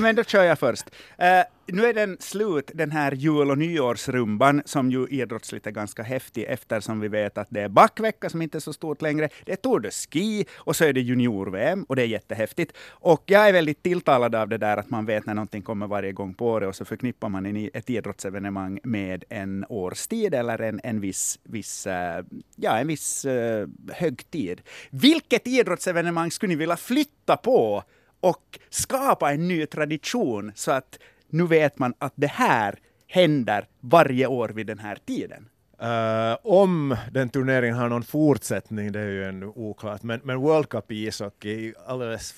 men 0.00 0.16
då 0.16 0.24
kör 0.24 0.44
jag 0.44 0.58
först. 0.58 0.84
Uh, 1.20 1.44
nu 1.66 1.86
är 1.86 1.94
den 1.94 2.16
slut, 2.20 2.70
den 2.74 2.90
här 2.90 3.12
jul 3.12 3.50
och 3.50 3.58
nyårsrumban, 3.58 4.62
som 4.64 4.90
ju 4.90 5.06
idrottsligt 5.06 5.66
är 5.66 5.70
ganska 5.70 6.02
häftig, 6.02 6.44
eftersom 6.48 7.00
vi 7.00 7.08
vet 7.08 7.38
att 7.38 7.46
det 7.50 7.60
är 7.60 7.68
backvecka, 7.68 8.30
som 8.30 8.42
inte 8.42 8.58
är 8.58 8.60
så 8.60 8.72
stort 8.72 9.02
längre. 9.02 9.28
Det 9.44 9.52
är 9.52 9.56
Tour 9.56 9.80
de 9.80 9.90
Ski, 9.90 10.46
och 10.54 10.76
så 10.76 10.84
är 10.84 10.92
det 10.92 11.00
junior-VM, 11.00 11.84
och 11.84 11.96
det 11.96 12.02
är 12.02 12.06
jättehäftigt. 12.06 12.76
Och 12.88 13.22
jag 13.26 13.48
är 13.48 13.52
väldigt 13.52 13.82
tilltalad 13.82 14.34
av 14.34 14.48
det 14.48 14.58
där 14.58 14.76
att 14.76 14.90
man 14.90 15.06
vet 15.06 15.26
när 15.26 15.34
någonting 15.34 15.62
kommer 15.62 15.86
varje 15.86 16.12
gång 16.12 16.34
på 16.34 16.46
året, 16.46 16.68
och 16.68 16.76
så 16.76 16.84
förknippar 16.84 17.28
man 17.28 17.46
en, 17.46 17.70
ett 17.74 17.90
idrottsevenemang 17.90 18.80
med 18.82 19.24
en 19.28 19.64
årstid, 19.68 20.34
eller 20.34 20.62
en, 20.62 20.80
en 20.84 21.00
viss, 21.00 21.38
viss, 21.42 21.86
eh, 21.86 22.24
ja, 22.56 22.78
en 22.78 22.86
viss 22.86 23.24
uh, 23.24 23.66
högtid. 23.92 24.60
Vilket 24.90 25.46
idrottsevenemang 25.46 26.30
skulle 26.30 26.48
ni 26.48 26.56
vilja 26.56 26.76
flytta 26.76 27.36
på 27.36 27.84
och 28.24 28.58
skapa 28.70 29.32
en 29.32 29.48
ny 29.48 29.66
tradition 29.66 30.52
så 30.54 30.72
att 30.72 30.98
nu 31.28 31.46
vet 31.46 31.78
man 31.78 31.94
att 31.98 32.12
det 32.16 32.26
här 32.30 32.78
händer 33.06 33.68
varje 33.80 34.26
år 34.26 34.48
vid 34.48 34.66
den 34.66 34.78
här 34.78 34.98
tiden. 35.06 35.48
Uh, 35.82 36.36
om 36.42 36.96
den 37.12 37.28
turneringen 37.28 37.76
har 37.76 37.88
någon 37.88 38.02
fortsättning, 38.02 38.92
det 38.92 39.00
är 39.00 39.08
ju 39.08 39.24
ännu 39.24 39.46
oklart, 39.46 40.02
men, 40.02 40.20
men 40.24 40.36
World 40.36 40.68
Cup 40.68 40.92
i 40.92 41.06
ishockey 41.06 41.68
är 41.68 41.74
alldeles 41.86 42.34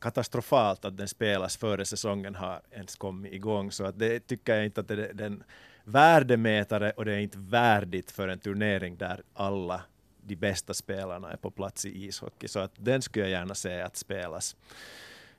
katastrofalt 0.00 0.84
att 0.84 0.96
den 0.96 1.08
spelas 1.08 1.56
före 1.56 1.84
säsongen 1.84 2.34
har 2.34 2.60
ens 2.70 2.96
kommit 2.96 3.32
igång, 3.32 3.72
så 3.72 3.84
att 3.84 3.98
det 3.98 4.20
tycker 4.20 4.54
jag 4.54 4.64
inte 4.64 4.80
att 4.80 4.88
det 4.88 5.08
är 5.08 5.14
den 5.14 5.42
värdemätare 5.84 6.90
och 6.90 7.04
det 7.04 7.12
är 7.12 7.18
inte 7.18 7.38
värdigt 7.38 8.10
för 8.10 8.28
en 8.28 8.38
turnering 8.38 8.96
där 8.96 9.22
alla 9.34 9.82
de 10.28 10.36
bästa 10.36 10.74
spelarna 10.74 11.32
är 11.32 11.36
på 11.36 11.50
plats 11.50 11.84
i 11.84 12.06
ishockey, 12.06 12.48
så 12.48 12.58
att 12.58 12.72
den 12.76 13.02
skulle 13.02 13.24
jag 13.24 13.30
gärna 13.30 13.54
se 13.54 13.80
att 13.80 13.96
spelas. 13.96 14.56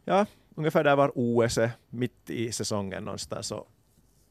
Ja, 0.06 0.26
ungefär 0.56 0.84
där 0.84 0.96
var 0.96 1.12
OS 1.16 1.58
är, 1.58 1.72
mitt 1.90 2.30
i 2.30 2.52
säsongen 2.52 3.04
någonstans, 3.04 3.52
och 3.52 3.68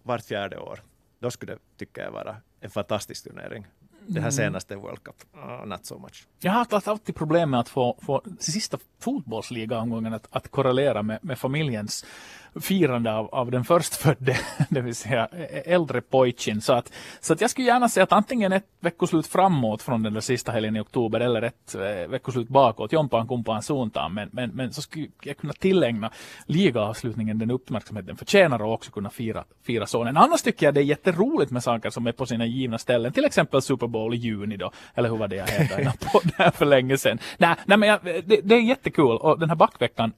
vart 0.02 0.24
fjärde 0.24 0.58
år. 0.58 0.82
Då 1.18 1.30
skulle 1.30 1.52
det, 1.52 1.58
tycker 1.76 2.02
jag, 2.02 2.10
vara 2.10 2.36
en 2.60 2.70
fantastisk 2.70 3.24
turnering. 3.24 3.66
Det 4.06 4.20
här 4.20 4.28
mm. 4.28 4.32
senaste 4.32 4.76
World 4.76 5.02
Cup, 5.02 5.16
uh, 5.36 5.66
not 5.66 5.86
so 5.86 5.98
much. 5.98 6.26
Jag 6.40 6.52
har 6.52 6.58
haft 6.58 6.88
alltid 6.88 7.14
problem 7.14 7.50
med 7.50 7.60
att 7.60 7.68
få, 7.68 7.98
få 8.02 8.22
sista 8.38 8.78
fotbollsligaomgången 8.98 10.14
att, 10.14 10.26
att 10.30 10.48
korrelera 10.48 11.02
med, 11.02 11.18
med 11.22 11.38
familjens 11.38 12.04
firande 12.61 13.12
av, 13.12 13.34
av 13.34 13.50
den 13.50 13.64
förstfödde, 13.64 14.37
det 14.70 14.80
vill 14.80 14.94
säga 14.94 15.26
äldre 15.64 16.00
pojken. 16.00 16.61
Så 16.61 16.72
att, 16.72 16.92
så 17.20 17.32
att 17.32 17.40
jag 17.40 17.50
skulle 17.50 17.66
gärna 17.66 17.88
se 17.88 18.00
att 18.00 18.12
antingen 18.12 18.52
ett 18.52 18.66
veckoslut 18.80 19.26
framåt 19.26 19.82
från 19.82 20.02
den 20.02 20.14
där 20.14 20.20
sista 20.20 20.52
helgen 20.52 20.76
i 20.76 20.80
oktober 20.80 21.20
eller 21.20 21.42
ett 21.42 21.74
eh, 21.74 22.11
veckoslut 22.11 22.48
bakåt, 22.48 22.92
jompan 22.92 23.28
kumpan 23.28 23.62
suuntaan. 23.62 24.14
Men, 24.14 24.28
men, 24.32 24.50
men 24.50 24.72
så 24.72 24.82
skulle 24.82 25.08
jag 25.22 25.37
kunna 25.37 25.52
tillägna 25.52 26.11
ligaavslutningen 26.46 27.38
den 27.38 27.50
uppmärksamhet 27.50 28.06
den 28.06 28.16
förtjänar 28.16 28.62
och 28.62 28.72
också 28.72 28.90
kunna 28.90 29.11
fira, 29.11 29.44
fira 29.66 29.87
sonen. 29.87 30.16
Annars 30.16 30.42
tycker 30.42 30.66
jag 30.66 30.74
det 30.74 30.80
är 30.80 30.84
jätteroligt 30.84 31.50
med 31.50 31.62
saker 31.62 31.90
som 31.90 32.06
är 32.06 32.12
på 32.12 32.26
sina 32.26 32.46
givna 32.46 32.78
ställen, 32.78 33.12
till 33.12 33.24
exempel 33.24 33.62
Super 33.62 33.87
Bowl 33.87 34.14
i 34.14 34.16
juni 34.16 34.56
då, 34.56 34.70
eller 34.94 35.08
hur 35.08 35.16
var 35.16 35.28
det 35.28 35.37
jag 35.37 35.46
hävdade 35.46 35.92
för 36.54 36.64
länge 36.64 36.98
sedan. 36.98 37.18
Nej, 37.38 37.54
nej 37.64 37.78
men 37.78 37.88
jag, 37.88 38.00
det, 38.04 38.40
det 38.42 38.54
är 38.54 38.61
jättekul 38.61 39.16
och 39.16 39.38
den 39.38 39.48
här 39.48 39.56
backveckan 39.56 40.12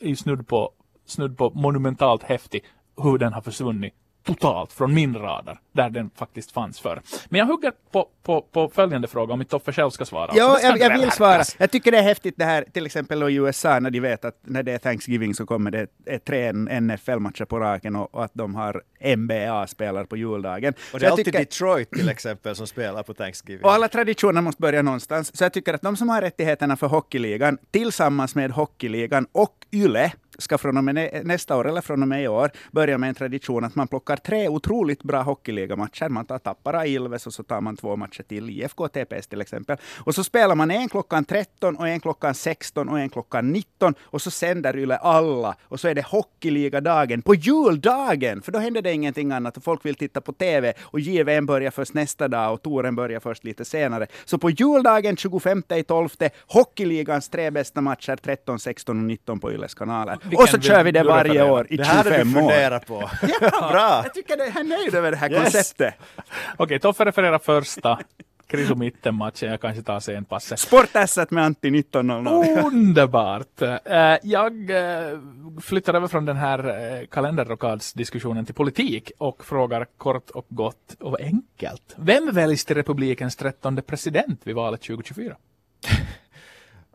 är 0.00 0.14
snudd 0.14 0.48
på 0.48 0.70
snudd 1.06 1.38
på 1.38 1.50
monumentalt 1.50 2.22
häftig 2.22 2.64
hur 3.02 3.18
den 3.18 3.32
har 3.32 3.40
försvunnit 3.40 3.94
totalt 4.24 4.72
från 4.72 4.94
min 4.94 5.14
radar, 5.14 5.60
där 5.72 5.90
den 5.90 6.10
faktiskt 6.16 6.52
fanns 6.52 6.80
för. 6.80 7.02
Men 7.28 7.38
jag 7.38 7.46
hugger 7.46 7.72
på, 7.92 8.08
på, 8.22 8.40
på 8.40 8.68
följande 8.68 9.08
fråga, 9.08 9.34
om 9.34 9.40
inte 9.40 9.50
Toffe 9.50 9.72
själv 9.72 9.90
ska 9.90 10.04
svara. 10.04 10.30
Ja, 10.34 10.58
jag, 10.62 10.78
jag 10.78 10.98
vill 10.98 11.10
svara. 11.10 11.42
Jag 11.58 11.70
tycker 11.70 11.92
det 11.92 11.98
är 11.98 12.02
häftigt 12.02 12.34
det 12.36 12.44
här, 12.44 12.64
till 12.72 12.86
exempel 12.86 13.22
i 13.22 13.34
USA, 13.34 13.80
när 13.80 13.90
de 13.90 14.00
vet 14.00 14.24
att 14.24 14.38
när 14.42 14.62
det 14.62 14.72
är 14.72 14.78
Thanksgiving 14.78 15.34
så 15.34 15.46
kommer 15.46 15.70
det 15.70 16.18
tre 16.18 16.52
NFL-matcher 16.52 17.44
på 17.44 17.58
raken 17.60 17.96
och, 17.96 18.14
och, 18.14 18.24
att 18.24 18.34
de 18.34 18.54
har 18.54 18.82
NBA-spelare 19.16 20.06
på 20.06 20.16
juldagen. 20.16 20.74
Och 20.92 21.00
det 21.00 21.06
är 21.06 21.10
alltid 21.10 21.24
tycker, 21.24 21.38
Detroit 21.38 21.90
till 21.90 22.08
exempel 22.08 22.56
som 22.56 22.66
spelar 22.66 23.02
på 23.02 23.14
Thanksgiving. 23.14 23.64
Och 23.64 23.72
alla 23.72 23.88
traditioner 23.88 24.40
måste 24.40 24.62
börja 24.62 24.82
någonstans. 24.82 25.36
Så 25.36 25.44
jag 25.44 25.52
tycker 25.52 25.74
att 25.74 25.82
de 25.82 25.96
som 25.96 26.08
har 26.08 26.20
rättigheterna 26.20 26.76
för 26.76 26.86
hockeyligan, 26.86 27.58
tillsammans 27.70 28.34
med 28.34 28.50
hockeyligan 28.50 29.26
och 29.32 29.66
YLE, 29.72 30.12
ska 30.38 30.58
från 30.58 30.76
och 30.76 30.84
med 30.84 31.20
nästa 31.24 31.56
år, 31.56 31.68
eller 31.68 31.80
från 31.80 32.02
och 32.02 32.08
med 32.08 32.22
i 32.22 32.28
år, 32.28 32.50
börja 32.70 32.98
med 32.98 33.08
en 33.08 33.14
tradition 33.14 33.64
att 33.64 33.74
man 33.74 33.88
plockar 33.88 34.16
tre 34.16 34.48
otroligt 34.48 35.02
bra 35.02 35.22
hockeyligamatcher. 35.22 36.08
Man 36.08 36.24
tar 36.24 36.38
Tappara 36.38 36.86
Ilves 36.86 37.26
och 37.26 37.34
så 37.34 37.42
tar 37.42 37.60
man 37.60 37.76
två 37.76 37.96
matcher 37.96 38.22
till 38.22 38.50
IFK 38.50 38.88
TPS 38.88 39.26
till 39.26 39.40
exempel. 39.40 39.76
Och 39.98 40.14
så 40.14 40.24
spelar 40.24 40.54
man 40.54 40.70
en 40.70 40.88
klockan 40.88 41.24
13 41.24 41.76
och 41.76 41.88
en 41.88 42.00
klockan 42.00 42.34
16 42.34 42.88
och 42.88 43.00
en 43.00 43.08
klockan 43.08 43.52
19 43.52 43.94
och 44.00 44.22
så 44.22 44.30
sänder 44.30 44.76
Yle 44.76 44.96
alla. 44.96 45.56
Och 45.62 45.80
så 45.80 45.88
är 45.88 45.94
det 45.94 46.06
hockeyligadagen 46.06 47.22
på 47.22 47.34
juldagen, 47.34 48.42
för 48.42 48.52
då 48.52 48.58
händer 48.58 48.82
det 48.82 48.92
ingenting 48.92 49.32
annat 49.32 49.56
och 49.56 49.64
folk 49.64 49.86
vill 49.86 49.94
titta 49.94 50.20
på 50.20 50.32
TV 50.32 50.72
och 50.82 51.00
JVM 51.00 51.46
börjar 51.46 51.70
först 51.70 51.94
nästa 51.94 52.28
dag 52.28 52.52
och 52.52 52.62
touren 52.62 52.96
börjar 52.96 53.20
först 53.20 53.44
lite 53.44 53.64
senare. 53.64 54.06
Så 54.24 54.38
på 54.38 54.50
juldagen 54.50 55.16
25 55.16 55.62
i 55.74 55.82
12 55.82 56.08
hockeyligans 56.46 57.28
tre 57.28 57.50
bästa 57.50 57.80
matcher 57.80 58.16
13, 58.16 58.58
16 58.58 58.98
och 58.98 59.04
19 59.04 59.40
på 59.40 59.52
Yles 59.52 59.74
kanaler. 59.74 60.18
Och 60.36 60.48
så 60.48 60.60
kör 60.60 60.84
vi 60.84 60.92
det 60.92 61.02
varje 61.02 61.50
år 61.50 61.66
i 61.70 61.76
25 61.76 61.84
år. 61.84 61.84
Det 61.84 61.84
här 61.84 62.04
har 62.04 62.24
du 62.24 62.32
funderat 62.32 62.86
på. 62.86 63.10
ja, 63.40 63.68
Bra! 63.72 64.00
Jag 64.04 64.14
tycker 64.14 64.36
det, 64.36 64.46
jag 64.46 64.56
är 64.56 64.64
nöjd 64.64 64.94
över 64.94 65.10
det 65.10 65.16
här 65.16 65.32
yes. 65.32 65.42
konceptet. 65.42 65.94
Okej, 65.98 66.64
okay, 66.64 66.78
Toffe 66.78 67.04
refererar 67.04 67.38
första. 67.38 67.98
Krisu 68.46 68.74
mitten-matchen, 68.74 69.50
jag 69.50 69.60
kanske 69.60 69.82
tar 69.82 70.00
sen 70.00 70.24
passet. 70.24 70.58
Sportässat 70.58 71.30
med 71.30 71.44
Antti 71.44 71.70
19.00. 71.70 72.66
Underbart! 72.66 73.62
Eh, 73.62 74.16
jag 74.22 74.70
eh, 74.70 75.18
flyttar 75.60 75.94
över 75.94 76.08
från 76.08 76.24
den 76.24 76.36
här 76.36 76.68
uh, 77.00 77.06
kalenderrockadsdiskussionen 77.06 78.46
till 78.46 78.54
politik 78.54 79.12
och 79.18 79.44
frågar 79.44 79.86
kort 79.96 80.30
och 80.30 80.46
gott 80.48 80.96
och 81.00 81.20
enkelt. 81.20 81.94
Vem 81.96 82.30
väljs 82.32 82.64
till 82.64 82.76
republikens 82.76 83.36
trettonde 83.36 83.82
president 83.82 84.40
vid 84.44 84.54
valet 84.54 84.82
2024? 84.82 85.36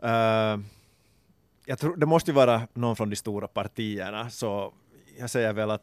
uh, 0.04 0.60
jag 1.70 1.78
tror 1.78 1.96
det 1.96 2.06
måste 2.06 2.30
ju 2.30 2.34
vara 2.34 2.62
någon 2.74 2.96
från 2.96 3.10
de 3.10 3.16
stora 3.16 3.48
partierna, 3.48 4.30
så 4.30 4.72
jag 5.18 5.30
säger 5.30 5.52
väl 5.52 5.70
att 5.70 5.82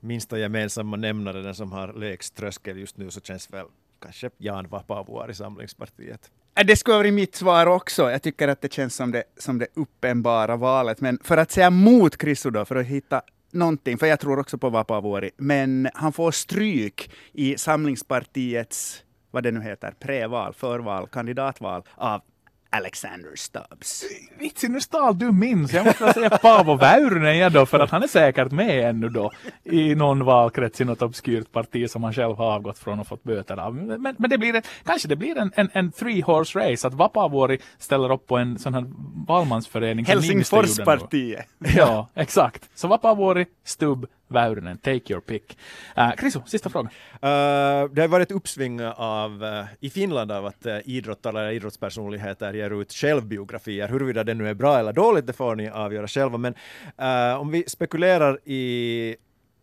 minsta 0.00 0.38
gemensamma 0.38 0.96
nämnare, 0.96 1.42
den 1.42 1.54
som 1.54 1.72
har 1.72 1.92
lägst 1.92 2.34
tröskel 2.34 2.78
just 2.78 2.96
nu, 2.96 3.10
så 3.10 3.20
känns 3.20 3.50
väl 3.50 3.66
kanske 4.02 4.30
Jan 4.38 4.68
Vapaavuori, 4.68 5.34
Samlingspartiet. 5.34 6.30
Äh, 6.54 6.66
det 6.66 6.76
skulle 6.76 6.96
vara 6.96 7.10
mitt 7.10 7.34
svar 7.34 7.66
också. 7.66 8.10
Jag 8.10 8.22
tycker 8.22 8.48
att 8.48 8.60
det 8.60 8.72
känns 8.72 8.94
som 8.94 9.10
det, 9.12 9.24
som 9.38 9.58
det 9.58 9.66
uppenbara 9.74 10.56
valet. 10.56 11.00
Men 11.00 11.18
för 11.24 11.36
att 11.36 11.50
säga 11.50 11.70
mot 11.70 12.16
Kristo 12.16 12.50
då, 12.50 12.64
för 12.64 12.76
att 12.76 12.86
hitta 12.86 13.22
någonting, 13.50 13.98
för 13.98 14.06
jag 14.06 14.20
tror 14.20 14.38
också 14.38 14.58
på 14.58 14.70
Vapaavuori, 14.70 15.30
men 15.36 15.88
han 15.94 16.12
får 16.12 16.30
stryk 16.30 17.10
i 17.32 17.58
Samlingspartiets 17.58 19.04
vad 19.30 19.42
det 19.42 19.50
nu 19.50 19.62
heter, 19.62 19.94
preval, 19.98 20.54
förval, 20.54 21.06
kandidatval 21.06 21.82
av 21.94 22.22
Alexander 22.70 23.36
Stubbs. 23.36 24.04
Vitsi, 24.38 24.68
nu 24.68 24.80
stal 24.80 25.18
du 25.18 25.32
minns. 25.32 25.72
Jag 25.72 25.86
måste 25.86 26.12
säga 26.12 26.30
Paavo 26.30 26.74
Väyrynen 26.74 27.38
ja 27.38 27.50
då, 27.50 27.66
för 27.66 27.80
att 27.80 27.90
han 27.90 28.02
är 28.02 28.06
säkert 28.06 28.52
med 28.52 28.88
ännu 28.88 29.08
då 29.08 29.32
i 29.64 29.94
någon 29.94 30.24
valkrets 30.24 30.80
i 30.80 30.84
något 30.84 31.02
obskyrt 31.02 31.52
parti 31.52 31.90
som 31.90 32.04
han 32.04 32.12
själv 32.12 32.36
har 32.36 32.52
avgått 32.52 32.78
från 32.78 33.00
och 33.00 33.06
fått 33.06 33.22
böter 33.22 33.56
av. 33.56 33.74
Men, 33.74 34.14
men 34.18 34.30
det 34.30 34.38
blir 34.38 34.54
en, 34.54 34.62
kanske 34.84 35.08
det 35.08 35.16
blir 35.16 35.38
en, 35.38 35.52
en, 35.56 35.68
en 35.72 35.92
three 35.92 36.22
horse 36.22 36.58
race, 36.58 36.86
att 36.86 36.94
Vapavuori 36.94 37.58
ställer 37.78 38.12
upp 38.12 38.26
på 38.26 38.36
en 38.36 38.58
sån 38.58 38.74
här 38.74 38.84
valmansförening. 39.26 40.04
Helsingforspartiet. 40.04 41.46
Ja, 41.58 42.08
exakt. 42.14 42.70
Så 42.74 42.88
Vapavuori, 42.88 43.46
Stubb, 43.64 44.06
Väyrynen, 44.30 44.78
take 44.78 45.12
your 45.12 45.20
pick. 45.20 45.58
Uh, 45.98 46.10
Krisu, 46.16 46.40
sista 46.46 46.70
frågan. 46.70 46.92
Uh, 47.14 47.90
det 47.92 48.00
har 48.00 48.08
varit 48.08 48.30
ett 48.30 48.36
uppsving 48.36 48.84
av, 48.86 49.42
uh, 49.42 49.64
i 49.80 49.90
Finland 49.90 50.32
av 50.32 50.46
att 50.46 50.66
uh, 50.66 50.78
idrottare 50.84 51.40
eller 51.40 51.50
idrottspersonligheter 51.50 52.54
ger 52.54 52.80
ut 52.80 52.92
självbiografier. 52.92 53.88
Huruvida 53.88 54.24
det 54.24 54.34
nu 54.34 54.48
är 54.48 54.54
bra 54.54 54.78
eller 54.78 54.92
dåligt, 54.92 55.26
det 55.26 55.32
får 55.32 55.56
ni 55.56 55.68
avgöra 55.68 56.08
själva. 56.08 56.38
Men 56.38 56.54
uh, 57.00 57.40
om 57.40 57.50
vi 57.50 57.64
spekulerar 57.66 58.38
i 58.44 59.16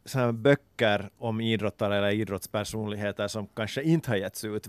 så 0.06 0.32
böcker 0.32 1.10
om 1.18 1.42
idrottare 1.42 1.98
eller 1.98 2.12
idrottspersonligheter 2.12 3.28
som 3.28 3.48
kanske 3.48 3.84
inte 3.84 4.10
har 4.10 4.18
getts 4.18 4.44
ut, 4.44 4.68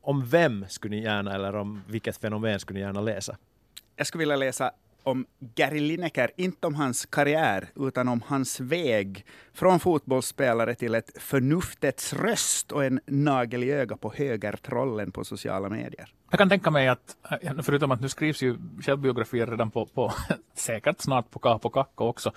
om 0.00 0.26
vem 0.26 0.64
skulle 0.68 0.96
ni 0.96 1.02
gärna, 1.02 1.34
eller 1.34 1.56
om 1.56 1.82
vilket 1.88 2.16
fenomen 2.16 2.60
skulle 2.60 2.78
ni 2.78 2.86
gärna 2.86 3.00
läsa? 3.00 3.36
Jag 3.96 4.06
skulle 4.06 4.22
vilja 4.22 4.36
läsa 4.36 4.72
om 5.04 5.26
Gary 5.54 5.80
Lineker, 5.80 6.30
inte 6.36 6.66
om 6.66 6.74
hans 6.74 7.06
karriär, 7.06 7.68
utan 7.76 8.08
om 8.08 8.22
hans 8.26 8.60
väg 8.60 9.24
från 9.52 9.80
fotbollsspelare 9.80 10.74
till 10.74 10.94
ett 10.94 11.10
förnuftets 11.22 12.12
röst 12.12 12.72
och 12.72 12.84
en 12.84 13.00
nagel 13.06 13.64
i 13.64 13.70
öga 13.70 13.96
på 13.96 14.12
högertrollen 14.16 15.12
på 15.12 15.24
sociala 15.24 15.68
medier. 15.68 16.14
Jag 16.30 16.38
kan 16.38 16.48
tänka 16.48 16.70
mig 16.70 16.88
att, 16.88 17.16
eh, 17.42 17.52
förutom 17.62 17.90
att 17.90 18.00
nu 18.00 18.08
skrivs 18.08 18.42
ju 18.42 18.56
självbiografier 18.80 19.46
redan 19.46 19.70
på, 19.70 19.86
på 19.86 20.12
säkert 20.54 21.00
snart 21.00 21.30
på 21.30 21.38
Kapo 21.38 21.70
Kakko 21.70 22.04
också, 22.04 22.32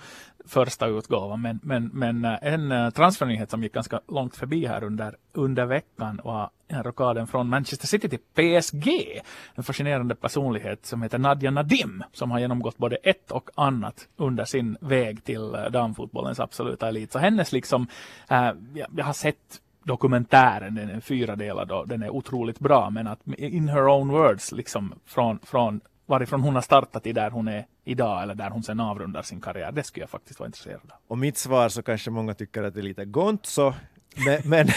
första 0.46 0.86
utgåvan, 0.86 1.40
men, 1.42 1.60
men, 1.62 1.90
men 1.92 2.24
eh, 2.24 2.38
en 2.42 2.72
eh, 2.72 2.90
transfernyhet 2.90 3.50
som 3.50 3.62
gick 3.62 3.72
ganska 3.72 4.00
långt 4.08 4.36
förbi 4.36 4.66
här 4.66 4.84
under, 4.84 5.16
under 5.32 5.66
veckan 5.66 6.20
var 6.24 6.50
rockaden 6.68 7.26
från 7.26 7.48
Manchester 7.48 7.86
City 7.86 8.08
till 8.08 8.18
PSG. 8.18 8.88
En 9.54 9.64
fascinerande 9.64 10.14
personlighet 10.14 10.86
som 10.86 11.02
heter 11.02 11.18
Nadja 11.18 11.50
Nadim, 11.50 12.04
som 12.12 12.30
har 12.30 12.38
genomgått 12.38 12.78
både 12.78 12.96
ett 12.96 13.30
och 13.30 13.50
annat 13.54 14.08
under 14.16 14.44
sin 14.44 14.76
väg 14.80 15.24
till 15.24 15.56
damfotbollens 15.70 16.40
absoluta 16.40 16.88
elit. 16.88 17.12
Så 17.12 17.18
hennes 17.18 17.52
liksom, 17.52 17.86
äh, 18.30 18.50
jag 18.96 19.04
har 19.04 19.12
sett 19.12 19.60
dokumentären, 19.88 20.74
den 20.74 20.90
är 20.90 21.00
fyra 21.00 21.36
delar 21.36 21.64
då, 21.64 21.84
den 21.84 22.02
är 22.02 22.10
otroligt 22.10 22.58
bra, 22.58 22.90
men 22.90 23.06
att 23.06 23.20
in 23.38 23.68
her 23.68 23.88
own 23.88 24.08
words, 24.08 24.52
liksom 24.52 24.94
från, 25.06 25.38
från 25.42 25.80
varifrån 26.06 26.40
hon 26.40 26.54
har 26.54 26.62
startat 26.62 27.02
till 27.02 27.14
där 27.14 27.30
hon 27.30 27.48
är 27.48 27.66
idag 27.84 28.22
eller 28.22 28.34
där 28.34 28.50
hon 28.50 28.62
sen 28.62 28.80
avrundar 28.80 29.22
sin 29.22 29.40
karriär, 29.40 29.72
det 29.72 29.82
skulle 29.82 30.02
jag 30.02 30.10
faktiskt 30.10 30.40
vara 30.40 30.46
intresserad 30.46 30.80
av. 30.84 30.98
Och 31.08 31.18
mitt 31.18 31.38
svar 31.38 31.68
så 31.68 31.82
kanske 31.82 32.10
många 32.10 32.34
tycker 32.34 32.62
att 32.62 32.74
det 32.74 32.80
är 32.80 32.82
lite 32.82 33.04
gont 33.04 33.46
så, 33.46 33.74
men, 34.26 34.40
men, 34.44 34.68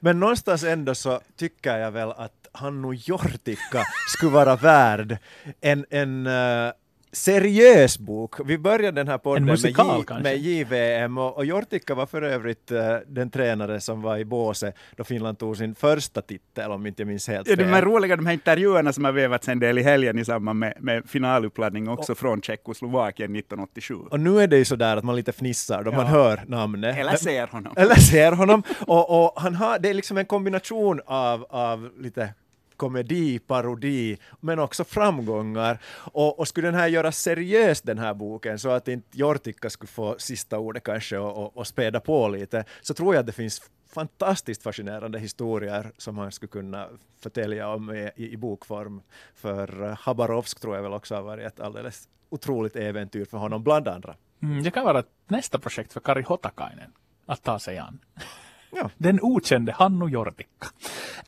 men 0.00 0.20
någonstans 0.20 0.64
ändå 0.64 0.94
så 0.94 1.20
tycker 1.36 1.78
jag 1.78 1.90
väl 1.90 2.10
att 2.10 2.48
Hannu 2.52 2.94
Jortikka 2.94 3.82
skulle 4.08 4.32
vara 4.32 4.56
värd 4.56 5.18
en, 5.60 5.86
en 5.90 6.26
uh, 6.26 6.72
seriös 7.14 7.98
bok. 7.98 8.34
Vi 8.44 8.58
började 8.58 9.00
den 9.00 9.08
här 9.08 9.18
podden 9.18 9.44
musikal, 9.44 10.04
med, 10.08 10.22
med 10.22 10.38
JVM 10.38 11.18
och, 11.18 11.36
och 11.36 11.44
Jortikka 11.44 11.94
var 11.94 12.06
för 12.06 12.22
övrigt 12.22 12.72
uh, 12.72 12.78
den 13.06 13.30
tränare 13.30 13.80
som 13.80 14.02
var 14.02 14.16
i 14.18 14.24
båse 14.24 14.72
då 14.96 15.04
Finland 15.04 15.38
tog 15.38 15.56
sin 15.56 15.74
första 15.74 16.22
titel 16.22 16.70
om 16.70 16.86
inte 16.86 17.02
jag 17.02 17.08
minns 17.08 17.28
helt 17.28 17.48
fel. 17.48 17.58
Ja, 17.58 17.64
de 17.64 17.72
här 17.72 17.82
roliga 17.82 18.16
de 18.16 18.26
här 18.26 18.32
intervjuerna 18.32 18.92
som 18.92 19.04
har 19.04 19.12
vevats 19.12 19.48
en 19.48 19.58
del 19.58 19.78
i 19.78 19.82
helgen 19.82 20.18
i 20.18 20.24
samband 20.24 20.58
med, 20.58 20.74
med 20.80 21.10
finaluppladdning 21.10 21.88
också 21.88 22.12
och, 22.12 22.18
från 22.18 22.42
Tjeckoslovakien 22.42 23.36
1987. 23.36 23.94
Och 24.10 24.20
nu 24.20 24.40
är 24.40 24.46
det 24.46 24.56
ju 24.56 24.64
sådär 24.64 24.96
att 24.96 25.04
man 25.04 25.16
lite 25.16 25.32
fnissar 25.32 25.82
då 25.82 25.90
ja. 25.90 25.96
man 25.96 26.06
hör 26.06 26.44
namnet. 26.46 26.98
Eller 26.98 27.16
ser 27.16 27.46
honom. 27.46 27.74
Eller 27.76 27.94
ser 27.94 28.32
honom. 28.32 28.62
och, 28.86 29.24
och 29.24 29.32
han 29.42 29.54
har, 29.54 29.78
det 29.78 29.90
är 29.90 29.94
liksom 29.94 30.18
en 30.18 30.26
kombination 30.26 31.00
av, 31.06 31.46
av 31.50 31.90
lite 31.98 32.34
komedi, 32.76 33.38
parodi, 33.38 34.18
men 34.40 34.58
också 34.58 34.84
framgångar. 34.84 35.78
Och, 35.96 36.38
och 36.38 36.48
skulle 36.48 36.68
den 36.68 36.74
här 36.74 36.88
göras 36.88 37.18
seriös, 37.18 37.82
den 37.82 37.98
här 37.98 38.14
boken, 38.14 38.58
så 38.58 38.70
att 38.70 38.88
inte 38.88 39.18
Jortikka 39.18 39.70
skulle 39.70 39.88
få 39.88 40.14
sista 40.18 40.58
ordet 40.58 40.82
kanske 40.82 41.18
och, 41.18 41.44
och, 41.44 41.56
och 41.56 41.66
späda 41.66 42.00
på 42.00 42.28
lite, 42.28 42.64
så 42.82 42.94
tror 42.94 43.14
jag 43.14 43.20
att 43.20 43.26
det 43.26 43.32
finns 43.32 43.62
fantastiskt 43.94 44.62
fascinerande 44.62 45.18
historier 45.18 45.92
som 45.98 46.18
han 46.18 46.32
skulle 46.32 46.50
kunna 46.50 46.88
förtälja 47.20 47.68
om 47.68 47.94
i, 47.94 48.10
i, 48.16 48.36
bokform. 48.36 49.02
För 49.34 49.82
eh, 49.82 49.98
Habarovsk 50.00 50.60
tror 50.60 50.76
jag 50.76 50.82
väl 50.82 50.92
också 50.92 51.14
har 51.14 51.22
varit 51.22 51.46
ett 51.46 51.60
alldeles 51.60 52.08
otroligt 52.30 52.76
äventyr 52.76 53.24
för 53.24 53.38
honom, 53.38 53.62
bland 53.62 53.88
andra. 53.88 54.16
Mm, 54.42 54.62
det 54.62 54.70
kan 54.70 54.84
vara 54.84 55.02
nästa 55.28 55.58
projekt 55.58 55.92
för 55.92 56.00
Kari 56.00 56.22
Hotakainen 56.22 56.92
att 57.26 57.42
ta 57.42 57.58
sig 57.58 57.78
an. 57.78 57.98
Ja. 58.76 58.90
Den 58.96 59.18
okände 59.22 59.72
Hannu 59.72 60.08
Jortikka. 60.08 60.66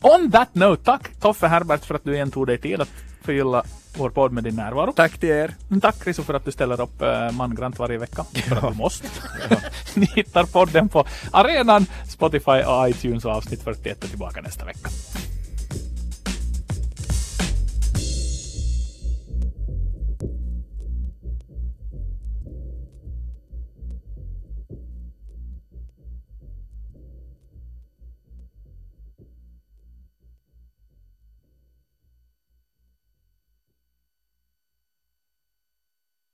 On 0.00 0.30
that 0.30 0.54
note, 0.54 0.84
tack 0.84 1.20
Toffe 1.20 1.46
Herbert 1.46 1.84
för 1.84 1.94
att 1.94 2.04
du 2.04 2.14
igen 2.14 2.30
tog 2.30 2.46
dig 2.46 2.58
tid 2.58 2.80
att 2.80 2.88
förgylla 3.22 3.64
vår 3.96 4.10
podd 4.10 4.32
med 4.32 4.44
din 4.44 4.56
närvaro. 4.56 4.92
Tack 4.92 5.18
till 5.18 5.28
er. 5.28 5.54
Tack 5.80 6.06
Riso 6.06 6.22
för 6.22 6.34
att 6.34 6.44
du 6.44 6.52
ställer 6.52 6.80
upp 6.80 7.02
äh, 7.02 7.30
mangrant 7.32 7.78
varje 7.78 7.98
vecka. 7.98 8.24
För 8.24 8.56
att 8.56 8.72
du 8.72 8.78
måste. 8.78 9.08
Ni 9.94 10.06
hittar 10.06 10.44
podden 10.44 10.88
på 10.88 11.04
arenan, 11.30 11.86
Spotify 12.08 12.62
och 12.66 12.88
iTunes 12.88 13.24
och 13.24 13.32
avsnitt 13.32 13.62
41 13.62 14.04
är 14.04 14.08
tillbaka 14.08 14.40
nästa 14.40 14.64
vecka. 14.64 14.90